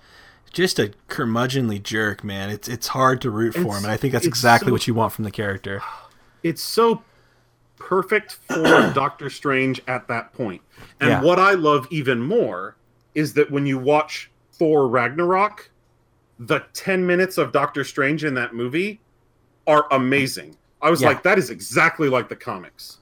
just 0.52 0.78
a 0.78 0.92
curmudgeonly 1.08 1.82
jerk, 1.82 2.22
man. 2.24 2.50
It's 2.50 2.68
it's 2.68 2.88
hard 2.88 3.20
to 3.22 3.30
root 3.30 3.54
for 3.54 3.60
It's- 3.60 3.78
him, 3.78 3.84
and 3.84 3.92
I 3.92 3.96
think 3.96 4.12
that's 4.12 4.26
exactly 4.26 4.68
so- 4.68 4.72
what 4.72 4.86
you 4.86 4.94
want 4.94 5.12
from 5.12 5.24
the 5.24 5.30
character. 5.30 5.82
It's 6.42 6.62
so 6.62 7.02
perfect 7.78 8.38
for 8.48 8.62
Doctor 8.94 9.30
Strange 9.30 9.80
at 9.86 10.08
that 10.08 10.32
point. 10.32 10.62
And 11.00 11.10
Yeah. 11.10 11.22
what 11.22 11.38
I 11.38 11.52
love 11.52 11.86
even 11.90 12.20
more 12.20 12.76
is 13.14 13.32
that 13.34 13.50
when 13.50 13.66
you 13.66 13.78
watch 13.78 14.30
Thor 14.52 14.86
Ragnarok, 14.88 15.70
the 16.38 16.60
10 16.72 17.06
minutes 17.06 17.38
of 17.38 17.52
Doctor 17.52 17.84
Strange 17.84 18.24
in 18.24 18.34
that 18.34 18.54
movie 18.54 19.00
are 19.66 19.86
amazing. 19.90 20.56
I 20.82 20.90
was 20.90 21.02
Yeah. 21.02 21.08
like, 21.08 21.22
that 21.22 21.38
is 21.38 21.50
exactly 21.50 22.08
like 22.08 22.28
the 22.28 22.36
comics. 22.36 22.98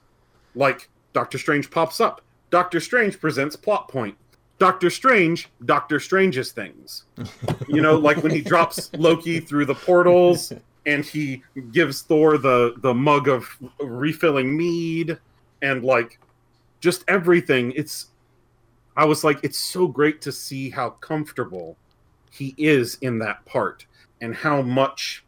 Like, 0.55 0.89
Doctor 1.13 1.37
Strange 1.37 1.69
pops 1.71 1.99
up. 2.01 2.21
Doctor 2.49 2.79
Strange 2.79 3.19
presents 3.19 3.55
plot 3.55 3.87
point. 3.87 4.17
Doctor 4.59 4.89
Strange, 4.89 5.49
Doctor 5.65 5.99
Strange's 5.99 6.51
things. 6.51 7.05
You 7.67 7.81
know, 7.83 7.97
like 7.97 8.23
when 8.23 8.31
he 8.31 8.41
drops 8.41 8.89
Loki 8.97 9.39
through 9.39 9.65
the 9.65 9.75
portals 9.75 10.51
and 10.87 11.05
he 11.05 11.43
gives 11.71 12.01
Thor 12.01 12.39
the 12.39 12.73
the 12.77 12.95
mug 12.95 13.27
of 13.27 13.47
refilling 13.79 14.57
mead 14.57 15.19
and 15.61 15.83
like 15.83 16.19
just 16.79 17.03
everything. 17.07 17.71
It's 17.75 18.07
I 18.97 19.05
was 19.05 19.23
like, 19.23 19.39
it's 19.43 19.59
so 19.59 19.87
great 19.87 20.19
to 20.21 20.31
see 20.31 20.71
how 20.71 20.89
comfortable 20.89 21.77
he 22.31 22.55
is 22.57 22.97
in 23.01 23.19
that 23.19 23.45
part 23.45 23.85
and 24.19 24.33
how 24.33 24.63
much 24.63 25.23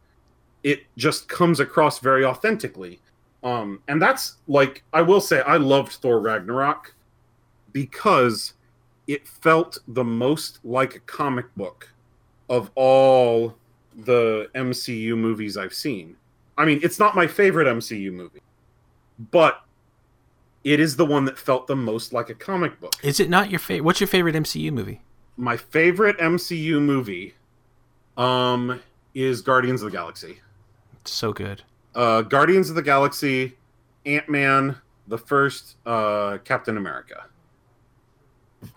it 0.64 0.86
just 0.98 1.30
comes 1.30 1.60
across 1.60 2.00
very 2.00 2.26
authentically. 2.26 3.00
Um, 3.44 3.82
and 3.88 4.02
that's 4.02 4.38
like 4.48 4.84
I 4.94 5.04
will 5.04 5.22
say 5.22 5.42
I 5.42 5.58
loved 5.58 5.92
Thor 5.94 6.20
Ragnarok 6.20 6.96
because 7.72 8.54
it 9.12 9.28
felt 9.28 9.80
the 9.88 10.04
most 10.04 10.60
like 10.64 10.96
a 10.96 11.00
comic 11.02 11.54
book 11.56 11.90
of 12.50 12.72
all 12.76 13.56
the 13.96 14.50
MCU 14.56 15.18
movies 15.18 15.58
I've 15.58 15.74
seen. 15.74 16.16
I 16.58 16.64
mean, 16.66 16.80
it's 16.82 16.98
not 16.98 17.14
my 17.16 17.28
favorite 17.28 17.68
MCU 17.68 18.12
movie, 18.14 18.42
but 19.32 19.66
it 20.64 20.80
is 20.80 20.96
the 20.96 21.06
one 21.06 21.26
that 21.26 21.38
felt 21.38 21.68
the 21.68 21.76
most 21.76 22.14
like 22.14 22.30
a 22.30 22.36
comic 22.36 22.80
book. 22.80 22.94
Is 23.04 23.20
it 23.20 23.30
not 23.30 23.50
your 23.50 23.60
favorite? 23.60 23.84
What's 23.84 24.00
your 24.00 24.08
favorite 24.08 24.36
MCU 24.36 24.72
movie? 24.72 25.02
My 25.36 25.58
favorite 25.58 26.18
MCU 26.20 26.82
movie 26.82 27.36
um 28.18 28.82
is 29.14 29.42
Guardians 29.42 29.82
of 29.82 29.92
the 29.92 29.98
Galaxy. 29.98 30.40
It's 31.02 31.12
so 31.12 31.34
good. 31.34 31.64
Uh 31.96 32.22
Guardians 32.22 32.70
of 32.70 32.76
the 32.76 32.82
Galaxy, 32.82 33.58
Ant-Man, 34.06 34.78
the 35.08 35.18
first 35.18 35.76
uh 35.86 36.38
Captain 36.46 36.78
America. 36.78 37.26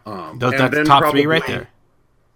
Um 0.07 0.39
Those, 0.39 0.53
that's 0.53 0.89
top 0.89 1.11
three 1.11 1.27
right 1.27 1.47
there. 1.47 1.69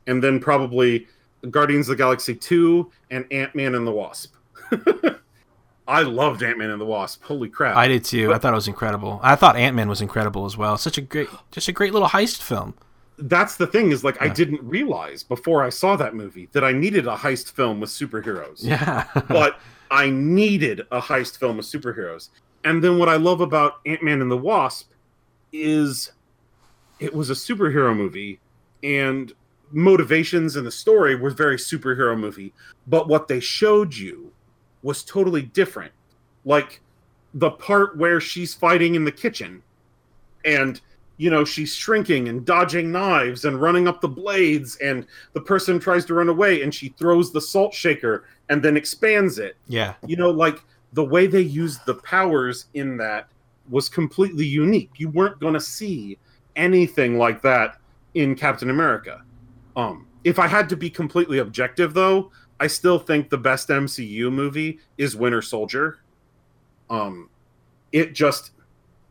and 0.07 0.23
then 0.23 0.41
probably 0.41 1.07
Guardians 1.51 1.89
of 1.89 1.97
the 1.97 2.03
Galaxy 2.03 2.35
2 2.35 2.91
and 3.11 3.25
Ant 3.31 3.55
Man 3.55 3.75
and 3.75 3.87
the 3.87 3.93
Wasp. 3.93 4.35
I 5.89 6.03
loved 6.03 6.43
Ant 6.43 6.59
Man 6.59 6.71
and 6.71 6.81
the 6.81 6.85
Wasp. 6.85 7.23
Holy 7.23 7.49
crap. 7.49 7.77
I 7.77 7.89
did 7.89 8.05
too. 8.05 8.35
I 8.35 8.39
thought 8.39 8.53
it 8.53 8.57
was 8.57 8.69
incredible. 8.69 9.21
I 9.23 9.37
thought 9.37 9.57
Ant 9.57 9.75
Man 9.75 9.89
was 9.89 10.03
incredible 10.03 10.45
as 10.45 10.57
well. 10.57 10.77
Such 10.77 10.99
a 10.99 11.01
great, 11.01 11.29
just 11.51 11.69
a 11.69 11.73
great 11.73 11.93
little 11.95 12.09
heist 12.09 12.43
film. 12.43 12.75
That's 13.21 13.57
the 13.57 13.67
thing 13.67 13.91
is 13.91 14.05
like 14.05 14.21
I 14.21 14.29
didn't 14.29 14.63
realize 14.63 15.23
before 15.23 15.65
I 15.65 15.71
saw 15.71 15.97
that 15.97 16.15
movie 16.15 16.49
that 16.53 16.63
I 16.63 16.73
needed 16.73 17.07
a 17.07 17.17
heist 17.17 17.53
film 17.53 17.81
with 17.81 17.91
superheroes. 17.91 18.59
Yeah. 18.63 19.05
But 19.29 19.59
I 19.91 20.11
needed 20.11 20.81
a 20.93 21.01
heist 21.01 21.39
film 21.39 21.57
with 21.57 21.67
superheroes. 21.67 22.29
And 22.65 22.85
then 22.85 22.99
what 22.99 23.09
I 23.09 23.17
love 23.17 23.41
about 23.41 23.81
Ant 23.87 24.03
Man 24.03 24.21
and 24.21 24.31
the 24.31 24.37
Wasp 24.37 24.91
is 25.53 26.13
it 27.01 27.15
was 27.15 27.31
a 27.31 27.35
superhero 27.35 27.97
movie 27.97 28.41
and 28.83 29.33
motivations 29.71 30.57
in 30.57 30.65
the 30.65 30.71
story 30.71 31.15
were 31.15 31.31
very 31.31 31.57
superhero 31.57 32.19
movie. 32.19 32.53
But 32.87 33.09
what 33.09 33.29
they 33.29 33.41
showed 33.41 33.95
you 33.95 34.33
was 34.83 35.03
totally 35.03 35.43
different. 35.43 35.93
Like 36.45 36.81
the 37.35 37.51
part 37.51 37.97
where 37.97 38.21
she's 38.21 38.55
fighting 38.55 38.95
in 38.95 39.05
the 39.05 39.13
kitchen 39.13 39.63
and 40.45 40.81
you 41.19 41.31
know 41.31 41.45
she's 41.45 41.75
shrinking 41.75 42.29
and 42.29 42.47
dodging 42.47 42.91
knives 42.91 43.45
and 43.45 43.61
running 43.61 43.87
up 43.87 44.01
the 44.01 44.09
blades 44.09 44.77
and 44.77 45.07
the 45.35 45.41
person 45.41 45.79
tries 45.79 46.05
to 46.07 46.15
run 46.15 46.29
away 46.29 46.63
and 46.63 46.75
she 46.75 46.89
throws 46.91 47.33
the 47.33 47.41
salt 47.41 47.75
shaker 47.75 48.25
and 48.49 48.63
then 48.63 48.77
expands 48.77 49.39
it 49.39 49.57
yeah. 49.67 49.95
you 50.07 50.17
know 50.17 50.31
like 50.31 50.63
the 50.95 51.05
way 51.05 51.27
they 51.27 51.41
used 51.41 51.85
the 51.87 51.95
powers 51.97 52.67
in 52.75 52.97
that 52.97 53.29
was 53.69 53.89
completely 53.89 54.47
unique 54.47 54.91
you 54.97 55.11
weren't 55.11 55.39
going 55.41 55.55
to 55.55 55.61
see 55.61 56.17
anything 56.59 57.16
like 57.16 57.40
that 57.42 57.79
in 58.14 58.35
captain 58.35 58.68
america 58.68 59.23
um 59.77 60.07
if 60.25 60.38
i 60.38 60.47
had 60.47 60.68
to 60.68 60.77
be 60.77 60.90
completely 60.90 61.38
objective 61.38 61.94
though 61.94 62.31
i 62.61 62.66
still 62.66 62.99
think 62.99 63.31
the 63.31 63.38
best 63.38 63.68
mcu 63.68 64.31
movie 64.33 64.79
is 64.99 65.16
winter 65.16 65.40
soldier 65.40 66.01
um 66.90 67.31
it 67.92 68.12
just 68.14 68.51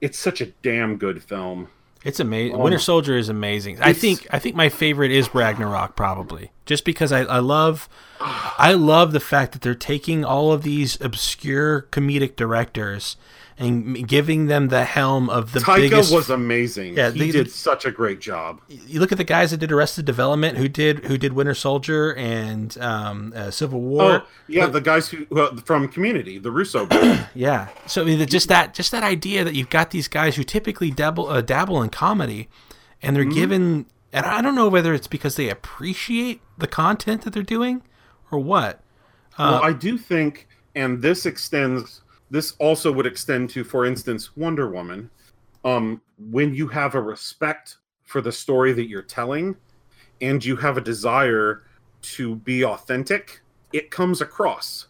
it's 0.02 0.20
such 0.20 0.42
a 0.42 0.48
damn 0.62 0.98
good 0.98 1.24
film 1.24 1.68
It's 2.04 2.20
amazing. 2.20 2.56
Oh. 2.56 2.60
Winter 2.64 2.78
Soldier 2.80 3.18
is 3.18 3.28
amazing. 3.28 3.82
I 3.82 3.92
think 3.92 4.28
I 4.30 4.38
think 4.40 4.56
my 4.56 4.70
favorite 4.70 5.12
is 5.12 5.34
Ragnarok 5.34 5.96
probably. 5.96 6.52
Just 6.66 6.86
because 6.86 7.12
I, 7.12 7.22
I 7.22 7.40
love 7.40 7.90
I 8.20 8.74
love 8.74 9.12
the 9.12 9.20
fact 9.20 9.52
that 9.54 9.62
they're 9.64 9.74
taking 9.74 10.24
all 10.24 10.52
of 10.54 10.62
these 10.62 11.02
obscure 11.02 11.88
comedic 11.92 12.36
directors 12.36 13.18
and 13.60 14.08
giving 14.08 14.46
them 14.46 14.68
the 14.68 14.86
helm 14.86 15.30
of 15.30 15.52
the 15.52 15.60
Taika 15.60 15.78
biggest 15.78 16.14
was 16.14 16.30
amazing. 16.30 16.96
Yeah, 16.96 17.10
he 17.12 17.32
the- 17.32 17.44
did 17.44 17.52
such 17.52 17.86
a 17.86 17.92
great 17.92 18.20
job. 18.20 18.62
you 18.68 19.00
look 19.00 19.12
at 19.12 19.18
the 19.18 19.24
guys 19.24 19.52
that 19.52 19.58
did 19.58 19.72
Arrested 19.72 20.06
Development 20.06 20.58
who 20.58 20.68
did 20.68 21.06
who 21.06 21.18
did 21.18 21.34
Winter 21.34 21.56
Soldier 21.56 22.14
and 22.16 22.78
um, 22.78 23.34
uh, 23.36 23.50
Civil 23.50 23.82
War. 23.82 24.04
Oh, 24.04 24.28
yeah, 24.48 24.68
the 24.68 24.82
guys 24.82 25.10
who 25.10 25.26
uh, 25.36 25.56
from 25.58 25.88
Community, 25.88 26.38
the 26.38 26.52
Russo. 26.52 26.88
Yeah. 27.34 27.70
So 27.86 28.02
I 28.02 28.06
mean, 28.06 28.26
just 28.28 28.48
that 28.48 28.74
just 28.74 28.92
that 28.92 29.04
idea 29.04 29.44
that 29.44 29.54
you've 29.54 29.70
got 29.70 29.92
these 29.92 30.08
guys 30.08 30.36
who 30.36 30.44
typically 30.44 30.92
dabble 30.92 31.28
uh, 31.28 31.42
dabble 31.42 31.82
in 31.82 31.90
comedy, 31.90 32.50
and 33.02 33.16
they're 33.16 33.26
given 33.26 33.86
and 34.14 34.26
I 34.26 34.42
don't 34.42 34.56
know 34.56 34.70
whether 34.70 34.94
it's 34.94 35.08
because 35.08 35.36
they 35.36 35.50
appreciate 35.50 36.42
the 36.58 36.68
content 36.68 37.24
that 37.24 37.34
they're 37.34 37.44
doing 37.44 37.84
or 38.32 38.40
what. 38.40 38.82
well, 39.38 39.64
I 39.64 39.74
do 39.74 39.98
think, 39.98 40.48
and 40.76 41.02
this 41.02 41.26
extends. 41.26 42.02
This 42.30 42.56
also 42.60 42.92
would 42.92 43.06
extend 43.06 43.50
to, 43.52 43.64
for 43.64 43.86
instance, 43.86 44.36
Wonder 44.36 44.70
Woman. 44.70 45.10
Um, 45.64 46.02
when 46.18 46.54
you 46.54 46.68
have 46.68 46.96
a 46.96 47.02
respect 47.02 47.78
for 48.04 48.22
the 48.22 48.32
story 48.32 48.74
that 48.74 48.88
you're 48.88 49.02
telling, 49.02 49.56
and 50.22 50.44
you 50.44 50.56
have 50.56 50.78
a 50.78 50.82
desire 50.82 51.64
to 52.02 52.36
be 52.36 52.64
authentic, 52.64 53.42
it 53.74 53.92
comes 53.92 54.22
across. 54.22 54.88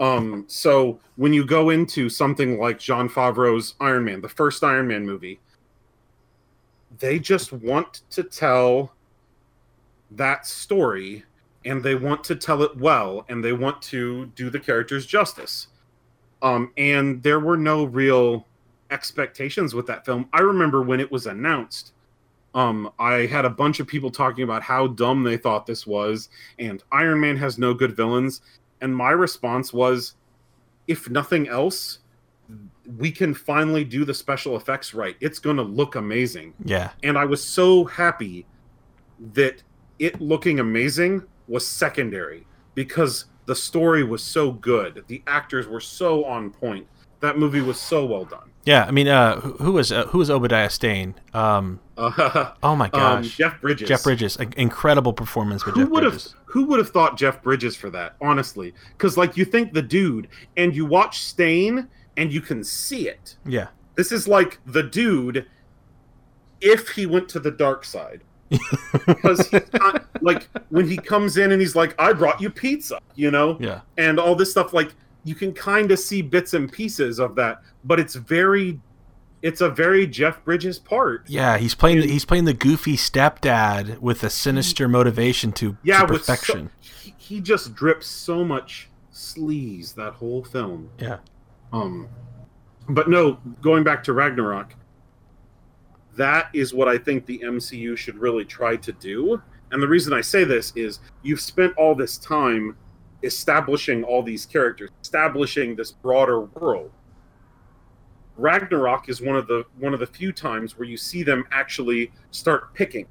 Um, 0.00 0.44
so 0.46 1.00
when 1.16 1.32
you 1.32 1.44
go 1.44 1.70
into 1.70 2.08
something 2.08 2.58
like 2.58 2.78
Jon 2.78 3.08
Favreau's 3.08 3.74
Iron 3.80 4.04
Man, 4.04 4.20
the 4.20 4.28
first 4.28 4.62
Iron 4.62 4.88
Man 4.88 5.06
movie, 5.06 5.40
they 6.98 7.18
just 7.18 7.52
want 7.52 8.02
to 8.10 8.22
tell 8.22 8.92
that 10.10 10.46
story 10.46 11.24
and 11.64 11.82
they 11.82 11.94
want 11.94 12.22
to 12.24 12.36
tell 12.36 12.62
it 12.62 12.76
well 12.76 13.24
and 13.28 13.42
they 13.42 13.52
want 13.52 13.82
to 13.82 14.26
do 14.34 14.50
the 14.50 14.60
characters 14.60 15.06
justice. 15.06 15.68
Um, 16.46 16.72
and 16.76 17.22
there 17.22 17.40
were 17.40 17.56
no 17.56 17.84
real 17.84 18.46
expectations 18.90 19.74
with 19.74 19.86
that 19.86 20.04
film. 20.04 20.28
I 20.32 20.40
remember 20.40 20.82
when 20.82 21.00
it 21.00 21.10
was 21.10 21.26
announced, 21.26 21.92
um, 22.54 22.90
I 22.98 23.26
had 23.26 23.44
a 23.44 23.50
bunch 23.50 23.80
of 23.80 23.86
people 23.86 24.10
talking 24.10 24.44
about 24.44 24.62
how 24.62 24.86
dumb 24.86 25.24
they 25.24 25.36
thought 25.36 25.66
this 25.66 25.86
was, 25.86 26.28
and 26.58 26.82
Iron 26.92 27.20
Man 27.20 27.36
has 27.36 27.58
no 27.58 27.74
good 27.74 27.96
villains. 27.96 28.42
And 28.80 28.94
my 28.94 29.10
response 29.10 29.72
was, 29.72 30.14
if 30.86 31.10
nothing 31.10 31.48
else, 31.48 31.98
we 32.96 33.10
can 33.10 33.34
finally 33.34 33.82
do 33.82 34.04
the 34.04 34.14
special 34.14 34.56
effects 34.56 34.94
right. 34.94 35.16
It's 35.20 35.40
going 35.40 35.56
to 35.56 35.64
look 35.64 35.96
amazing 35.96 36.54
Yeah. 36.64 36.90
and 37.02 37.18
I 37.18 37.24
was 37.24 37.42
so 37.42 37.84
happy 37.86 38.46
that 39.32 39.64
it 39.98 40.20
looking 40.20 40.60
amazing 40.60 41.24
was 41.48 41.66
secondary 41.66 42.46
because 42.76 43.24
the 43.46 43.54
story 43.54 44.04
was 44.04 44.22
so 44.22 44.52
good, 44.52 45.04
the 45.06 45.22
actors 45.26 45.66
were 45.66 45.80
so 45.80 46.24
on 46.24 46.50
point. 46.50 46.86
That 47.20 47.38
movie 47.38 47.62
was 47.62 47.80
so 47.80 48.04
well 48.04 48.24
done. 48.24 48.50
Yeah, 48.66 48.84
I 48.84 48.90
mean, 48.90 49.06
uh, 49.06 49.40
who, 49.40 49.52
who 49.52 49.72
was 49.72 49.92
uh, 49.92 50.06
who 50.06 50.18
was 50.18 50.30
Obadiah 50.30 50.68
Stane? 50.68 51.14
Um, 51.32 51.80
Uh, 51.98 52.52
oh 52.62 52.76
my 52.76 52.86
um, 52.86 53.22
gosh, 53.22 53.38
Jeff 53.38 53.58
Bridges. 53.62 53.88
Jeff 53.88 54.02
Bridges, 54.02 54.36
An 54.36 54.52
incredible 54.58 55.14
performance 55.14 55.64
with 55.64 55.76
Who 55.76 55.86
would 55.86 56.02
have 56.02 56.22
who 56.44 56.66
would 56.66 56.78
have 56.78 56.90
thought 56.90 57.16
Jeff 57.16 57.42
Bridges 57.42 57.74
for 57.74 57.88
that? 57.88 58.16
Honestly, 58.20 58.74
because 58.92 59.16
like 59.16 59.34
you 59.38 59.46
think 59.46 59.72
the 59.72 59.80
dude, 59.80 60.28
and 60.58 60.76
you 60.76 60.84
watch 60.84 61.22
Stane, 61.22 61.88
and 62.18 62.30
you 62.30 62.42
can 62.42 62.62
see 62.62 63.08
it. 63.08 63.36
Yeah, 63.46 63.68
This 63.94 64.12
is 64.12 64.28
like 64.28 64.58
the 64.66 64.82
dude 64.82 65.46
if 66.60 66.90
he 66.90 67.06
went 67.06 67.30
to 67.30 67.40
the 67.40 67.50
dark 67.50 67.84
side. 67.84 68.22
Because 69.06 69.48
he's 69.48 69.72
not, 69.74 70.06
like 70.22 70.48
when 70.70 70.88
he 70.88 70.96
comes 70.96 71.36
in 71.36 71.52
and 71.52 71.60
he's 71.60 71.74
like, 71.76 71.94
"I 72.00 72.12
brought 72.12 72.40
you 72.40 72.50
pizza," 72.50 72.98
you 73.14 73.30
know, 73.30 73.56
yeah, 73.60 73.80
and 73.96 74.18
all 74.20 74.34
this 74.34 74.50
stuff. 74.50 74.72
Like 74.72 74.94
you 75.24 75.34
can 75.34 75.52
kind 75.52 75.90
of 75.90 75.98
see 75.98 76.22
bits 76.22 76.54
and 76.54 76.70
pieces 76.70 77.18
of 77.18 77.34
that, 77.34 77.60
but 77.84 77.98
it's 77.98 78.14
very, 78.14 78.80
it's 79.42 79.60
a 79.60 79.68
very 79.68 80.06
Jeff 80.06 80.44
Bridges 80.44 80.78
part. 80.78 81.24
yeah. 81.28 81.58
He's 81.58 81.74
playing 81.74 82.00
the, 82.00 82.06
he's 82.06 82.24
playing 82.24 82.44
the 82.44 82.54
goofy 82.54 82.96
stepdad 82.96 83.98
with 83.98 84.22
a 84.22 84.30
sinister 84.30 84.86
motivation 84.88 85.50
to, 85.54 85.76
Yeah, 85.82 86.02
to 86.02 86.06
so- 86.06 86.18
perfection. 86.18 86.70
he, 86.80 87.12
he 87.18 87.40
just 87.40 87.74
drips 87.74 88.06
so 88.06 88.44
much 88.44 88.88
sleaze 89.12 89.94
that 89.96 90.12
whole 90.14 90.44
film. 90.44 90.90
yeah, 91.00 91.18
Um, 91.72 92.06
but 92.88 93.08
no, 93.10 93.38
going 93.62 93.82
back 93.82 94.04
to 94.04 94.12
Ragnarok, 94.12 94.74
that 96.16 96.48
is 96.52 96.74
what 96.74 96.88
I 96.88 96.98
think 96.98 97.26
the 97.26 97.38
MCU 97.44 97.96
should 97.96 98.18
really 98.18 98.44
try 98.44 98.76
to 98.76 98.92
do. 98.92 99.40
And 99.70 99.82
the 99.82 99.88
reason 99.88 100.12
I 100.12 100.20
say 100.20 100.44
this 100.44 100.72
is 100.76 101.00
you've 101.22 101.40
spent 101.40 101.76
all 101.76 101.94
this 101.94 102.18
time 102.18 102.76
establishing 103.22 104.04
all 104.04 104.22
these 104.22 104.46
characters, 104.46 104.90
establishing 105.02 105.76
this 105.76 105.92
broader 105.92 106.40
world. 106.40 106.90
Ragnarok 108.36 109.08
is 109.08 109.20
one 109.20 109.36
of 109.36 109.46
the 109.46 109.64
one 109.78 109.94
of 109.94 110.00
the 110.00 110.06
few 110.06 110.32
times 110.32 110.78
where 110.78 110.86
you 110.86 110.96
see 110.96 111.22
them 111.22 111.44
actually 111.52 112.12
start 112.30 112.74
picking 112.74 113.06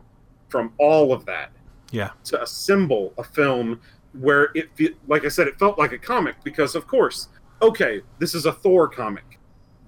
from 0.50 0.74
all 0.78 1.12
of 1.12 1.26
that 1.26 1.52
yeah, 1.92 2.12
to 2.26 2.42
assemble 2.42 3.14
a 3.18 3.24
film 3.24 3.80
where 4.14 4.50
it 4.54 4.70
like 5.08 5.26
I 5.26 5.30
said 5.30 5.48
it 5.48 5.58
felt 5.58 5.78
like 5.78 5.92
a 5.92 5.98
comic 5.98 6.36
because 6.44 6.76
of 6.76 6.88
course 6.88 7.30
okay 7.62 8.02
this 8.20 8.36
is 8.36 8.46
a 8.46 8.54
Thor 8.54 8.88
comic 8.88 9.40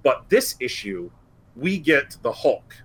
but 0.03 0.28
this 0.30 0.55
issue 0.59 1.09
we 1.55 1.78
get 1.78 2.18
the 2.24 2.32
Hulk 2.32 2.76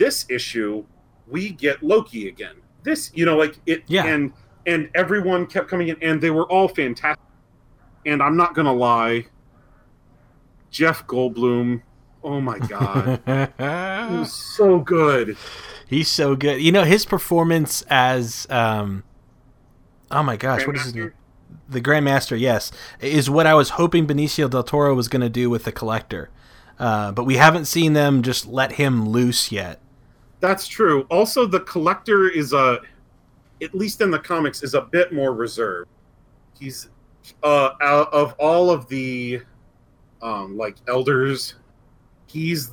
this 0.00 0.24
issue 0.30 0.82
we 1.28 1.50
get 1.50 1.82
Loki 1.82 2.26
again 2.28 2.56
this 2.82 3.12
you 3.14 3.26
know 3.26 3.36
like 3.36 3.56
it 3.66 3.84
Yeah. 3.86 4.06
and 4.06 4.32
and 4.66 4.88
everyone 4.94 5.46
kept 5.46 5.68
coming 5.68 5.88
in 5.88 5.96
and 6.02 6.20
they 6.20 6.30
were 6.30 6.50
all 6.50 6.68
fantastic 6.68 7.22
and 8.06 8.22
I'm 8.22 8.36
not 8.36 8.54
gonna 8.54 8.72
lie 8.72 9.26
Jeff 10.70 11.06
Goldblum 11.06 11.82
oh 12.24 12.40
my 12.40 12.58
god 12.58 13.20
he 14.10 14.16
was 14.18 14.32
so 14.32 14.78
good 14.78 15.36
he's 15.90 16.08
so 16.08 16.34
good. 16.36 16.62
You 16.62 16.72
know 16.72 16.84
his 16.84 17.04
performance 17.04 17.82
as 17.90 18.46
um, 18.48 19.02
oh 20.10 20.22
my 20.22 20.36
gosh, 20.36 20.66
what 20.66 20.76
is 20.76 20.84
his 20.84 20.94
name? 20.94 21.12
The 21.68 21.80
Grandmaster, 21.80 22.38
yes, 22.38 22.70
is 23.00 23.28
what 23.28 23.46
I 23.46 23.54
was 23.54 23.70
hoping 23.70 24.06
Benicio 24.06 24.48
del 24.48 24.62
Toro 24.62 24.94
was 24.94 25.08
going 25.08 25.20
to 25.22 25.28
do 25.28 25.50
with 25.50 25.64
the 25.64 25.72
Collector, 25.72 26.30
uh, 26.78 27.12
but 27.12 27.24
we 27.24 27.36
haven't 27.36 27.64
seen 27.66 27.92
them 27.92 28.22
just 28.22 28.46
let 28.46 28.72
him 28.72 29.08
loose 29.08 29.50
yet. 29.52 29.80
That's 30.40 30.66
true. 30.66 31.06
Also, 31.10 31.46
the 31.46 31.60
collector 31.60 32.28
is 32.28 32.52
a, 32.52 32.80
at 33.62 33.74
least 33.74 34.00
in 34.00 34.10
the 34.10 34.18
comics, 34.18 34.62
is 34.62 34.74
a 34.74 34.82
bit 34.82 35.12
more 35.12 35.34
reserved. 35.34 35.90
He's, 36.58 36.88
uh, 37.42 37.70
out 37.80 38.12
of 38.12 38.34
all 38.38 38.70
of 38.70 38.88
the, 38.88 39.42
um, 40.22 40.56
like 40.56 40.76
elders, 40.88 41.54
he's 42.26 42.70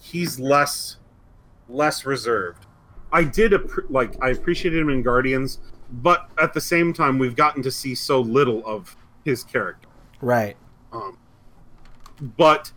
he's 0.00 0.38
less 0.38 0.96
less 1.68 2.06
reserved. 2.06 2.66
I 3.12 3.24
did 3.24 3.52
appre 3.52 3.84
like 3.88 4.14
I 4.22 4.30
appreciated 4.30 4.80
him 4.80 4.88
in 4.90 5.02
Guardians, 5.02 5.58
but 5.90 6.30
at 6.38 6.52
the 6.52 6.60
same 6.60 6.92
time, 6.92 7.18
we've 7.18 7.36
gotten 7.36 7.62
to 7.62 7.70
see 7.70 7.94
so 7.94 8.20
little 8.20 8.64
of 8.66 8.96
his 9.24 9.44
character. 9.44 9.88
Right. 10.20 10.56
Um, 10.92 11.18
but 12.36 12.72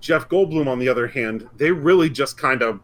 Jeff 0.00 0.28
Goldblum, 0.28 0.66
on 0.66 0.78
the 0.78 0.88
other 0.88 1.06
hand, 1.06 1.48
they 1.56 1.70
really 1.70 2.10
just 2.10 2.36
kind 2.36 2.62
of 2.62 2.80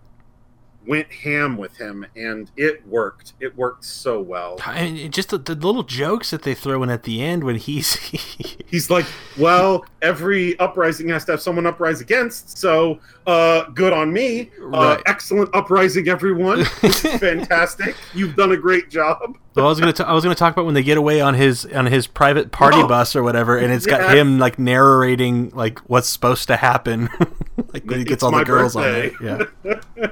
went 0.86 1.10
ham 1.12 1.56
with 1.56 1.76
him, 1.76 2.04
and 2.16 2.50
it 2.56 2.86
worked. 2.86 3.32
It 3.40 3.56
worked 3.56 3.84
so 3.84 4.20
well. 4.20 4.58
Mean, 4.74 5.10
just 5.10 5.30
the, 5.30 5.38
the 5.38 5.54
little 5.54 5.82
jokes 5.82 6.30
that 6.30 6.42
they 6.42 6.54
throw 6.54 6.82
in 6.82 6.90
at 6.90 7.04
the 7.04 7.22
end 7.22 7.44
when 7.44 7.56
he's 7.56 7.94
He's 8.66 8.90
like, 8.90 9.06
"Well, 9.38 9.84
every 10.02 10.58
uprising 10.58 11.08
has 11.10 11.24
to 11.26 11.32
have 11.32 11.40
someone 11.40 11.64
uprise 11.66 12.00
against, 12.00 12.58
so 12.58 12.98
uh, 13.26 13.64
good 13.70 13.92
on 13.92 14.12
me. 14.12 14.50
Uh, 14.60 14.66
Right. 14.66 15.02
Excellent 15.06 15.48
uprising, 15.54 16.08
everyone. 16.08 16.64
Fantastic. 17.18 17.96
You've 18.14 18.36
done 18.36 18.52
a 18.52 18.56
great 18.56 18.90
job." 18.90 19.36
Well, 19.54 19.66
I 19.66 19.68
was 19.68 19.78
gonna 19.78 19.92
t- 19.92 20.02
I 20.02 20.12
was 20.12 20.24
gonna 20.24 20.34
talk 20.34 20.52
about 20.52 20.64
when 20.64 20.74
they 20.74 20.82
get 20.82 20.98
away 20.98 21.20
on 21.20 21.34
his 21.34 21.64
on 21.66 21.86
his 21.86 22.06
private 22.08 22.50
party 22.50 22.78
Oh. 22.80 22.88
bus 22.88 23.14
or 23.14 23.22
whatever, 23.22 23.56
and 23.56 23.72
it's 23.72 23.86
got 23.86 24.14
him 24.16 24.38
like 24.38 24.58
narrating 24.58 25.50
like 25.50 25.78
what's 25.80 26.08
supposed 26.08 26.48
to 26.48 26.56
happen, 26.56 27.08
like 27.72 27.84
when 27.84 27.98
he 27.98 28.04
gets 28.04 28.14
It's 28.14 28.22
all 28.24 28.32
the 28.32 28.44
girls 28.44 28.74
birthday. 28.74 29.14
on 29.30 29.42
it. 29.42 29.48
Yeah. 29.64 30.08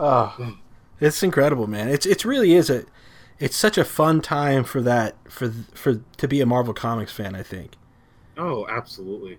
Oh, 0.00 0.56
it's 1.00 1.22
incredible, 1.22 1.66
man. 1.66 1.88
It's 1.88 2.06
it's 2.06 2.24
really 2.24 2.54
is 2.54 2.70
a 2.70 2.84
it's 3.38 3.56
such 3.56 3.78
a 3.78 3.84
fun 3.84 4.20
time 4.20 4.64
for 4.64 4.80
that 4.82 5.16
for 5.30 5.50
for 5.74 6.00
to 6.16 6.28
be 6.28 6.40
a 6.40 6.46
Marvel 6.46 6.74
Comics 6.74 7.12
fan. 7.12 7.34
I 7.34 7.42
think. 7.42 7.76
Oh, 8.36 8.66
absolutely. 8.68 9.38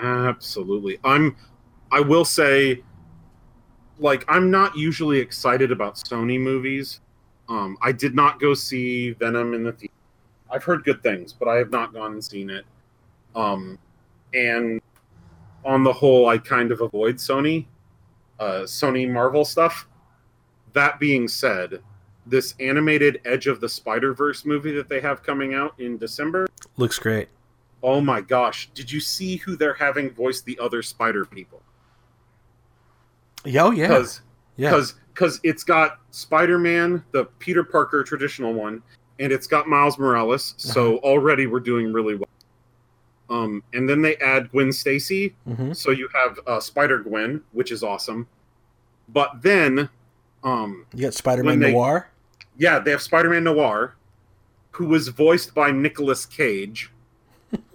Absolutely. 0.00 0.98
I'm 1.04 1.36
I 1.90 2.00
will 2.00 2.24
say 2.24 2.82
like 3.98 4.24
I'm 4.28 4.50
not 4.50 4.76
usually 4.76 5.18
excited 5.18 5.72
about 5.72 5.96
Sony 5.96 6.40
movies. 6.40 7.00
Um 7.48 7.76
I 7.82 7.92
did 7.92 8.14
not 8.14 8.40
go 8.40 8.54
see 8.54 9.12
Venom 9.12 9.54
in 9.54 9.64
the 9.64 9.72
theater. 9.72 9.92
I've 10.50 10.64
heard 10.64 10.84
good 10.84 11.02
things, 11.02 11.32
but 11.32 11.48
I 11.48 11.56
have 11.56 11.70
not 11.70 11.92
gone 11.92 12.12
and 12.12 12.24
seen 12.24 12.50
it. 12.50 12.64
Um 13.34 13.78
and 14.34 14.80
on 15.64 15.82
the 15.82 15.92
whole 15.92 16.28
I 16.28 16.38
kind 16.38 16.70
of 16.72 16.80
avoid 16.82 17.16
Sony 17.16 17.66
uh 18.38 18.62
Sony 18.62 19.10
Marvel 19.10 19.44
stuff. 19.44 19.86
That 20.72 21.00
being 21.00 21.26
said, 21.28 21.80
this 22.26 22.54
animated 22.60 23.20
Edge 23.24 23.46
of 23.46 23.60
the 23.60 23.68
Spider-Verse 23.68 24.44
movie 24.44 24.72
that 24.72 24.88
they 24.88 25.00
have 25.00 25.22
coming 25.22 25.54
out 25.54 25.78
in 25.78 25.96
December 25.96 26.46
Looks 26.76 26.98
great. 26.98 27.28
Oh 27.82 28.00
my 28.00 28.20
gosh! 28.20 28.68
Did 28.74 28.90
you 28.90 29.00
see 29.00 29.36
who 29.36 29.56
they're 29.56 29.74
having 29.74 30.10
voice 30.10 30.40
the 30.40 30.58
other 30.58 30.82
Spider 30.82 31.24
people? 31.24 31.62
Yeah, 33.44 33.64
oh 33.64 33.70
yeah, 33.70 33.88
Because 33.88 34.20
yeah. 34.56 34.70
because 34.70 34.94
because 35.14 35.40
it's 35.44 35.62
got 35.64 36.00
Spider 36.10 36.58
Man, 36.58 37.02
the 37.12 37.26
Peter 37.38 37.62
Parker 37.64 38.02
traditional 38.02 38.52
one, 38.52 38.82
and 39.20 39.32
it's 39.32 39.46
got 39.46 39.68
Miles 39.68 39.98
Morales. 39.98 40.54
So 40.56 40.96
Uh-huh. 40.96 41.06
already 41.06 41.46
we're 41.46 41.60
doing 41.60 41.92
really 41.92 42.16
well. 42.16 42.28
Um, 43.28 43.62
and 43.72 43.88
then 43.88 44.02
they 44.02 44.16
add 44.18 44.50
Gwen 44.52 44.72
Stacy, 44.72 45.34
hmm 45.46 45.72
so 45.72 45.90
you 45.90 46.08
have 46.14 46.38
uh, 46.46 46.60
Spider 46.60 46.98
Gwen, 47.00 47.42
which 47.52 47.72
is 47.72 47.82
awesome. 47.82 48.28
But 49.08 49.42
then, 49.42 49.88
um, 50.44 50.86
You 50.94 51.02
got 51.02 51.14
Spider 51.14 51.42
Man 51.42 51.58
Noir. 51.60 52.08
yeah, 52.56 52.78
they 52.78 52.90
have 52.92 53.02
Spider 53.02 53.30
Man 53.30 53.44
Noir, 53.44 53.96
who 54.72 54.86
was 54.86 55.08
voiced 55.08 55.54
by 55.54 55.70
Nicolas 55.72 56.24
Cage. 56.26 56.90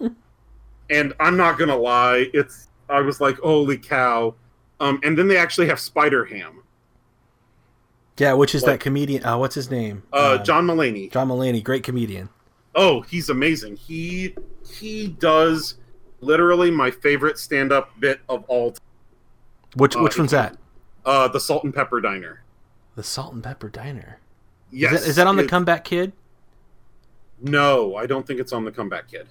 and 0.90 1.12
I'm 1.20 1.36
not 1.36 1.58
gonna 1.58 1.76
lie, 1.76 2.28
it's 2.32 2.68
I 2.88 3.00
was 3.00 3.20
like, 3.20 3.38
holy 3.38 3.78
cow. 3.78 4.34
Um, 4.80 5.00
and 5.04 5.16
then 5.16 5.28
they 5.28 5.36
actually 5.36 5.66
have 5.68 5.78
Spider 5.80 6.24
Ham. 6.26 6.62
Yeah, 8.18 8.34
which 8.34 8.54
is 8.54 8.62
Like- 8.62 8.72
that 8.72 8.80
comedian? 8.80 9.24
Uh, 9.24 9.38
what's 9.38 9.54
his 9.54 9.70
name? 9.70 10.02
Uh, 10.12 10.38
John 10.38 10.66
Mulaney. 10.66 11.10
John 11.10 11.28
Mulaney, 11.28 11.62
great 11.62 11.82
comedian. 11.82 12.28
Oh, 12.74 13.00
he's 13.02 13.28
amazing. 13.28 13.76
He 13.76 14.34
he 14.72 15.08
does 15.08 15.76
literally 16.20 16.70
my 16.70 16.90
favorite 16.90 17.38
stand 17.38 17.72
up 17.72 17.90
bit 18.00 18.20
of 18.28 18.44
all 18.48 18.72
time. 18.72 18.80
Which 19.76 19.96
Uh, 19.96 20.00
which 20.00 20.18
one's 20.18 20.30
that? 20.32 20.56
Uh 21.04 21.28
the 21.28 21.40
Salt 21.40 21.64
and 21.64 21.74
Pepper 21.74 22.00
Diner. 22.00 22.42
The 22.96 23.02
Salt 23.02 23.34
and 23.34 23.42
Pepper 23.42 23.68
Diner. 23.68 24.18
Yes. 24.70 24.92
Is 24.92 25.00
that, 25.00 25.08
is 25.10 25.16
that 25.16 25.26
on 25.26 25.36
the 25.36 25.46
Comeback 25.46 25.84
Kid? 25.84 26.12
No, 27.42 27.96
I 27.96 28.06
don't 28.06 28.26
think 28.26 28.38
it's 28.38 28.52
on 28.52 28.64
the 28.64 28.70
comeback 28.70 29.08
kid. 29.08 29.26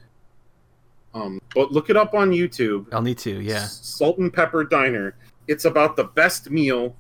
Um, 1.14 1.42
but 1.56 1.72
look 1.72 1.90
it 1.90 1.98
up 1.98 2.14
on 2.14 2.32
YouTube. 2.32 2.94
I'll 2.94 3.02
need 3.02 3.18
to. 3.20 3.42
Yeah. 3.42 3.66
Salt 3.66 4.18
and 4.18 4.32
Pepper 4.32 4.64
Diner. 4.64 5.16
It's 5.48 5.66
about 5.66 5.96
the 5.96 6.04
best 6.04 6.50
meal 6.50 6.96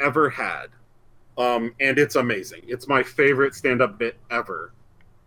ever 0.00 0.30
had. 0.30 0.66
Um, 1.36 1.74
and 1.80 1.98
it's 1.98 2.14
amazing. 2.14 2.62
It's 2.68 2.86
my 2.86 3.02
favorite 3.02 3.54
stand 3.54 3.82
up 3.82 3.98
bit 3.98 4.16
ever. 4.30 4.72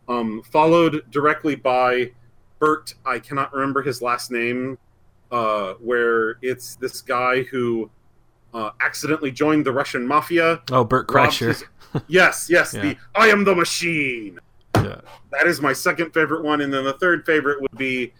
Um, 0.07 0.41
followed 0.43 1.03
directly 1.11 1.55
by 1.55 2.11
Bert, 2.59 2.93
I 3.05 3.19
cannot 3.19 3.53
remember 3.53 3.81
his 3.81 4.01
last 4.01 4.31
name, 4.31 4.77
uh, 5.31 5.73
where 5.73 6.37
it's 6.41 6.75
this 6.75 7.01
guy 7.01 7.43
who 7.43 7.89
uh, 8.53 8.71
accidentally 8.81 9.31
joined 9.31 9.65
the 9.65 9.71
Russian 9.71 10.07
mafia. 10.07 10.61
Oh, 10.71 10.83
Bert 10.83 11.07
Kreischer. 11.07 11.47
his- 11.47 11.65
yes, 12.07 12.47
yes, 12.49 12.73
Yeah. 12.73 12.81
the 12.81 12.97
I 13.15 13.27
am 13.27 13.43
the 13.43 13.55
machine. 13.55 14.39
Yeah. 14.75 15.01
That 15.31 15.47
is 15.47 15.61
my 15.61 15.73
second 15.73 16.11
favorite 16.13 16.43
one. 16.43 16.61
And 16.61 16.73
then 16.73 16.83
the 16.83 16.93
third 16.93 17.25
favorite 17.25 17.61
would 17.61 17.77
be 17.77 18.13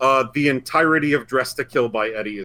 uh, 0.00 0.24
the 0.34 0.48
entirety 0.48 1.12
of 1.12 1.26
Dress 1.26 1.52
to 1.54 1.64
Kill 1.64 1.88
by 1.88 2.08
Eddie. 2.10 2.44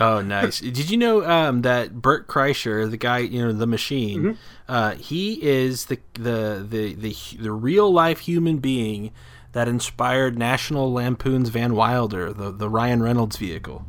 Oh, 0.00 0.20
nice. 0.20 0.60
Did 0.60 0.90
you 0.90 0.96
know 0.96 1.24
um, 1.28 1.62
that 1.62 2.00
Bert 2.00 2.28
Kreischer, 2.28 2.88
the 2.90 2.96
guy, 2.96 3.18
you 3.18 3.44
know, 3.44 3.52
the 3.52 3.66
machine, 3.66 4.22
Mm-hmm. 4.22 4.32
uh, 4.72 4.94
he 4.94 5.42
is 5.42 5.86
the, 5.86 5.98
the 6.14 6.64
the 6.68 6.94
the 6.94 7.16
the 7.40 7.52
real 7.52 7.90
life 7.92 8.20
human 8.20 8.58
being 8.58 9.12
that 9.52 9.68
inspired 9.68 10.38
National 10.38 10.92
Lampoon's 10.92 11.48
Van 11.48 11.74
Wilder, 11.74 12.32
the 12.32 12.50
the 12.50 12.68
Ryan 12.68 13.02
Reynolds 13.02 13.36
vehicle. 13.36 13.84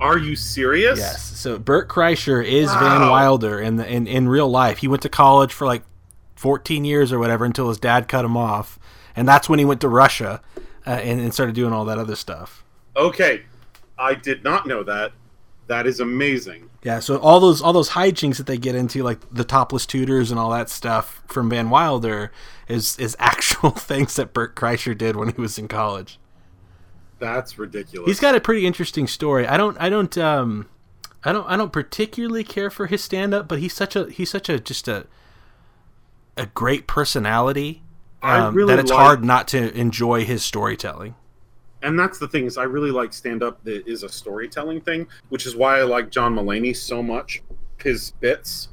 Are 0.00 0.18
you 0.18 0.34
serious? 0.34 0.98
Yes. 0.98 1.22
So 1.38 1.58
Bert 1.58 1.88
Kreischer 1.88 2.44
is 2.44 2.72
Van 2.74 3.08
Wilder 3.08 3.60
in 3.60 3.76
the 3.76 3.88
in, 3.88 4.06
in 4.06 4.28
real 4.28 4.48
life. 4.48 4.78
He 4.78 4.88
went 4.88 5.02
to 5.02 5.08
college 5.08 5.52
for 5.52 5.66
like 5.66 5.84
14 6.34 6.84
years 6.84 7.12
or 7.12 7.20
whatever 7.20 7.44
until 7.44 7.68
his 7.68 7.78
dad 7.78 8.08
cut 8.08 8.24
him 8.24 8.36
off, 8.36 8.78
and 9.14 9.28
that's 9.28 9.48
when 9.48 9.60
he 9.60 9.64
went 9.64 9.80
to 9.82 9.88
Russia 9.88 10.42
uh, 10.86 10.90
and, 10.90 11.20
and 11.20 11.32
started 11.32 11.54
doing 11.54 11.72
all 11.72 11.84
that 11.84 11.98
other 11.98 12.16
stuff. 12.16 12.64
Okay, 12.96 13.42
I 13.96 14.14
did 14.14 14.42
not 14.42 14.66
know 14.66 14.82
that. 14.82 15.12
That 15.68 15.86
is 15.86 16.00
amazing. 16.00 16.68
Yeah, 16.82 16.98
so 16.98 17.18
all 17.18 17.38
those 17.38 17.62
all 17.62 17.72
those 17.72 17.90
hijinks 17.90 18.38
that 18.38 18.46
they 18.46 18.58
get 18.58 18.74
into, 18.74 19.02
like 19.04 19.18
the 19.30 19.44
topless 19.44 19.86
tutors 19.86 20.30
and 20.32 20.40
all 20.40 20.50
that 20.50 20.68
stuff 20.68 21.22
from 21.28 21.48
Van 21.48 21.70
Wilder, 21.70 22.32
is 22.68 22.98
is 22.98 23.16
actual 23.20 23.70
things 23.70 24.16
that 24.16 24.32
Bert 24.32 24.56
Kreischer 24.56 24.96
did 24.96 25.14
when 25.16 25.28
he 25.28 25.40
was 25.40 25.58
in 25.58 25.68
college. 25.68 26.18
That's 27.20 27.56
ridiculous. 27.56 28.08
He's 28.08 28.18
got 28.20 28.34
a 28.34 28.40
pretty 28.40 28.66
interesting 28.66 29.06
story. 29.06 29.46
I 29.46 29.56
don't 29.56 29.76
I 29.80 29.88
don't 29.90 30.16
um 30.18 30.68
I 31.22 31.32
don't 31.32 31.48
I 31.48 31.56
don't 31.56 31.72
particularly 31.72 32.42
care 32.42 32.68
for 32.68 32.86
his 32.86 33.02
stand 33.02 33.32
up, 33.32 33.46
but 33.46 33.60
he's 33.60 33.72
such 33.74 33.94
a 33.94 34.10
he's 34.10 34.30
such 34.30 34.48
a 34.48 34.58
just 34.58 34.88
a 34.88 35.06
a 36.36 36.46
great 36.46 36.88
personality 36.88 37.82
um, 38.22 38.54
really 38.54 38.74
that 38.74 38.80
it's 38.80 38.90
like- 38.90 39.00
hard 39.00 39.24
not 39.24 39.46
to 39.48 39.72
enjoy 39.78 40.24
his 40.24 40.42
storytelling. 40.42 41.14
And 41.82 41.98
that's 41.98 42.18
the 42.18 42.28
thing 42.28 42.46
is 42.46 42.56
I 42.58 42.64
really 42.64 42.90
like 42.90 43.12
stand 43.12 43.42
up 43.42 43.62
that 43.64 43.86
is 43.86 44.02
a 44.02 44.08
storytelling 44.08 44.80
thing, 44.80 45.06
which 45.30 45.46
is 45.46 45.56
why 45.56 45.78
I 45.78 45.82
like 45.82 46.10
John 46.10 46.34
Mulaney 46.34 46.74
so 46.76 47.02
much. 47.02 47.42
His 47.82 48.12
bits 48.20 48.68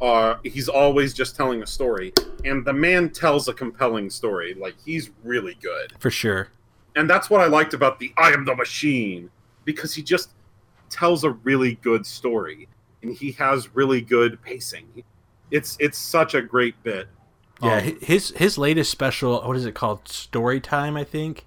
are 0.00 0.40
he's 0.44 0.68
always 0.68 1.12
just 1.12 1.36
telling 1.36 1.62
a 1.62 1.66
story, 1.66 2.12
and 2.44 2.64
the 2.64 2.72
man 2.72 3.10
tells 3.10 3.48
a 3.48 3.52
compelling 3.52 4.08
story. 4.10 4.54
Like 4.54 4.74
he's 4.84 5.10
really 5.24 5.56
good, 5.60 5.92
For 5.98 6.10
sure. 6.10 6.48
and 6.96 7.08
that's 7.10 7.28
what 7.30 7.40
I 7.40 7.46
liked 7.46 7.74
about 7.74 7.98
the 7.98 8.12
I 8.16 8.30
Am 8.32 8.44
the 8.44 8.54
Machine 8.54 9.30
because 9.64 9.94
he 9.94 10.02
just 10.02 10.30
tells 10.88 11.24
a 11.24 11.30
really 11.30 11.74
good 11.82 12.06
story, 12.06 12.68
and 13.02 13.14
he 13.14 13.32
has 13.32 13.74
really 13.74 14.00
good 14.00 14.40
pacing. 14.42 15.02
It's 15.50 15.76
it's 15.80 15.98
such 15.98 16.34
a 16.34 16.42
great 16.42 16.80
bit. 16.82 17.08
Yeah, 17.62 17.78
Um, 17.78 17.98
his 18.00 18.30
his 18.36 18.56
latest 18.56 18.90
special, 18.90 19.40
what 19.42 19.56
is 19.56 19.66
it 19.66 19.74
called? 19.74 20.06
Story 20.08 20.60
Time, 20.60 20.96
I 20.96 21.02
think. 21.04 21.44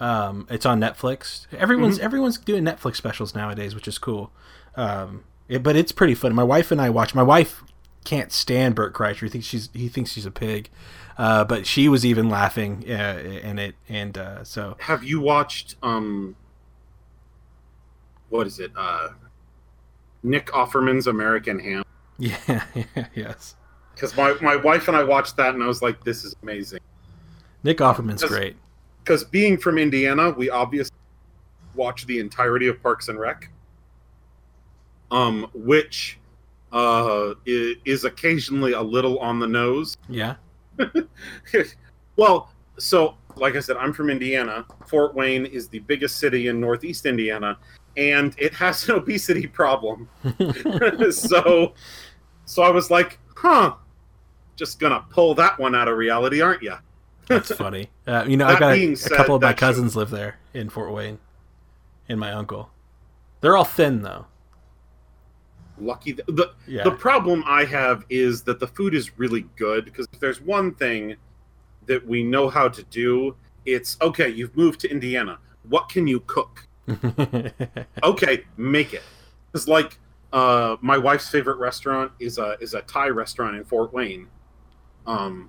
Um, 0.00 0.46
it's 0.50 0.64
on 0.66 0.80
Netflix. 0.80 1.46
Everyone's 1.52 1.96
Mm-hmm. 1.96 2.04
everyone's 2.04 2.38
doing 2.38 2.64
Netflix 2.64 2.96
specials 2.96 3.34
nowadays, 3.34 3.74
which 3.74 3.88
is 3.88 3.98
cool. 3.98 4.30
Um, 4.76 5.24
it, 5.48 5.62
but 5.62 5.74
it's 5.76 5.92
pretty 5.92 6.14
fun. 6.14 6.34
My 6.34 6.44
wife 6.44 6.70
and 6.70 6.80
I 6.80 6.90
watch. 6.90 7.14
My 7.14 7.22
wife 7.22 7.62
can't 8.04 8.30
stand 8.32 8.74
Bert 8.74 8.94
Kreischer. 8.94 9.22
He 9.22 9.28
thinks 9.28 9.46
she's 9.46 9.68
he 9.72 9.88
thinks 9.88 10.12
she's 10.12 10.26
a 10.26 10.30
pig. 10.30 10.70
Uh, 11.16 11.42
but 11.44 11.66
she 11.66 11.88
was 11.88 12.06
even 12.06 12.28
laughing 12.28 12.84
uh, 12.88 13.18
in 13.42 13.58
it, 13.58 13.74
and 13.88 14.16
uh, 14.16 14.44
so 14.44 14.76
have 14.78 15.02
you 15.02 15.20
watched 15.20 15.74
um 15.82 16.36
what 18.28 18.46
is 18.46 18.60
it 18.60 18.70
uh 18.76 19.08
nick 20.22 20.46
offerman's 20.48 21.06
american 21.08 21.58
ham 21.58 21.82
yeah, 22.18 22.64
yes. 23.14 23.56
because 23.94 24.16
my, 24.16 24.34
my 24.40 24.54
wife 24.56 24.86
and 24.86 24.96
i 24.96 25.02
watched 25.02 25.36
that 25.36 25.54
and 25.54 25.62
i 25.62 25.66
was 25.66 25.82
like 25.82 26.04
this 26.04 26.24
is 26.24 26.36
amazing 26.42 26.78
Nick 27.64 27.78
Offerman's 27.78 28.22
great. 28.22 28.54
Because 29.08 29.24
being 29.24 29.56
from 29.56 29.78
indiana 29.78 30.30
we 30.30 30.50
obviously 30.50 30.94
watch 31.74 32.04
the 32.06 32.18
entirety 32.18 32.68
of 32.68 32.82
parks 32.82 33.08
and 33.08 33.18
rec 33.18 33.50
um 35.10 35.48
which 35.54 36.18
uh 36.72 37.32
is 37.46 38.04
occasionally 38.04 38.72
a 38.72 38.82
little 38.82 39.18
on 39.20 39.38
the 39.38 39.46
nose 39.46 39.96
Yeah. 40.08 40.34
well, 42.16 42.52
so 42.78 43.16
like 43.36 43.56
I 43.56 43.60
said, 43.60 43.76
I'm 43.76 43.92
from 43.92 44.10
Indiana. 44.10 44.66
Fort 44.86 45.14
Wayne 45.14 45.46
is 45.46 45.68
the 45.68 45.78
biggest 45.80 46.18
city 46.18 46.48
in 46.48 46.60
Northeast 46.60 47.06
Indiana, 47.06 47.58
and 47.96 48.34
it 48.38 48.52
has 48.54 48.88
an 48.88 48.96
obesity 48.96 49.46
problem. 49.46 50.08
so, 51.10 51.74
so 52.44 52.62
I 52.62 52.70
was 52.70 52.90
like, 52.90 53.18
huh, 53.36 53.74
just 54.56 54.80
gonna 54.80 55.04
pull 55.10 55.34
that 55.36 55.58
one 55.58 55.74
out 55.74 55.88
of 55.88 55.96
reality, 55.96 56.40
aren't 56.40 56.62
you? 56.62 56.74
That's 57.28 57.52
funny. 57.54 57.90
Uh, 58.06 58.24
you 58.26 58.36
know, 58.36 58.46
I 58.46 58.58
got 58.58 58.72
a, 58.72 58.74
being 58.74 58.94
a 58.94 59.16
couple 59.16 59.34
of 59.34 59.42
my 59.42 59.52
cousins 59.52 59.94
live 59.94 60.10
there 60.10 60.38
in 60.54 60.68
Fort 60.68 60.92
Wayne, 60.92 61.18
and 62.08 62.18
my 62.18 62.32
uncle. 62.32 62.70
They're 63.40 63.56
all 63.56 63.64
thin 63.64 64.02
though. 64.02 64.26
Lucky. 65.80 66.14
Th- 66.14 66.26
the 66.26 66.52
Yeah. 66.66 66.84
the 66.84 66.90
problem 66.90 67.44
I 67.46 67.64
have 67.64 68.04
is 68.08 68.42
that 68.42 68.58
the 68.58 68.66
food 68.66 68.94
is 68.94 69.16
really 69.18 69.42
good 69.56 69.84
because 69.84 70.08
if 70.12 70.18
there's 70.18 70.40
one 70.40 70.74
thing 70.74 71.16
that 71.86 72.06
we 72.06 72.22
know 72.22 72.48
how 72.48 72.68
to 72.68 72.82
do, 72.84 73.36
it's 73.64 73.96
okay. 74.00 74.28
You've 74.28 74.56
moved 74.56 74.80
to 74.80 74.90
Indiana. 74.90 75.38
What 75.68 75.88
can 75.88 76.06
you 76.06 76.20
cook? 76.20 76.66
okay, 78.02 78.44
make 78.56 78.94
it. 78.94 79.02
It's 79.54 79.68
like 79.68 79.98
uh, 80.32 80.76
my 80.80 80.98
wife's 80.98 81.28
favorite 81.28 81.58
restaurant 81.58 82.12
is 82.18 82.38
a 82.38 82.56
is 82.60 82.74
a 82.74 82.82
Thai 82.82 83.08
restaurant 83.08 83.56
in 83.56 83.64
Fort 83.64 83.92
Wayne, 83.92 84.26
um, 85.06 85.48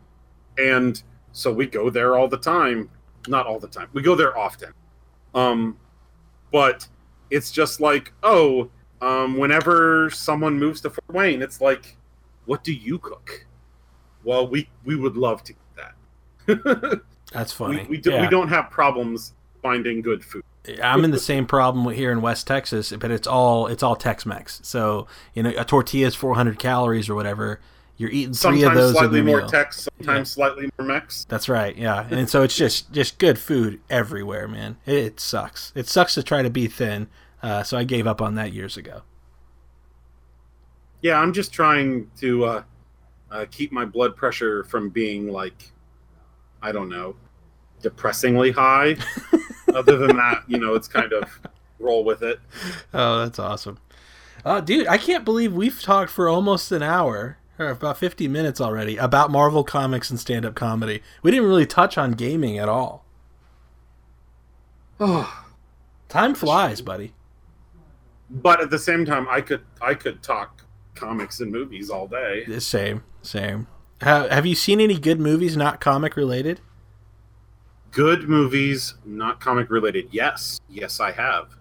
and 0.57 1.01
so 1.31 1.51
we 1.53 1.65
go 1.65 1.89
there 1.89 2.17
all 2.17 2.27
the 2.27 2.37
time. 2.37 2.89
Not 3.27 3.45
all 3.47 3.59
the 3.59 3.67
time. 3.67 3.89
We 3.93 4.01
go 4.01 4.15
there 4.15 4.37
often, 4.37 4.73
um, 5.35 5.77
but 6.51 6.87
it's 7.29 7.51
just 7.51 7.79
like 7.81 8.13
oh, 8.23 8.69
um, 9.01 9.37
whenever 9.37 10.09
someone 10.09 10.57
moves 10.57 10.81
to 10.81 10.89
Fort 10.89 11.09
Wayne, 11.13 11.41
it's 11.41 11.61
like, 11.61 11.97
what 12.45 12.63
do 12.63 12.73
you 12.73 12.97
cook? 12.99 13.45
Well, 14.23 14.47
we 14.47 14.69
we 14.83 14.95
would 14.95 15.17
love 15.17 15.43
to 15.43 15.53
get 15.53 15.93
that. 16.47 17.01
That's 17.33 17.51
funny. 17.53 17.83
we 17.83 17.89
we, 17.89 17.97
do, 17.97 18.11
Yeah. 18.11 18.21
we 18.21 18.27
don't 18.27 18.47
have 18.49 18.69
problems 18.71 19.33
finding 19.61 20.01
good 20.01 20.23
food. 20.23 20.43
I'm 20.83 21.03
in 21.03 21.11
the 21.11 21.19
same 21.19 21.45
problem 21.45 21.93
here 21.93 22.11
in 22.11 22.21
West 22.21 22.45
Texas, 22.47 22.91
but 22.99 23.11
it's 23.11 23.27
all 23.27 23.67
it's 23.67 23.83
all 23.83 23.95
Tex-Mex. 23.95 24.61
So 24.63 25.07
you 25.33 25.43
know, 25.43 25.53
a 25.57 25.63
tortilla 25.65 26.07
is 26.07 26.15
400 26.15 26.59
calories 26.59 27.09
or 27.09 27.15
whatever. 27.15 27.59
You're 27.99 28.11
eating 28.11 28.33
three 28.33 28.61
sometimes 28.61 28.63
of 28.63 28.73
those 28.75 28.89
in 28.91 28.95
slightly 28.95 29.19
the 29.19 29.25
more 29.25 29.39
meal. 29.39 29.49
Tex, 29.49 29.89
sometimes 29.97 30.31
slightly 30.31 30.69
more 30.79 30.87
Mex. 30.87 31.25
That's 31.25 31.49
right, 31.49 31.75
yeah. 31.75 32.07
And 32.09 32.29
so 32.29 32.43
it's 32.43 32.55
just 32.55 32.93
just 32.93 33.19
good 33.19 33.37
food 33.37 33.81
everywhere, 33.89 34.47
man. 34.47 34.77
It, 34.85 34.95
it 34.95 35.19
sucks. 35.19 35.73
It 35.75 35.85
sucks 35.89 36.13
to 36.13 36.23
try 36.23 36.41
to 36.41 36.49
be 36.49 36.67
thin. 36.67 37.09
Uh, 37.43 37.61
so 37.61 37.77
I 37.77 37.83
gave 37.83 38.07
up 38.07 38.21
on 38.21 38.35
that 38.35 38.53
years 38.53 38.77
ago. 38.77 39.01
Yeah, 41.01 41.19
I'm 41.19 41.33
just 41.33 41.51
trying 41.51 42.09
to 42.21 42.45
uh, 42.45 42.63
uh, 43.31 43.45
keep 43.51 43.73
my 43.73 43.83
blood 43.83 44.15
pressure 44.15 44.63
from 44.63 44.89
being 44.89 45.27
like, 45.27 45.69
I 46.61 46.71
don't 46.71 46.87
know, 46.87 47.17
depressingly 47.81 48.51
high. 48.51 48.95
Other 49.75 49.97
than 49.97 50.15
that, 50.15 50.43
you 50.47 50.57
know, 50.57 50.73
it's 50.73 50.87
kind 50.87 51.11
of 51.11 51.41
roll 51.79 52.05
with 52.05 52.21
it. 52.23 52.39
Oh, 52.93 53.19
that's 53.19 53.39
awesome. 53.39 53.77
Oh, 54.45 54.61
dude, 54.61 54.87
I 54.87 54.97
can't 54.97 55.25
believe 55.25 55.53
we've 55.53 55.81
talked 55.81 56.11
for 56.11 56.29
almost 56.29 56.71
an 56.71 56.81
hour 56.81 57.38
about 57.67 57.97
50 57.97 58.27
minutes 58.27 58.61
already 58.61 58.95
about 58.97 59.31
Marvel 59.31 59.63
comics 59.63 60.09
and 60.09 60.19
stand-up 60.19 60.55
comedy. 60.55 61.01
We 61.21 61.31
didn't 61.31 61.47
really 61.47 61.65
touch 61.65 61.97
on 61.97 62.11
gaming 62.13 62.57
at 62.57 62.69
all. 62.69 63.05
Oh, 65.01 65.45
Time 66.09 66.33
flies, 66.35 66.81
buddy. 66.81 67.13
but 68.29 68.59
at 68.59 68.69
the 68.69 68.79
same 68.79 69.05
time, 69.05 69.27
I 69.29 69.39
could 69.41 69.61
I 69.81 69.93
could 69.93 70.21
talk 70.23 70.63
comics 70.95 71.39
and 71.39 71.51
movies 71.51 71.89
all 71.89 72.05
day. 72.07 72.45
Same, 72.59 73.03
same. 73.21 73.67
Have, 74.01 74.29
have 74.29 74.45
you 74.45 74.55
seen 74.55 74.81
any 74.81 74.97
good 74.99 75.19
movies 75.19 75.55
not 75.55 75.79
comic 75.79 76.17
related? 76.17 76.59
Good 77.91 78.27
movies, 78.27 78.95
not 79.05 79.39
comic 79.39 79.69
related. 79.69 80.09
Yes, 80.11 80.59
yes, 80.67 80.99
I 80.99 81.11
have. 81.11 81.55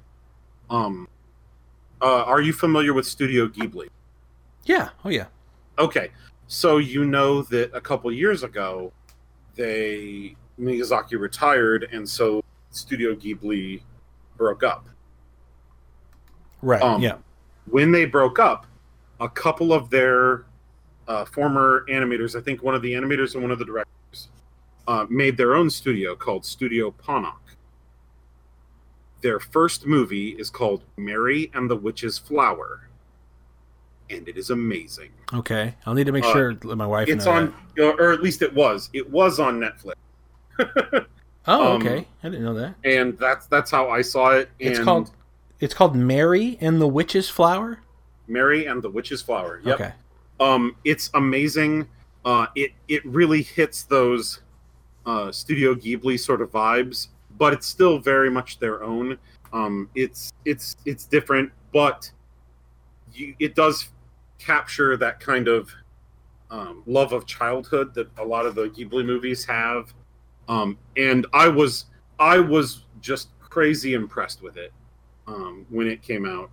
Um, 0.68 1.06
uh, 2.02 2.22
are 2.24 2.40
you 2.40 2.52
familiar 2.52 2.92
with 2.94 3.06
Studio 3.06 3.46
Ghibli? 3.46 3.86
Yeah. 4.64 4.88
Oh 5.04 5.10
yeah. 5.10 5.26
Okay, 5.78 6.10
so 6.46 6.78
you 6.78 7.04
know 7.04 7.42
that 7.42 7.74
a 7.74 7.80
couple 7.80 8.10
years 8.10 8.42
ago, 8.42 8.92
they 9.54 10.36
Miyazaki 10.58 11.18
retired, 11.18 11.88
and 11.92 12.08
so 12.08 12.42
Studio 12.70 13.14
Ghibli 13.14 13.82
broke 14.36 14.62
up. 14.62 14.88
Right. 16.62 16.82
Um, 16.82 17.00
yeah. 17.00 17.18
When 17.70 17.92
they 17.92 18.04
broke 18.04 18.38
up, 18.38 18.66
a 19.20 19.28
couple 19.28 19.72
of 19.72 19.90
their 19.90 20.46
uh, 21.06 21.24
former 21.24 21.84
animators, 21.88 22.38
I 22.38 22.42
think 22.42 22.62
one 22.62 22.74
of 22.74 22.82
the 22.82 22.92
animators 22.92 23.34
and 23.34 23.42
one 23.42 23.52
of 23.52 23.58
the 23.58 23.64
directors, 23.64 24.28
uh, 24.86 25.06
made 25.08 25.36
their 25.36 25.54
own 25.54 25.70
studio 25.70 26.16
called 26.16 26.44
Studio 26.44 26.90
Ponoc. 26.90 27.34
Their 29.20 29.40
first 29.40 29.86
movie 29.86 30.30
is 30.30 30.48
called 30.50 30.84
Mary 30.96 31.50
and 31.54 31.68
the 31.68 31.76
Witch's 31.76 32.18
Flower, 32.18 32.87
and 34.10 34.28
it 34.28 34.36
is 34.36 34.50
amazing. 34.50 35.10
Okay. 35.34 35.74
I'll 35.86 35.94
need 35.94 36.06
to 36.06 36.12
make 36.12 36.24
uh, 36.24 36.32
sure 36.32 36.54
that 36.54 36.76
my 36.76 36.86
wife. 36.86 37.08
It's 37.08 37.26
on, 37.26 37.54
or 37.78 38.12
at 38.12 38.22
least 38.22 38.42
it 38.42 38.52
was. 38.54 38.90
It 38.92 39.08
was 39.10 39.38
on 39.40 39.60
Netflix. 39.60 39.94
that. 40.58 41.06
Oh, 41.50 41.76
Um, 41.76 41.80
okay. 41.80 42.06
I 42.22 42.28
didn't 42.28 42.44
know 42.44 42.52
that. 42.54 42.74
and 42.84 43.16
that's 43.16 43.46
that's 43.46 43.70
how 43.70 43.88
I 43.88 44.02
saw 44.02 44.32
it. 44.32 44.50
And 44.60 44.68
It's 44.70 44.78
called 44.80 45.12
it's 45.60 45.72
called 45.72 45.96
Mary 45.96 46.58
and 46.60 46.78
the 46.78 46.86
Witch's 46.86 47.30
Flower. 47.30 47.78
Mary 48.26 48.66
and 48.66 48.82
the 48.82 48.90
Witch's 48.90 49.22
Flower. 49.22 49.62
Yep. 49.64 49.80
Okay. 49.80 49.92
Um, 50.40 50.76
it's 50.84 51.08
amazing. 51.14 51.88
Uh, 52.26 52.48
it 52.54 52.72
it 52.88 53.02
really 53.06 53.40
hits 53.42 53.84
those 53.84 54.40
uh, 55.06 55.32
Studio 55.32 55.74
Ghibli 55.74 56.20
sort 56.20 56.42
of 56.42 56.52
vibes, 56.52 57.08
but 57.38 57.54
it's 57.54 57.66
still 57.66 57.98
very 57.98 58.30
much 58.30 58.58
their 58.58 58.82
own. 58.84 59.16
Um, 59.54 59.88
it's 59.94 60.30
it's 60.44 60.76
it's 60.84 61.06
different, 61.06 61.50
but 61.72 62.10
you, 63.14 63.34
it 63.38 63.54
does 63.54 63.88
capture 64.38 64.96
that 64.96 65.20
kind 65.20 65.48
of 65.48 65.70
um, 66.50 66.82
love 66.86 67.12
of 67.12 67.26
childhood 67.26 67.94
that 67.94 68.08
a 68.18 68.24
lot 68.24 68.46
of 68.46 68.54
the 68.54 68.68
Ghibli 68.68 69.04
movies 69.04 69.44
have. 69.44 69.92
Um, 70.48 70.78
and 70.96 71.26
I 71.32 71.48
was 71.48 71.86
I 72.18 72.38
was 72.38 72.84
just 73.00 73.28
crazy 73.40 73.94
impressed 73.94 74.42
with 74.42 74.56
it 74.56 74.72
um, 75.26 75.66
when 75.68 75.86
it 75.86 76.02
came 76.02 76.26
out. 76.26 76.50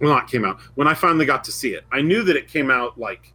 Well, 0.00 0.14
not 0.14 0.30
came 0.30 0.44
out 0.44 0.60
when 0.76 0.86
I 0.86 0.94
finally 0.94 1.26
got 1.26 1.42
to 1.44 1.52
see 1.52 1.74
it. 1.74 1.84
I 1.90 2.00
knew 2.00 2.22
that 2.22 2.36
it 2.36 2.46
came 2.46 2.70
out 2.70 2.98
like 2.98 3.34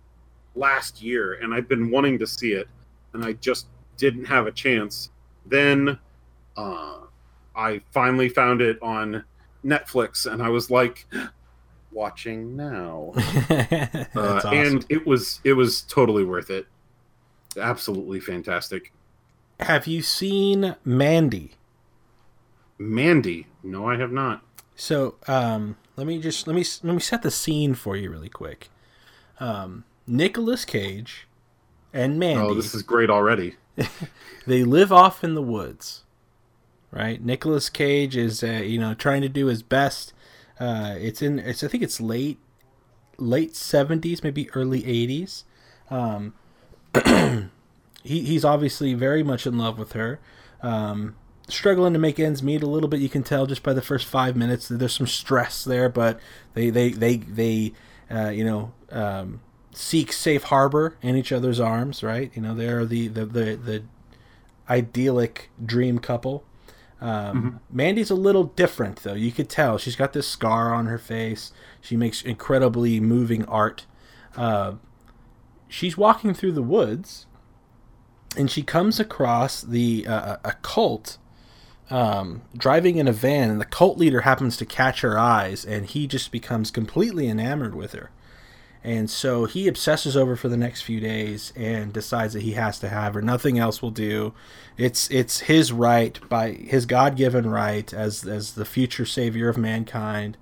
last 0.56 1.02
year, 1.02 1.34
and 1.42 1.54
I'd 1.54 1.68
been 1.68 1.92
wanting 1.92 2.18
to 2.20 2.28
see 2.28 2.54
it, 2.54 2.70
and 3.14 3.26
I 3.26 3.34
just 3.34 3.68
didn't 3.98 4.26
have 4.26 4.48
a 4.48 4.52
chance. 4.52 5.10
Then 5.46 6.00
uh, 6.56 7.00
I 7.56 7.82
finally 7.92 8.30
found 8.30 8.62
it 8.62 8.82
on 8.82 9.26
Netflix, 9.66 10.32
and 10.32 10.42
I 10.42 10.50
was 10.50 10.70
like, 10.70 11.06
watching 11.94 12.56
now. 12.56 13.14
Uh, 14.16 14.36
awesome. 14.36 14.54
And 14.54 14.86
it 14.90 15.08
was 15.08 15.40
it 15.44 15.54
was 15.54 15.82
totally 15.82 16.24
worth 16.24 16.50
it. 16.50 16.68
Absolutely 17.58 18.20
fantastic. 18.20 18.92
Have 19.60 19.88
you 19.88 20.02
seen 20.02 20.76
Mandy? 20.86 21.52
Mandy, 22.78 23.48
no, 23.64 23.88
I 23.88 23.98
have 23.98 24.12
not. 24.12 24.44
So, 24.76 25.16
um, 25.28 25.78
let 25.96 26.08
me 26.08 26.20
just 26.20 26.48
let 26.48 26.56
me 26.56 26.66
let 26.84 26.94
me 26.94 27.00
set 27.00 27.22
the 27.22 27.32
scene 27.32 27.74
for 27.74 27.96
you 27.96 28.10
really 28.10 28.30
quick. 28.30 28.70
Um, 29.40 29.84
Nicolas 30.08 30.66
Cage 30.66 31.28
and 31.94 32.20
Mandy, 32.20 32.42
Oh, 32.42 32.54
this 32.54 32.74
is 32.74 32.82
great 32.82 33.10
already. 33.10 33.56
they 34.48 34.64
live 34.64 34.92
off 34.92 35.24
in 35.24 35.34
the 35.34 35.42
woods, 35.42 36.04
right? 36.92 37.24
Nicolas 37.24 37.70
Cage 37.70 38.16
is, 38.16 38.44
uh, 38.44 38.62
you 38.64 38.80
know, 38.80 38.94
trying 38.94 39.22
to 39.22 39.30
do 39.30 39.48
his 39.48 39.64
best. 39.64 40.14
Uh, 40.60 40.96
it's 40.98 41.22
in, 41.22 41.40
it's 41.40 41.64
I 41.64 41.68
think 41.68 41.84
it's 41.84 42.00
late, 42.00 42.40
late 43.18 43.56
seventies, 43.56 44.24
maybe 44.24 44.50
early 44.52 44.86
eighties. 44.86 45.46
Um, 45.90 46.34
he 48.04 48.22
he's 48.22 48.46
obviously 48.46 48.94
very 48.94 49.24
much 49.24 49.48
in 49.48 49.58
love 49.58 49.78
with 49.78 49.94
her. 49.94 50.20
Um, 50.62 51.16
struggling 51.48 51.94
to 51.94 52.00
make 52.00 52.20
ends 52.20 52.42
meet 52.42 52.64
a 52.64 52.68
little 52.68 52.90
bit. 52.90 53.00
You 53.00 53.10
can 53.10 53.24
tell 53.24 53.46
just 53.46 53.64
by 53.64 53.74
the 53.74 53.82
first 53.82 54.06
five 54.06 54.36
minutes 54.36 54.68
that 54.68 54.78
there's 54.78 54.94
some 54.96 55.08
stress 55.08 55.64
there, 55.64 55.90
but 55.90 56.20
they 56.54 56.70
they 56.70 56.92
they 56.92 57.18
they 57.18 57.74
uh, 58.12 58.30
you 58.30 58.44
know 58.44 58.74
um, 58.92 59.42
seek 59.74 60.14
safe 60.14 60.44
harbor 60.44 60.98
in 61.02 61.16
each 61.16 61.32
other's 61.32 61.60
arms, 61.60 62.04
right? 62.04 62.32
You 62.36 62.42
know 62.42 62.54
they're 62.56 62.86
the 62.86 63.08
the 63.08 63.26
the, 63.26 63.56
the 63.56 63.84
idyllic 64.70 65.50
dream 65.64 66.00
couple. 66.00 66.44
Um, 67.04 67.60
Mandy's 67.70 68.10
a 68.10 68.16
little 68.16 68.46
different 68.46 69.04
though. 69.04 69.14
You 69.14 69.34
could 69.34 69.50
tell 69.50 69.78
she's 69.78 69.98
got 69.98 70.14
this 70.14 70.28
scar 70.28 70.74
on 70.74 70.86
her 70.86 70.98
face. 70.98 71.52
She 71.82 71.98
makes 71.98 72.22
incredibly 72.22 73.02
moving 73.02 73.44
art. 73.46 73.86
Uh, 74.38 74.76
she's 75.68 75.98
walking 75.98 76.34
through 76.34 76.54
the 76.54 76.64
woods 76.64 77.26
and 78.38 78.50
she 78.50 78.64
comes 78.64 79.02
across 79.02 79.62
the 79.62 80.08
uh, 80.08 80.38
a 80.46 80.54
cult 80.62 81.18
um, 81.90 82.42
driving 82.58 82.98
in 82.98 83.08
a 83.08 83.12
van, 83.12 83.50
and 83.50 83.62
the 83.62 83.66
cult 83.66 83.98
leader 83.98 84.22
happens 84.22 84.58
to 84.58 84.66
catch 84.66 85.02
her 85.02 85.20
eyes, 85.20 85.66
and 85.66 85.86
he 85.86 86.08
just 86.08 86.32
becomes 86.32 86.72
completely 86.72 87.28
enamored 87.28 87.76
with 87.76 87.92
her. 87.92 88.10
And 88.84 89.10
so 89.10 89.46
he 89.46 89.70
obsesses 89.70 90.18
over 90.18 90.36
for 90.36 90.50
the 90.50 90.58
next 90.58 90.82
few 90.82 91.00
days 91.00 91.54
and 91.56 91.94
decides 91.94 92.34
that 92.34 92.42
he 92.42 92.54
has 92.54 92.80
to 92.80 92.90
have 92.90 93.14
her. 93.14 93.22
Nothing 93.22 93.58
else 93.58 93.82
will 93.82 93.92
do. 93.92 94.34
It's 94.78 95.10
it's 95.10 95.42
his 95.42 95.72
right 95.72 96.20
by 96.28 96.52
his 96.52 96.86
God 96.86 97.16
given 97.16 97.50
right 97.50 97.94
as 97.94 98.26
as 98.28 98.56
the 98.56 98.66
future 98.66 99.06
savior 99.06 99.48
of 99.48 99.58
mankind 99.58 100.38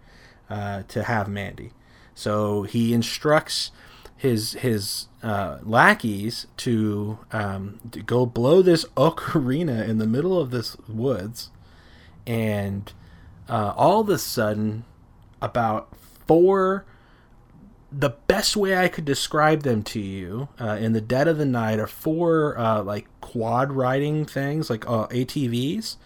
uh, 0.50 0.84
to 0.88 1.04
have 1.04 1.28
Mandy. 1.28 1.72
So 2.16 2.64
he 2.64 2.94
instructs 2.94 3.72
his 4.18 4.54
his 4.54 5.08
uh, 5.24 5.60
lackeys 5.64 6.48
to, 6.58 7.20
um, 7.32 7.80
to 7.92 8.02
go 8.02 8.26
blow 8.26 8.62
this 8.62 8.86
ocarina 8.98 9.88
in 9.88 9.98
the 9.98 10.08
middle 10.08 10.40
of 10.40 10.52
this 10.52 10.76
woods, 10.88 11.50
and 12.26 12.92
uh, 13.48 13.74
all 13.76 14.02
of 14.02 14.10
a 14.10 14.18
sudden, 14.18 14.86
about 15.42 15.96
four. 16.28 16.86
The 17.92 18.12
best 18.28 18.56
way 18.56 18.78
I 18.78 18.88
could 18.88 19.04
describe 19.04 19.64
them 19.64 19.84
to 19.84 20.00
you 20.00 20.48
uh, 20.60 20.78
in 20.80 20.94
the 20.94 21.02
dead 21.02 21.28
of 21.28 21.38
the 21.38 21.46
night 21.46 21.78
are 21.80 21.88
four 21.88 22.58
uh, 22.58 22.82
like 22.84 23.08
quad 23.20 23.72
riding 23.74 24.26
things, 24.26 24.70
like 24.70 24.88
uh, 24.88 25.08
ATVs, 25.08 25.98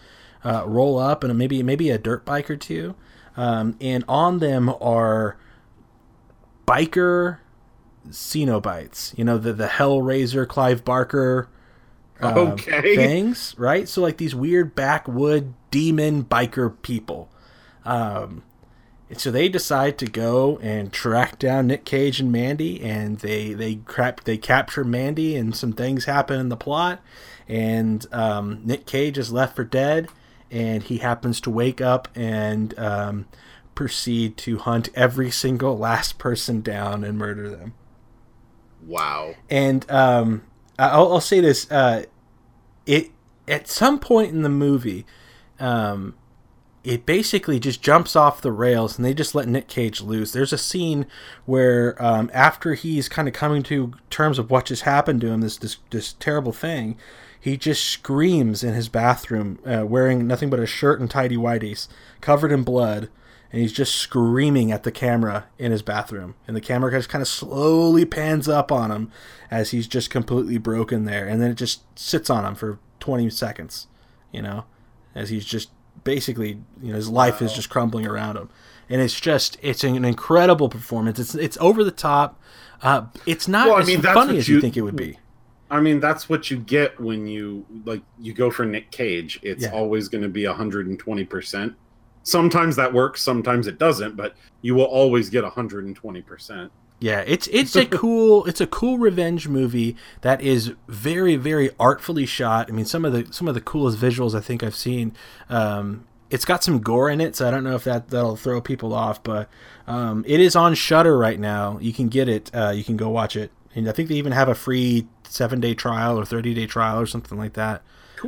uh, 0.44 0.64
roll 0.66 0.98
up, 0.98 1.22
and 1.22 1.36
maybe 1.38 1.62
maybe 1.62 1.90
a 1.90 1.98
dirt 1.98 2.24
bike 2.24 2.50
or 2.50 2.56
two, 2.56 2.96
um, 3.36 3.76
and 3.80 4.04
on 4.08 4.40
them 4.40 4.68
are 4.80 5.36
biker 6.66 7.38
Cenobites. 8.08 9.16
You 9.16 9.24
know, 9.24 9.38
the 9.38 9.52
the 9.52 9.66
Hellraiser, 9.68 10.46
Clive 10.46 10.84
Barker 10.84 11.48
uh, 12.20 12.30
Okay. 12.52 12.94
things, 12.96 13.54
right? 13.58 13.88
So 13.88 14.02
like 14.02 14.16
these 14.16 14.34
weird 14.34 14.74
backwood 14.74 15.54
demon 15.70 16.24
biker 16.24 16.74
people. 16.82 17.28
Um, 17.84 18.42
and 19.08 19.20
so 19.20 19.30
they 19.30 19.48
decide 19.48 19.98
to 19.98 20.06
go 20.06 20.58
and 20.58 20.92
track 20.92 21.38
down 21.38 21.68
Nick 21.68 21.84
Cage 21.84 22.18
and 22.18 22.32
Mandy, 22.32 22.82
and 22.82 23.18
they 23.18 23.52
they 23.52 23.76
crap 23.76 24.24
they 24.24 24.36
capture 24.36 24.84
Mandy, 24.84 25.36
and 25.36 25.54
some 25.54 25.72
things 25.72 26.06
happen 26.06 26.40
in 26.40 26.48
the 26.48 26.56
plot, 26.56 27.00
and 27.48 28.04
um, 28.12 28.60
Nick 28.64 28.84
Cage 28.84 29.16
is 29.16 29.32
left 29.32 29.54
for 29.54 29.64
dead, 29.64 30.08
and 30.50 30.82
he 30.82 30.98
happens 30.98 31.40
to 31.42 31.50
wake 31.50 31.80
up 31.80 32.08
and 32.16 32.76
um, 32.78 33.26
proceed 33.76 34.36
to 34.38 34.58
hunt 34.58 34.88
every 34.94 35.30
single 35.30 35.78
last 35.78 36.18
person 36.18 36.60
down 36.60 37.04
and 37.04 37.16
murder 37.16 37.48
them. 37.48 37.74
Wow. 38.84 39.34
And 39.48 39.88
um, 39.90 40.42
I'll, 40.78 41.12
I'll 41.12 41.20
say 41.20 41.38
this: 41.38 41.70
uh, 41.70 42.06
it 42.86 43.10
at 43.46 43.68
some 43.68 44.00
point 44.00 44.32
in 44.32 44.42
the 44.42 44.48
movie, 44.48 45.06
um, 45.60 46.14
it 46.86 47.04
basically 47.04 47.58
just 47.58 47.82
jumps 47.82 48.14
off 48.14 48.40
the 48.40 48.52
rails, 48.52 48.96
and 48.96 49.04
they 49.04 49.12
just 49.12 49.34
let 49.34 49.48
Nick 49.48 49.66
Cage 49.66 50.00
loose. 50.00 50.32
There's 50.32 50.52
a 50.52 50.58
scene 50.58 51.06
where 51.44 52.00
um, 52.02 52.30
after 52.32 52.74
he's 52.74 53.08
kind 53.08 53.26
of 53.26 53.34
coming 53.34 53.62
to 53.64 53.92
terms 54.08 54.38
of 54.38 54.50
what 54.50 54.66
just 54.66 54.82
happened 54.82 55.20
to 55.22 55.28
him, 55.28 55.40
this 55.40 55.56
this, 55.56 55.78
this 55.90 56.12
terrible 56.14 56.52
thing, 56.52 56.96
he 57.40 57.56
just 57.56 57.84
screams 57.84 58.62
in 58.62 58.74
his 58.74 58.88
bathroom, 58.88 59.58
uh, 59.66 59.84
wearing 59.84 60.26
nothing 60.26 60.48
but 60.48 60.60
a 60.60 60.66
shirt 60.66 61.00
and 61.00 61.10
tidy 61.10 61.36
whities, 61.36 61.88
covered 62.20 62.52
in 62.52 62.62
blood 62.62 63.10
and 63.52 63.62
he's 63.62 63.72
just 63.72 63.94
screaming 63.94 64.72
at 64.72 64.82
the 64.82 64.92
camera 64.92 65.46
in 65.58 65.72
his 65.72 65.82
bathroom. 65.82 66.34
And 66.46 66.56
the 66.56 66.60
camera 66.60 66.90
just 66.90 67.08
kind 67.08 67.22
of 67.22 67.28
slowly 67.28 68.04
pans 68.04 68.48
up 68.48 68.72
on 68.72 68.90
him 68.90 69.10
as 69.50 69.70
he's 69.70 69.86
just 69.86 70.10
completely 70.10 70.58
broken 70.58 71.04
there. 71.04 71.26
And 71.26 71.40
then 71.40 71.52
it 71.52 71.54
just 71.54 71.82
sits 71.98 72.28
on 72.28 72.44
him 72.44 72.54
for 72.54 72.78
20 73.00 73.30
seconds, 73.30 73.86
you 74.32 74.42
know, 74.42 74.64
as 75.14 75.30
he's 75.30 75.44
just 75.44 75.70
basically, 76.06 76.58
you 76.80 76.88
know, 76.90 76.94
his 76.94 77.10
life 77.10 77.42
is 77.42 77.52
just 77.52 77.68
crumbling 77.68 78.06
around 78.06 78.36
him. 78.38 78.48
And 78.88 79.02
it's 79.02 79.20
just, 79.20 79.58
it's 79.60 79.84
an 79.84 80.04
incredible 80.04 80.68
performance. 80.70 81.18
It's 81.18 81.34
it's 81.34 81.58
over 81.60 81.84
the 81.84 81.90
top. 81.90 82.40
Uh, 82.82 83.06
it's 83.26 83.48
not 83.48 83.66
Well, 83.68 83.76
I 83.76 83.84
mean, 83.84 84.00
that's 84.00 84.14
funny 84.14 84.32
what 84.34 84.38
as 84.38 84.48
you 84.48 84.54
you- 84.56 84.60
think 84.62 84.76
it 84.76 84.82
would 84.82 84.96
be. 84.96 85.18
I 85.68 85.80
mean, 85.80 85.98
that's 85.98 86.28
what 86.28 86.48
you 86.48 86.58
get 86.58 86.98
when 87.00 87.26
you 87.26 87.66
like 87.84 88.00
you 88.20 88.32
go 88.32 88.50
for 88.52 88.64
Nick 88.64 88.92
Cage. 88.92 89.40
It's 89.42 89.64
Yeah. 89.64 89.72
always 89.72 90.06
going 90.08 90.22
to 90.22 90.28
be 90.28 90.44
120%. 90.44 91.74
Sometimes 92.22 92.76
that 92.76 92.92
works, 92.92 93.20
sometimes 93.22 93.66
it 93.66 93.76
doesn't, 93.78 94.16
but 94.16 94.36
you 94.62 94.76
will 94.76 94.84
always 94.84 95.28
get 95.28 95.42
120%. 95.44 96.70
Yeah, 96.98 97.22
it's 97.26 97.46
it's 97.48 97.76
a 97.76 97.84
cool 97.84 98.46
it's 98.46 98.60
a 98.60 98.66
cool 98.66 98.96
revenge 98.96 99.48
movie 99.48 99.96
that 100.22 100.40
is 100.40 100.72
very 100.88 101.36
very 101.36 101.70
artfully 101.78 102.24
shot. 102.24 102.70
I 102.70 102.72
mean, 102.72 102.86
some 102.86 103.04
of 103.04 103.12
the 103.12 103.30
some 103.32 103.48
of 103.48 103.54
the 103.54 103.60
coolest 103.60 103.98
visuals 103.98 104.34
I 104.34 104.40
think 104.40 104.62
I've 104.62 104.74
seen. 104.74 105.14
Um, 105.50 106.06
it's 106.30 106.44
got 106.44 106.64
some 106.64 106.80
gore 106.80 107.10
in 107.10 107.20
it, 107.20 107.36
so 107.36 107.46
I 107.46 107.50
don't 107.50 107.64
know 107.64 107.74
if 107.74 107.84
that 107.84 108.08
that'll 108.08 108.36
throw 108.36 108.60
people 108.60 108.94
off, 108.94 109.22
but 109.22 109.48
um, 109.86 110.24
it 110.26 110.40
is 110.40 110.56
on 110.56 110.74
Shudder 110.74 111.16
right 111.16 111.38
now. 111.38 111.78
You 111.80 111.92
can 111.92 112.08
get 112.08 112.28
it. 112.28 112.50
Uh, 112.54 112.72
you 112.74 112.82
can 112.82 112.96
go 112.96 113.10
watch 113.10 113.36
it, 113.36 113.52
and 113.74 113.88
I 113.88 113.92
think 113.92 114.08
they 114.08 114.16
even 114.16 114.32
have 114.32 114.48
a 114.48 114.54
free 114.54 115.06
seven 115.28 115.60
day 115.60 115.74
trial 115.74 116.18
or 116.18 116.24
thirty 116.24 116.54
day 116.54 116.66
trial 116.66 116.98
or 116.98 117.06
something 117.06 117.36
like 117.36 117.52
that. 117.52 117.82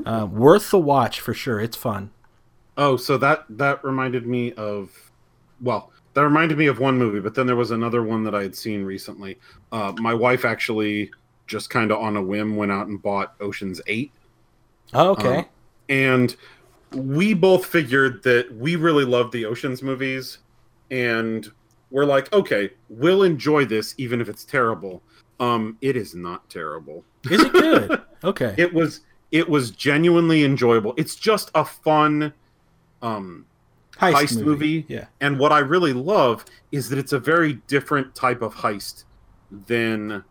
Uh, 0.05 0.29
worth 0.31 0.71
the 0.71 0.79
watch 0.79 1.21
for 1.21 1.33
sure. 1.33 1.59
It's 1.59 1.77
fun. 1.77 2.11
Oh, 2.77 2.97
so 2.97 3.16
that 3.19 3.45
that 3.49 3.83
reminded 3.83 4.27
me 4.27 4.53
of 4.53 5.11
well, 5.61 5.91
that 6.15 6.23
reminded 6.23 6.59
me 6.59 6.67
of 6.67 6.79
one 6.79 6.99
movie, 6.99 7.21
but 7.21 7.35
then 7.35 7.47
there 7.47 7.57
was 7.57 7.71
another 7.71 8.03
one 8.03 8.25
that 8.25 8.35
I 8.35 8.43
had 8.43 8.57
seen 8.57 8.85
recently. 8.85 9.39
Uh, 9.73 9.93
my 9.99 10.15
wife 10.15 10.45
actually 10.45 11.11
just 11.47 11.71
kind 11.71 11.91
of 11.91 11.99
on 11.99 12.17
a 12.17 12.23
whim 12.23 12.57
went 12.57 12.73
out 12.73 12.87
and 12.87 13.01
bought 13.01 13.35
Ocean's 13.41 13.81
8. 13.87 14.13
Oh, 14.95 15.11
okay. 15.11 15.39
Um, 15.39 15.47
and 15.89 16.37
we 16.93 17.35
both 17.35 17.67
figured 17.67 18.23
that 18.23 18.55
we 18.55 18.77
really 18.77 19.05
love 19.05 19.31
the 19.31 19.45
Ocean's 19.45 19.83
movies, 19.83 20.39
and 20.91 21.51
we're 21.91 22.05
like, 22.05 22.33
okay, 22.33 22.71
we'll 22.89 23.23
enjoy 23.23 23.65
this 23.65 23.95
even 23.99 24.21
if 24.21 24.29
it's 24.29 24.45
terrible. 24.45 25.03
Um, 25.41 25.79
it 25.81 25.97
is 25.97 26.15
not 26.15 26.49
terrible. 26.51 27.05
Is 27.31 27.43
it 27.43 27.53
good? 27.53 28.03
okay. 28.25 28.55
It 28.57 28.73
was 28.73 29.01
it 29.31 29.49
was 29.49 29.71
genuinely 29.71 30.45
enjoyable. 30.45 30.95
It's 30.97 31.15
just 31.15 31.51
a 31.55 31.65
fun 31.65 32.33
um 33.03 33.47
heist, 33.99 34.12
heist 34.14 34.36
movie. 34.36 34.44
movie. 34.49 34.84
Yeah. 34.88 35.07
and 35.20 35.38
what 35.38 35.53
I 35.53 35.59
really 35.61 35.92
love 35.92 36.44
is 36.72 36.88
that 36.90 36.99
it's 36.99 37.12
a 37.12 37.18
very 37.18 37.55
different 37.66 38.14
type 38.14 38.42
of 38.42 38.55
heist 38.57 39.05
than 39.66 40.24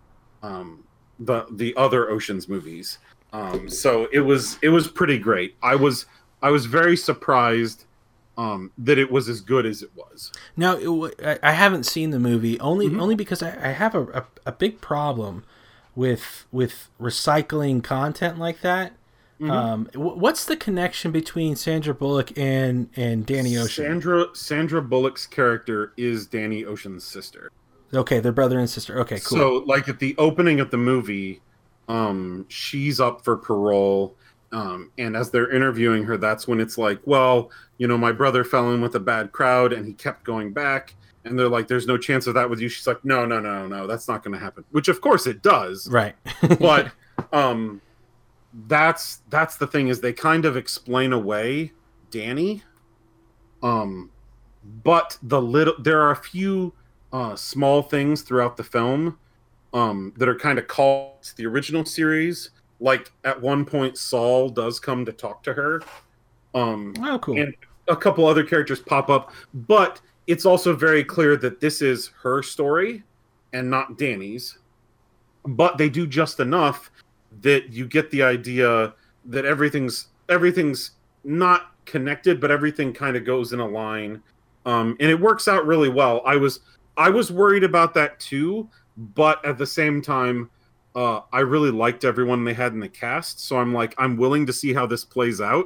um 0.44 0.84
the 1.20 1.46
the 1.52 1.74
other 1.76 2.10
Ocean's 2.10 2.48
movies. 2.48 3.00
Um 3.34 3.70
so 3.70 4.08
it 4.14 4.20
was 4.22 4.58
it 4.62 4.70
was 4.70 4.88
pretty 4.88 5.18
great. 5.20 5.56
I 5.64 5.76
was 5.76 6.06
I 6.42 6.52
was 6.52 6.66
very 6.68 6.96
surprised 6.96 7.86
um 8.38 8.72
that 8.78 8.98
it 9.00 9.12
was 9.12 9.28
as 9.28 9.42
good 9.42 9.66
as 9.66 9.82
it 9.82 9.90
was. 9.96 10.32
Now, 10.56 10.74
it, 10.78 10.84
w- 10.84 11.12
I, 11.42 11.54
haven't 11.54 11.86
seen 11.86 12.12
the 12.12 12.20
movie 12.20 12.60
only 12.60 12.88
Mhm. 12.88 13.02
only 13.02 13.16
because 13.16 13.42
I, 13.42 13.50
I 13.70 13.72
have 13.72 13.96
a, 13.96 14.04
a, 14.10 14.26
a 14.46 14.52
big 14.52 14.80
problem 14.80 15.44
with 15.96 16.46
with 16.52 16.90
recycling 17.02 17.84
content 17.84 18.38
like 18.38 18.62
that. 18.62 18.94
Mhm. 19.40 19.52
Um, 19.52 19.88
what's 19.94 20.46
the 20.46 20.56
connection 20.58 21.12
between 21.12 21.56
Sandra 21.56 21.94
Bullock 21.94 22.36
and 22.38 22.90
and 22.96 23.26
Danny 23.26 23.56
Ocean? 23.58 23.86
Sandra 23.86 24.26
Sandra 24.34 24.82
Bullock's 24.82 25.28
character 25.28 25.94
is 25.98 26.26
Danny 26.26 26.66
Ocean's 26.66 27.04
sister. 27.04 27.52
okay, 27.94 28.20
they're 28.20 28.32
brother 28.32 28.58
and 28.60 28.70
sister. 28.70 29.00
Okay, 29.00 29.20
cool. 29.20 29.38
So, 29.38 29.54
like 29.68 29.88
at 29.88 30.00
the 30.00 30.16
opening 30.18 30.60
of 30.60 30.72
the 30.72 30.78
movie, 30.78 31.42
um, 31.88 32.46
she's 32.50 33.00
up 33.00 33.24
for 33.24 33.38
parole, 33.38 34.16
um, 34.52 34.92
and 34.98 35.16
as 35.16 35.30
they're 35.30 35.52
interviewing 35.52 36.04
her, 36.06 36.18
that's 36.18 36.48
when 36.48 36.60
it's 36.60 36.78
like, 36.78 37.00
well, 37.06 37.52
you 37.78 37.88
know, 37.88 37.98
my 37.98 38.12
brother 38.12 38.44
fell 38.44 38.72
in 38.74 38.82
with 38.82 38.96
a 38.96 39.00
bad 39.00 39.32
crowd, 39.32 39.72
and 39.72 39.86
he 39.86 39.94
kept 39.94 40.24
going 40.24 40.52
back. 40.52 40.96
And 41.26 41.38
they're 41.38 41.50
like, 41.50 41.68
"There's 41.68 41.86
no 41.88 41.98
chance 41.98 42.26
of 42.26 42.34
that 42.36 42.50
with 42.50 42.60
you." 42.62 42.70
She's 42.70 42.88
like, 42.88 43.04
"No, 43.04 43.26
no, 43.26 43.40
no, 43.42 43.68
no, 43.68 43.86
that's 43.86 44.08
not 44.08 44.24
going 44.24 44.34
to 44.34 44.40
happen." 44.40 44.64
Which, 44.72 44.88
of 44.88 45.02
course, 45.02 45.28
it 45.28 45.42
does. 45.44 45.88
right. 45.92 46.16
But 46.60 46.92
um, 47.34 47.82
that's 48.66 49.22
that's 49.30 49.58
the 49.58 49.68
thing 49.68 49.90
is 49.90 50.02
they 50.02 50.14
kind 50.14 50.46
of 50.46 50.58
explain 50.58 51.14
away 51.14 51.74
Danny. 52.10 52.64
Um, 53.62 54.10
but 54.84 55.18
the 55.22 55.42
little 55.42 55.76
there 55.80 56.02
are 56.02 56.12
a 56.12 56.16
few 56.16 56.74
uh, 57.14 57.36
small 57.36 57.82
things 57.82 58.22
throughout 58.22 58.58
the 58.58 58.64
film 58.64 59.18
um, 59.74 60.14
that 60.18 60.28
are 60.28 60.36
kind 60.36 60.58
of 60.58 60.68
called 60.68 61.22
to 61.24 61.38
the 61.38 61.46
original 61.46 61.86
series. 61.86 62.52
Like 62.80 63.12
at 63.24 63.40
one 63.40 63.66
point, 63.66 63.98
Saul 63.98 64.50
does 64.50 64.80
come 64.80 65.06
to 65.06 65.12
talk 65.12 65.44
to 65.44 65.54
her. 65.54 65.82
Um, 66.56 66.94
oh, 67.02 67.20
cool. 67.20 67.40
and 67.40 67.54
a 67.88 67.96
couple 67.96 68.26
other 68.26 68.44
characters 68.44 68.80
pop 68.80 69.10
up, 69.10 69.32
but 69.54 70.02
it's 70.26 70.46
also 70.46 70.76
very 70.76 71.04
clear 71.04 71.38
that 71.38 71.60
this 71.60 71.82
is 71.82 72.08
her 72.22 72.42
story 72.42 73.04
and 73.54 73.70
not 73.70 73.98
Danny's. 73.98 74.58
But 75.46 75.78
they 75.78 75.90
do 75.90 76.06
just 76.06 76.40
enough 76.40 76.92
that 77.42 77.72
you 77.72 77.86
get 77.86 78.10
the 78.12 78.24
idea 78.24 78.94
that 79.26 79.46
everything's 79.46 80.08
everything's 80.30 80.92
not 81.24 81.72
connected, 81.86 82.40
but 82.40 82.52
everything 82.52 82.94
kind 82.94 83.16
of 83.16 83.26
goes 83.26 83.54
in 83.54 83.60
a 83.60 83.68
line, 83.68 84.22
um, 84.66 84.96
and 85.00 85.10
it 85.10 85.20
works 85.20 85.48
out 85.48 85.66
really 85.66 85.90
well. 85.90 86.22
I 86.26 86.36
was 86.38 86.62
I 86.96 87.10
was 87.10 87.32
worried 87.32 87.64
about 87.64 87.94
that 87.96 88.20
too, 88.20 88.70
but 88.98 89.44
at 89.46 89.58
the 89.58 89.68
same 89.68 90.02
time, 90.02 90.50
uh, 90.96 91.22
I 91.32 91.40
really 91.42 91.72
liked 91.72 92.06
everyone 92.06 92.44
they 92.44 92.54
had 92.54 92.74
in 92.74 92.80
the 92.80 92.90
cast, 92.90 93.40
so 93.40 93.60
I'm 93.60 93.74
like 93.74 93.94
I'm 93.98 94.18
willing 94.18 94.46
to 94.46 94.54
see 94.54 94.74
how 94.74 94.86
this 94.86 95.04
plays 95.06 95.42
out 95.42 95.66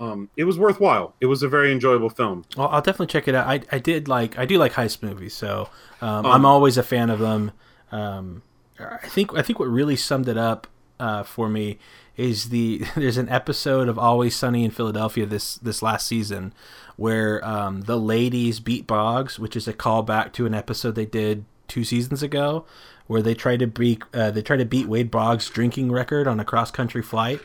um, 0.00 0.28
it 0.36 0.44
was 0.44 0.58
worthwhile. 0.58 1.14
It 1.20 1.26
was 1.26 1.42
a 1.42 1.48
very 1.48 1.70
enjoyable 1.70 2.10
film. 2.10 2.44
Well, 2.56 2.68
I'll 2.68 2.82
definitely 2.82 3.06
check 3.06 3.28
it 3.28 3.34
out. 3.34 3.46
I, 3.46 3.60
I 3.70 3.78
did 3.78 4.08
like 4.08 4.38
I 4.38 4.44
do 4.44 4.58
like 4.58 4.72
heist 4.72 5.02
movies, 5.02 5.34
so 5.34 5.68
um, 6.00 6.08
Um, 6.08 6.26
I'm 6.26 6.44
always 6.44 6.76
a 6.76 6.82
fan 6.82 7.10
of 7.10 7.18
them. 7.20 7.52
Um, 7.92 8.42
I 8.78 9.06
think 9.06 9.36
I 9.36 9.42
think 9.42 9.58
what 9.60 9.68
really 9.68 9.96
summed 9.96 10.28
it 10.28 10.36
up 10.36 10.66
uh, 11.00 11.22
for 11.22 11.48
me 11.48 11.78
is 12.16 12.50
the 12.50 12.84
there's 12.96 13.16
an 13.16 13.28
episode 13.28 13.88
of 13.88 13.98
Always 13.98 14.34
Sunny 14.36 14.64
in 14.64 14.70
Philadelphia 14.70 15.26
this 15.26 15.56
this 15.56 15.82
last 15.82 16.06
season 16.06 16.52
where 16.96 17.44
um, 17.44 17.82
the 17.82 17.98
ladies 17.98 18.60
beat 18.60 18.86
Boggs, 18.86 19.38
which 19.38 19.56
is 19.56 19.66
a 19.66 19.72
callback 19.72 20.32
to 20.34 20.46
an 20.46 20.54
episode 20.54 20.94
they 20.94 21.06
did 21.06 21.44
two 21.66 21.82
seasons 21.82 22.22
ago, 22.22 22.64
where 23.08 23.20
they 23.22 23.34
try 23.34 23.56
to 23.56 23.66
beat 23.66 24.02
uh, 24.14 24.30
they 24.30 24.42
try 24.42 24.56
to 24.56 24.64
beat 24.64 24.86
Wade 24.86 25.10
Boggs' 25.10 25.50
drinking 25.50 25.90
record 25.90 26.28
on 26.28 26.38
a 26.38 26.44
cross 26.44 26.70
country 26.70 27.02
flight. 27.02 27.40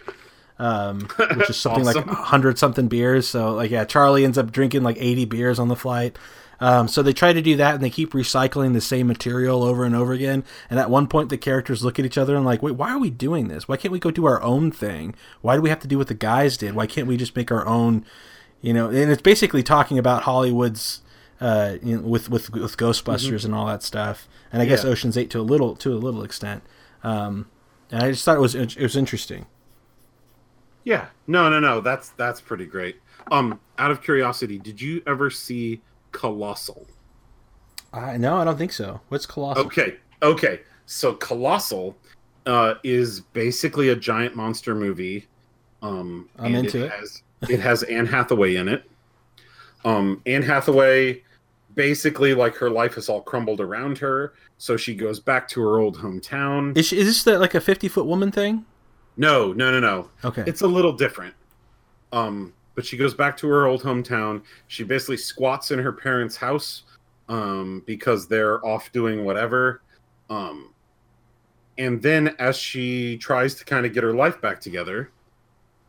Um, 0.60 1.08
which 1.38 1.50
is 1.50 1.56
something 1.56 1.84
Awesome. 1.88 2.06
like 2.08 2.16
hundred 2.18 2.60
something 2.60 2.90
beers. 2.90 3.26
So 3.28 3.54
like 3.54 3.72
yeah, 3.72 3.86
Charlie 3.86 4.26
ends 4.26 4.38
up 4.38 4.52
drinking 4.52 4.84
like 4.84 4.98
eighty 5.00 5.24
beers 5.26 5.58
on 5.58 5.70
the 5.70 5.76
flight. 5.76 6.20
Um, 6.62 6.88
so 6.88 7.02
they 7.02 7.14
try 7.14 7.34
to 7.34 7.42
do 7.42 7.56
that, 7.56 7.76
and 7.76 7.84
they 7.84 7.90
keep 7.90 8.12
recycling 8.12 8.74
the 8.74 8.82
same 8.82 9.08
material 9.08 9.64
over 9.64 9.86
and 9.86 9.96
over 9.96 10.14
again. 10.14 10.44
And 10.70 10.80
at 10.80 10.90
one 10.90 11.08
point, 11.08 11.30
the 11.30 11.38
characters 11.38 11.84
look 11.84 12.00
at 12.00 12.06
each 12.06 12.18
other 12.18 12.36
and 12.36 12.46
like, 12.46 12.62
wait, 12.62 12.76
why 12.76 12.92
are 12.92 13.00
we 13.00 13.10
doing 13.10 13.48
this? 13.48 13.68
Why 13.68 13.78
can't 13.78 13.92
we 13.92 14.00
go 14.00 14.12
do 14.12 14.26
our 14.26 14.42
own 14.42 14.72
thing? 14.72 15.16
Why 15.42 15.56
do 15.56 15.62
we 15.62 15.70
have 15.70 15.80
to 15.80 15.88
do 15.88 15.98
what 15.98 16.08
the 16.08 16.14
guys 16.14 16.58
did? 16.58 16.76
Why 16.76 16.88
can't 16.88 17.08
we 17.08 17.18
just 17.18 17.36
make 17.36 17.52
our 17.52 17.66
own? 17.66 18.06
You 18.62 18.74
know, 18.74 18.88
and 18.88 19.12
it's 19.12 19.22
basically 19.22 19.64
talking 19.64 19.98
about 19.98 20.24
Hollywood's. 20.24 21.02
Uh, 21.42 21.78
you 21.82 21.96
know, 21.96 22.06
with 22.06 22.30
with 22.30 22.50
with 22.52 22.76
Ghostbusters 22.76 23.46
and 23.46 23.56
all 23.56 23.66
that 23.68 23.82
stuff, 23.82 24.28
and 24.52 24.62
I 24.62 24.66
guess 24.66 24.84
Ocean's 24.84 25.18
Eight 25.18 25.30
to 25.30 25.40
a 25.40 25.42
little 25.42 25.74
to 25.78 25.94
a 25.94 25.96
little 25.96 26.22
extent. 26.22 26.64
Um, 27.02 27.48
and 27.92 28.04
I 28.04 28.12
just 28.12 28.26
thought 28.26 28.36
it 28.36 28.42
was 28.42 28.56
it 28.56 28.78
was 28.78 28.98
interesting. 28.98 29.46
Yeah. 30.84 31.08
No, 31.28 31.50
no, 31.50 31.60
no. 31.60 31.82
That's 31.82 32.10
that's 32.10 32.42
pretty 32.42 32.66
great. 32.66 32.98
Um, 33.32 33.60
out 33.78 33.92
of 33.92 34.02
curiosity, 34.02 34.58
did 34.58 34.82
you 34.82 35.02
ever 35.06 35.30
see 35.30 35.82
Colossal? 36.12 36.88
Uh, 37.94 38.18
no, 38.18 38.38
I 38.38 38.46
don't 38.46 38.58
think 38.58 38.72
so. 38.72 39.02
What's 39.10 39.26
colossal? 39.26 39.66
Okay. 39.66 39.98
Okay. 40.22 40.62
So 40.86 41.14
Colossal 41.14 41.96
uh, 42.46 42.76
is 42.84 43.22
basically 43.22 43.90
a 43.90 43.96
giant 43.96 44.36
monster 44.36 44.76
movie. 44.76 45.28
Um, 45.82 46.30
I'm 46.38 46.56
into 46.56 46.86
it. 46.86 46.92
Has, 46.92 47.24
it 47.50 47.60
has 47.60 47.84
Anne 47.84 48.06
Hathaway 48.06 48.56
in 48.56 48.68
it. 48.68 48.90
Um, 49.86 50.22
Anne 50.26 50.42
Hathaway, 50.42 51.24
basically, 51.76 52.34
like 52.34 52.56
her 52.56 52.70
life 52.70 52.96
has 52.96 53.08
all 53.08 53.22
crumbled 53.22 53.62
around 53.62 53.98
her, 54.00 54.34
so 54.58 54.76
she 54.76 54.94
goes 54.94 55.20
back 55.20 55.48
to 55.50 55.62
her 55.62 55.80
old 55.80 55.98
hometown. 55.98 56.78
Is, 56.78 56.88
she, 56.88 56.98
is 56.98 57.08
this 57.08 57.24
the, 57.24 57.40
like 57.40 57.56
a 57.56 57.62
50 57.62 57.88
foot 57.88 58.06
woman 58.06 58.32
thing? 58.32 58.66
no, 59.16 59.52
no, 59.54 59.72
no, 59.72 59.80
no. 59.80 60.10
Okay. 60.24 60.44
It's 60.48 60.62
a 60.62 60.68
little 60.68 60.94
different. 60.94 61.36
Um, 62.12 62.54
but 62.76 62.86
she 62.86 62.98
goes 62.98 63.14
back 63.14 63.36
to 63.38 63.48
her 63.48 63.66
old 63.66 63.84
hometown. 63.84 64.42
She 64.68 64.84
basically 64.84 65.18
squats 65.18 65.72
in 65.72 65.80
her 65.80 65.92
parents' 65.92 66.36
house 66.36 66.84
um, 67.28 67.84
because 67.86 68.28
they're 68.28 68.66
off 68.66 68.92
doing 68.92 69.26
whatever. 69.26 69.82
Um, 70.30 70.74
and 71.78 72.02
then, 72.02 72.36
as 72.40 72.58
she 72.58 73.18
tries 73.18 73.56
to 73.56 73.66
kind 73.66 73.86
of 73.86 73.94
get 73.94 74.04
her 74.04 74.14
life 74.14 74.42
back 74.42 74.60
together, 74.60 75.12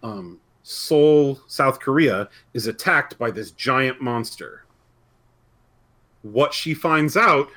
um, 0.02 0.38
Seoul, 0.62 1.40
South 1.46 1.80
Korea, 1.80 2.28
is 2.54 2.66
attacked 2.66 3.18
by 3.18 3.30
this 3.30 3.50
giant 3.52 4.00
monster. 4.00 4.64
What 6.22 6.54
she 6.54 6.74
finds 6.74 7.16
out 7.16 7.48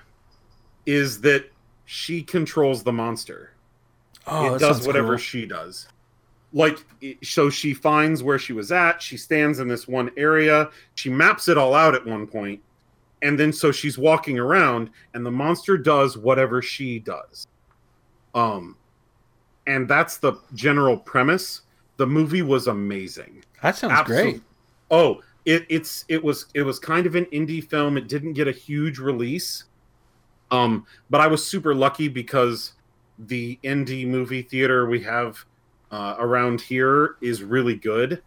is 0.86 1.22
that 1.22 1.52
she 1.86 2.24
controls 2.24 2.84
the 2.84 2.92
monster 2.92 3.54
oh, 4.28 4.56
it 4.56 4.60
does 4.60 4.86
whatever 4.86 5.10
cool. 5.10 5.18
she 5.18 5.46
does 5.46 5.88
like 6.54 6.78
so 7.24 7.50
she 7.50 7.74
finds 7.74 8.22
where 8.22 8.38
she 8.38 8.54
was 8.54 8.72
at 8.72 9.02
she 9.02 9.18
stands 9.18 9.60
in 9.60 9.68
this 9.68 9.88
one 9.88 10.12
area 10.18 10.70
she 10.96 11.10
maps 11.10 11.48
it 11.48 11.58
all 11.58 11.74
out 11.74 11.96
at 11.96 12.06
one 12.06 12.28
point 12.28 12.62
and 13.24 13.40
then 13.40 13.52
so 13.52 13.72
she's 13.72 13.98
walking 13.98 14.38
around 14.38 14.90
and 15.16 15.26
the 15.26 15.32
monster 15.32 15.78
does 15.78 16.18
whatever 16.18 16.62
she 16.62 17.00
does 17.00 17.48
um 18.36 18.76
and 19.66 19.88
that's 19.88 20.18
the 20.18 20.34
general 20.54 20.98
premise 20.98 21.62
the 21.98 22.06
movie 22.06 22.42
was 22.44 22.68
amazing 22.68 23.44
That 23.62 23.76
sounds 23.76 23.94
Absolute- 23.94 24.22
great. 24.22 24.42
Oh, 24.92 25.22
it, 25.46 25.66
it's 25.70 26.06
it 26.08 26.24
was 26.24 26.46
it 26.54 26.62
was 26.62 26.78
kind 26.78 27.06
of 27.08 27.16
an 27.16 27.26
indie 27.26 27.68
film. 27.68 27.98
It 27.98 28.08
didn't 28.08 28.34
get 28.34 28.48
a 28.48 28.52
huge 28.52 29.00
release, 29.00 29.64
um, 30.52 30.86
but 31.10 31.20
I 31.20 31.28
was 31.28 31.44
super 31.46 31.74
lucky 31.74 32.08
because 32.08 32.74
the 33.18 33.58
indie 33.64 34.06
movie 34.08 34.42
theater 34.44 34.86
we 34.88 35.02
have 35.02 35.44
uh, 35.94 36.16
around 36.18 36.62
here 36.62 37.16
is 37.22 37.44
really 37.44 37.76
good, 37.76 38.22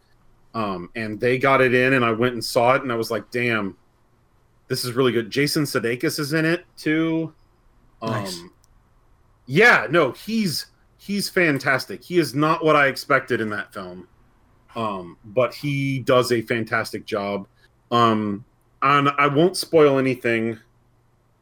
um, 0.55 0.91
and 0.95 1.19
they 1.21 1.39
got 1.39 1.61
it 1.61 1.75
in, 1.75 1.95
and 1.95 2.05
I 2.05 2.12
went 2.12 2.35
and 2.35 2.45
saw 2.45 2.75
it, 2.75 2.83
and 2.83 2.93
I 2.93 2.97
was 2.97 3.11
like, 3.11 3.31
"Damn, 3.31 3.77
this 4.69 4.85
is 4.85 4.93
really 4.93 5.12
good." 5.12 5.31
Jason 5.31 5.64
Sudeikis 5.64 6.19
is 6.19 6.33
in 6.33 6.45
it 6.45 6.64
too. 6.77 7.35
Um, 8.01 8.12
Nice. 8.12 8.41
Yeah, 9.47 9.87
no, 9.91 10.12
he's 10.12 10.67
he's 10.99 11.29
fantastic. 11.29 12.03
He 12.03 12.19
is 12.19 12.35
not 12.35 12.64
what 12.64 12.77
I 12.77 12.87
expected 12.87 13.41
in 13.41 13.51
that 13.51 13.73
film 13.73 14.09
um, 14.77 15.17
but 15.25 15.55
he 15.55 15.99
does 16.01 16.31
a 16.31 16.43
fantastic 16.43 17.07
job. 17.07 17.49
Um, 17.91 18.45
and 18.83 19.09
I 19.19 19.27
won't 19.27 19.57
spoil 19.57 19.99
anything 19.99 20.59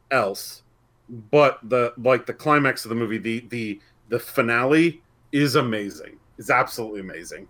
else, 0.09 0.63
but 1.09 1.59
the 1.61 1.93
like 1.97 2.25
the 2.25 2.33
climax 2.33 2.85
of 2.85 2.89
the 2.89 2.95
movie, 2.95 3.17
the 3.17 3.45
the 3.49 3.79
the 4.07 4.19
finale 4.19 5.03
is 5.35 5.55
amazing. 5.55 6.17
It's 6.37 6.49
absolutely 6.49 7.01
amazing. 7.01 7.47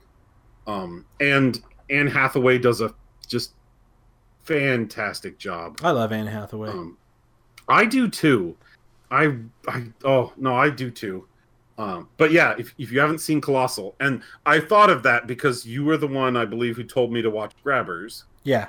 Um, 0.65 1.05
and 1.19 1.61
Anne 1.89 2.07
Hathaway 2.07 2.57
does 2.57 2.81
a 2.81 2.93
just 3.27 3.53
fantastic 4.43 5.37
job. 5.37 5.79
I 5.83 5.91
love 5.91 6.11
Anne 6.11 6.27
Hathaway. 6.27 6.69
Um, 6.69 6.97
I 7.67 7.85
do 7.85 8.07
too. 8.07 8.57
I 9.11 9.37
I 9.67 9.85
oh 10.03 10.33
no, 10.37 10.55
I 10.55 10.69
do 10.69 10.89
too. 10.89 11.27
Um, 11.77 12.07
but 12.17 12.31
yeah, 12.31 12.55
if, 12.57 12.73
if 12.77 12.91
you 12.91 12.99
haven't 12.99 13.19
seen 13.19 13.41
Colossal, 13.41 13.95
and 13.99 14.23
I 14.45 14.61
thought 14.61 14.89
of 14.89 15.03
that 15.03 15.27
because 15.27 15.65
you 15.65 15.83
were 15.83 15.97
the 15.97 16.07
one 16.07 16.37
I 16.37 16.45
believe 16.45 16.77
who 16.77 16.85
told 16.85 17.11
me 17.11 17.21
to 17.21 17.29
watch 17.29 17.51
Grabbers. 17.63 18.23
yeah. 18.43 18.67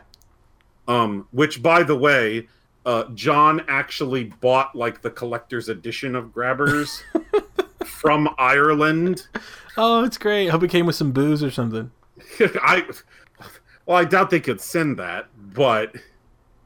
Um, 0.88 1.26
which 1.32 1.62
by 1.62 1.82
the 1.82 1.96
way, 1.96 2.46
uh, 2.84 3.04
John 3.14 3.64
actually 3.66 4.24
bought 4.40 4.76
like 4.76 5.02
the 5.02 5.10
collector's 5.10 5.68
edition 5.68 6.14
of 6.14 6.32
Grabbers 6.32 7.02
from 7.86 8.28
Ireland. 8.38 9.26
Oh, 9.76 10.04
it's 10.04 10.18
great. 10.18 10.48
I 10.48 10.50
Hope 10.50 10.62
it 10.62 10.70
came 10.70 10.86
with 10.86 10.96
some 10.96 11.12
booze 11.12 11.42
or 11.42 11.50
something. 11.50 11.90
I 12.40 12.84
well, 13.86 13.96
I 13.96 14.04
doubt 14.04 14.30
they 14.30 14.40
could 14.40 14.60
send 14.60 14.98
that, 14.98 15.28
but 15.54 15.94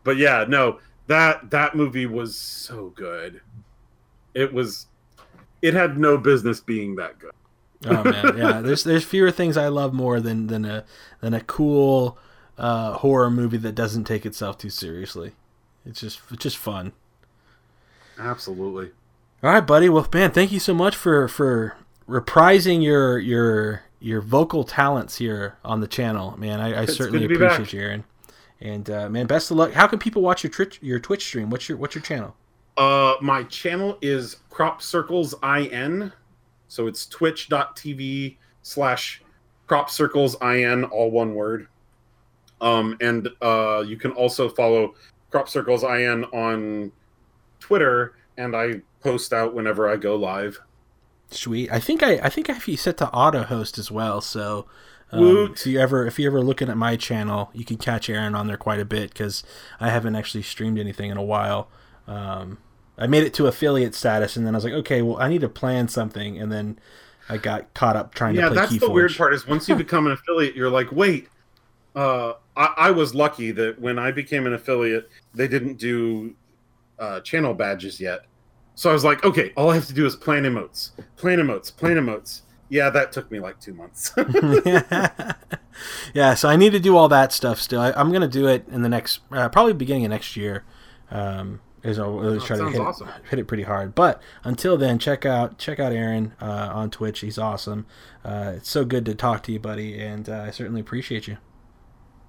but 0.05 0.17
yeah, 0.17 0.45
no, 0.49 0.79
that 1.07 1.51
that 1.51 1.75
movie 1.75 2.07
was 2.07 2.37
so 2.37 2.93
good. 2.97 3.41
It 4.35 4.53
was 4.53 4.87
it 5.63 5.75
had 5.75 5.99
no 5.99 6.17
business 6.17 6.61
being 6.61 6.97
that 6.97 7.19
good. 7.19 7.33
Oh 7.87 8.05
man, 8.05 8.35
yeah. 8.37 8.61
There's 8.61 8.85
there's 8.85 9.05
fewer 9.05 9.31
things 9.31 9.57
I 9.57 9.69
love 9.69 9.93
more 9.93 10.21
than 10.21 10.47
than 10.47 10.65
a 10.65 10.85
than 11.21 11.35
a 11.35 11.41
cool 11.41 12.19
uh, 12.59 12.93
horror 12.95 13.31
movie 13.31 13.57
that 13.59 13.75
doesn't 13.75 14.05
take 14.05 14.25
itself 14.25 14.59
too 14.59 14.71
seriously. 14.71 15.33
It's 15.85 16.01
just 16.01 16.21
it's 16.31 16.43
just 16.43 16.57
fun. 16.57 16.93
Absolutely. 18.19 18.91
All 19.43 19.51
right, 19.51 19.67
buddy. 19.67 19.89
Well, 19.89 20.07
man, 20.13 20.33
thank 20.33 20.53
you 20.53 20.61
so 20.61 20.75
much 20.75 20.95
for 20.95 21.27
for 21.27 21.75
reprising 22.07 22.83
your 22.83 23.19
your 23.19 23.83
your 23.99 24.21
vocal 24.21 24.65
talents 24.65 25.17
here 25.17 25.57
on 25.65 25.81
the 25.81 25.87
channel, 25.87 26.37
man. 26.39 26.61
I, 26.61 26.83
I 26.83 26.85
certainly 26.85 27.21
good 27.21 27.35
to 27.35 27.39
be 27.39 27.45
appreciate 27.45 27.65
back. 27.65 27.73
you, 27.73 27.81
Aaron. 27.81 28.05
And 28.61 28.91
uh, 28.91 29.09
man, 29.09 29.27
best 29.27 29.51
of 29.51 29.57
luck. 29.57 29.73
How 29.73 29.87
can 29.87 29.99
people 29.99 30.21
watch 30.21 30.45
your 30.45 30.51
Twitch 30.51 30.79
your 30.83 30.99
Twitch 30.99 31.25
stream? 31.25 31.49
What's 31.49 31.71
your 31.71 31.79
what's 31.79 31.95
your 31.95 32.03
channel? 32.03 32.37
Uh 32.77 33.15
my 33.23 33.45
channel 33.45 33.97
is 34.03 34.37
Crop 34.51 34.83
Circles 34.83 35.35
IN. 35.43 36.13
So 36.69 36.87
it's 36.87 37.07
twitch.tv 37.07 38.37
slash 38.63 39.23
crop 39.67 39.89
circles 39.91 40.37
IN, 40.43 40.85
all 40.85 41.11
one 41.11 41.35
word. 41.35 41.67
Um 42.61 42.99
and 43.01 43.29
uh 43.41 43.83
you 43.87 43.97
can 43.97 44.11
also 44.13 44.51
follow 44.51 44.95
crop 45.31 45.49
circles 45.49 45.83
IN 45.83 46.25
on 46.25 46.93
Twitter 47.59 48.15
and 48.41 48.57
I 48.57 48.81
post 49.03 49.33
out 49.33 49.55
whenever 49.55 49.89
I 49.89 49.97
go 49.97 50.17
live. 50.17 50.61
Sweet. 51.31 51.71
I 51.71 51.79
think 51.79 52.03
I 52.03 52.19
I 52.23 52.29
think 52.29 52.51
I 52.51 52.55
have 52.55 52.67
you 52.67 52.77
set 52.77 52.97
to 52.99 53.11
auto 53.11 53.43
host 53.45 53.79
as 53.79 53.91
well. 53.91 54.21
So 54.21 54.67
um, 55.13 55.53
if 55.53 55.67
you 55.67 55.79
ever 55.79 56.07
if 56.07 56.19
you 56.19 56.27
ever 56.27 56.41
looking 56.41 56.69
at 56.69 56.77
my 56.77 56.97
channel, 56.97 57.51
you 57.53 57.65
can 57.65 57.77
catch 57.77 58.09
Aaron 58.09 58.35
on 58.35 58.47
there 58.47 58.57
quite 58.57 58.81
a 58.81 58.85
bit 58.85 59.11
because 59.11 59.45
I 59.79 59.91
haven't 59.91 60.17
actually 60.17 60.43
streamed 60.43 60.79
anything 60.79 61.11
in 61.11 61.17
a 61.17 61.23
while. 61.23 61.69
Um, 62.07 62.59
I 62.99 63.07
made 63.07 63.23
it 63.23 63.35
to 63.35 63.47
affiliate 63.47 63.95
status, 63.95 64.37
and 64.37 64.47
then 64.47 64.55
I 64.55 64.59
was 64.59 64.65
like, 64.65 64.75
okay, 64.75 65.03
well, 65.03 65.19
I 65.19 65.29
need 65.29 65.41
to 65.43 65.49
plan 65.49 65.89
something, 65.89 66.39
and 66.39 66.51
then 66.51 66.79
I 67.29 67.39
got 67.39 67.73
caught 67.75 67.97
up 67.97 68.15
trying 68.15 68.35
yeah, 68.35 68.43
to 68.43 68.49
play 68.49 68.57
Yeah, 68.57 68.61
that's 68.63 68.73
Keyforge. 68.75 68.81
the 68.81 68.91
weird 68.91 69.17
part 69.17 69.35
is 69.35 69.47
once 69.47 69.69
you 69.69 69.75
become 69.87 70.07
an 70.07 70.13
affiliate, 70.13 70.55
you're 70.57 70.71
like, 70.71 70.91
wait. 70.93 71.29
Uh, 71.95 72.35
I, 72.57 72.75
I 72.77 72.91
was 72.93 73.15
lucky 73.17 73.51
that 73.53 73.81
when 73.81 73.99
I 73.99 74.13
became 74.13 74.47
an 74.47 74.53
affiliate, 74.53 75.11
they 75.35 75.49
didn't 75.49 75.79
do 75.79 76.37
uh, 77.01 77.21
channel 77.21 77.55
badges 77.55 78.01
yet. 78.01 78.27
So 78.81 78.89
I 78.89 78.95
was 78.95 79.05
like, 79.05 79.23
okay, 79.27 79.53
all 79.59 79.69
I 79.69 79.75
have 79.75 79.87
to 79.89 79.93
do 79.93 80.07
is 80.07 80.17
plan 80.17 80.45
emotes, 80.45 80.93
plan 81.17 81.39
emotes, 81.39 81.71
plan 81.77 81.99
emotes. 81.99 82.41
Yeah, 82.71 82.89
that 82.89 83.13
took 83.13 83.31
me 83.31 83.39
like 83.39 83.61
two 83.61 83.75
months. 83.75 84.11
yeah, 86.15 86.33
so 86.33 86.49
I 86.49 86.57
need 86.57 86.73
to 86.73 86.81
do 86.81 86.97
all 86.97 87.07
that 87.09 87.31
stuff 87.31 87.61
still. 87.61 87.79
I, 87.83 87.93
I'm 87.93 88.11
gonna 88.11 88.27
do 88.27 88.47
it 88.49 88.67
in 88.71 88.81
the 88.81 88.89
next, 88.89 89.21
uh, 89.33 89.51
probably 89.51 89.75
beginning 89.75 90.07
of 90.07 90.11
next 90.13 90.35
year. 90.35 90.65
Um, 91.11 91.61
is 91.83 91.99
I'll 91.99 92.19
really 92.19 92.39
Oh, 92.39 92.41
try 92.41 92.57
to 92.57 92.71
hit, 92.71 92.81
awesome. 92.81 93.09
it, 93.09 93.15
hit 93.29 93.39
it 93.39 93.47
pretty 93.47 93.65
hard. 93.65 93.95
But 93.95 94.23
until 94.45 94.79
then, 94.79 94.99
check 94.99 95.27
out 95.27 95.59
check 95.59 95.79
out 95.79 95.93
Aaron 95.93 96.33
uh, 96.41 96.71
on 96.73 96.89
Twitch. 96.91 97.21
He's 97.21 97.37
awesome. 97.37 97.85
Uh, 98.25 98.55
it's 98.57 98.71
so 98.71 98.87
good 98.87 99.05
to 99.05 99.15
talk 99.15 99.43
to 99.43 99.53
you, 99.53 99.59
buddy, 99.61 100.01
and 100.01 100.27
uh, 100.27 100.45
I 100.47 100.53
certainly 100.53 100.81
appreciate 100.81 101.29
you 101.29 101.37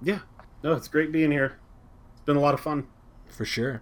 yeah, 0.02 0.18
no, 0.62 0.74
it's 0.74 0.88
great 0.88 1.12
being 1.12 1.30
here. 1.30 1.58
It's 2.12 2.20
been 2.26 2.36
a 2.36 2.40
lot 2.40 2.52
of 2.52 2.60
fun. 2.60 2.88
for 3.30 3.46
sure. 3.46 3.80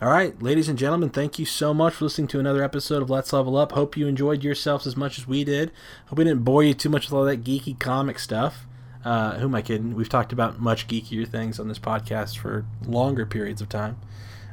All 0.00 0.08
right, 0.08 0.40
ladies 0.42 0.68
and 0.68 0.78
gentlemen, 0.78 1.10
thank 1.10 1.38
you 1.38 1.44
so 1.44 1.72
much 1.72 1.94
for 1.94 2.04
listening 2.04 2.28
to 2.28 2.40
another 2.40 2.62
episode 2.62 3.02
of 3.02 3.10
Let's 3.10 3.32
Level 3.32 3.56
Up. 3.56 3.72
Hope 3.72 3.96
you 3.96 4.06
enjoyed 4.06 4.42
yourselves 4.42 4.86
as 4.86 4.96
much 4.96 5.18
as 5.18 5.26
we 5.26 5.44
did. 5.44 5.70
Hope 6.06 6.18
we 6.18 6.24
didn't 6.24 6.44
bore 6.44 6.62
you 6.62 6.74
too 6.74 6.88
much 6.88 7.06
with 7.06 7.12
all 7.12 7.24
that 7.24 7.44
geeky 7.44 7.78
comic 7.78 8.18
stuff. 8.18 8.66
Uh, 9.04 9.38
who 9.38 9.46
am 9.46 9.54
I 9.54 9.62
kidding? 9.62 9.94
We've 9.94 10.08
talked 10.08 10.32
about 10.32 10.60
much 10.60 10.86
geekier 10.86 11.26
things 11.26 11.58
on 11.58 11.68
this 11.68 11.78
podcast 11.78 12.38
for 12.38 12.64
longer 12.86 13.26
periods 13.26 13.60
of 13.60 13.68
time. 13.68 13.98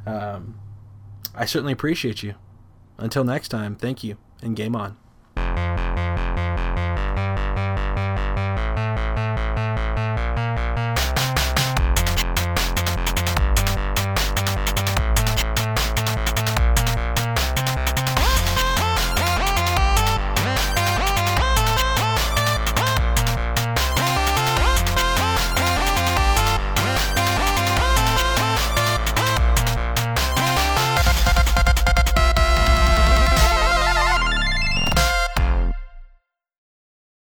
Um, 0.06 0.60
I 1.36 1.46
certainly 1.46 1.74
appreciate 1.74 2.24
you. 2.24 2.36
Until 2.98 3.24
next 3.24 3.50
time, 3.50 3.76
thank 3.76 4.04
you 4.04 4.18
and 4.42 4.56
game 4.56 4.76
on. 4.76 4.98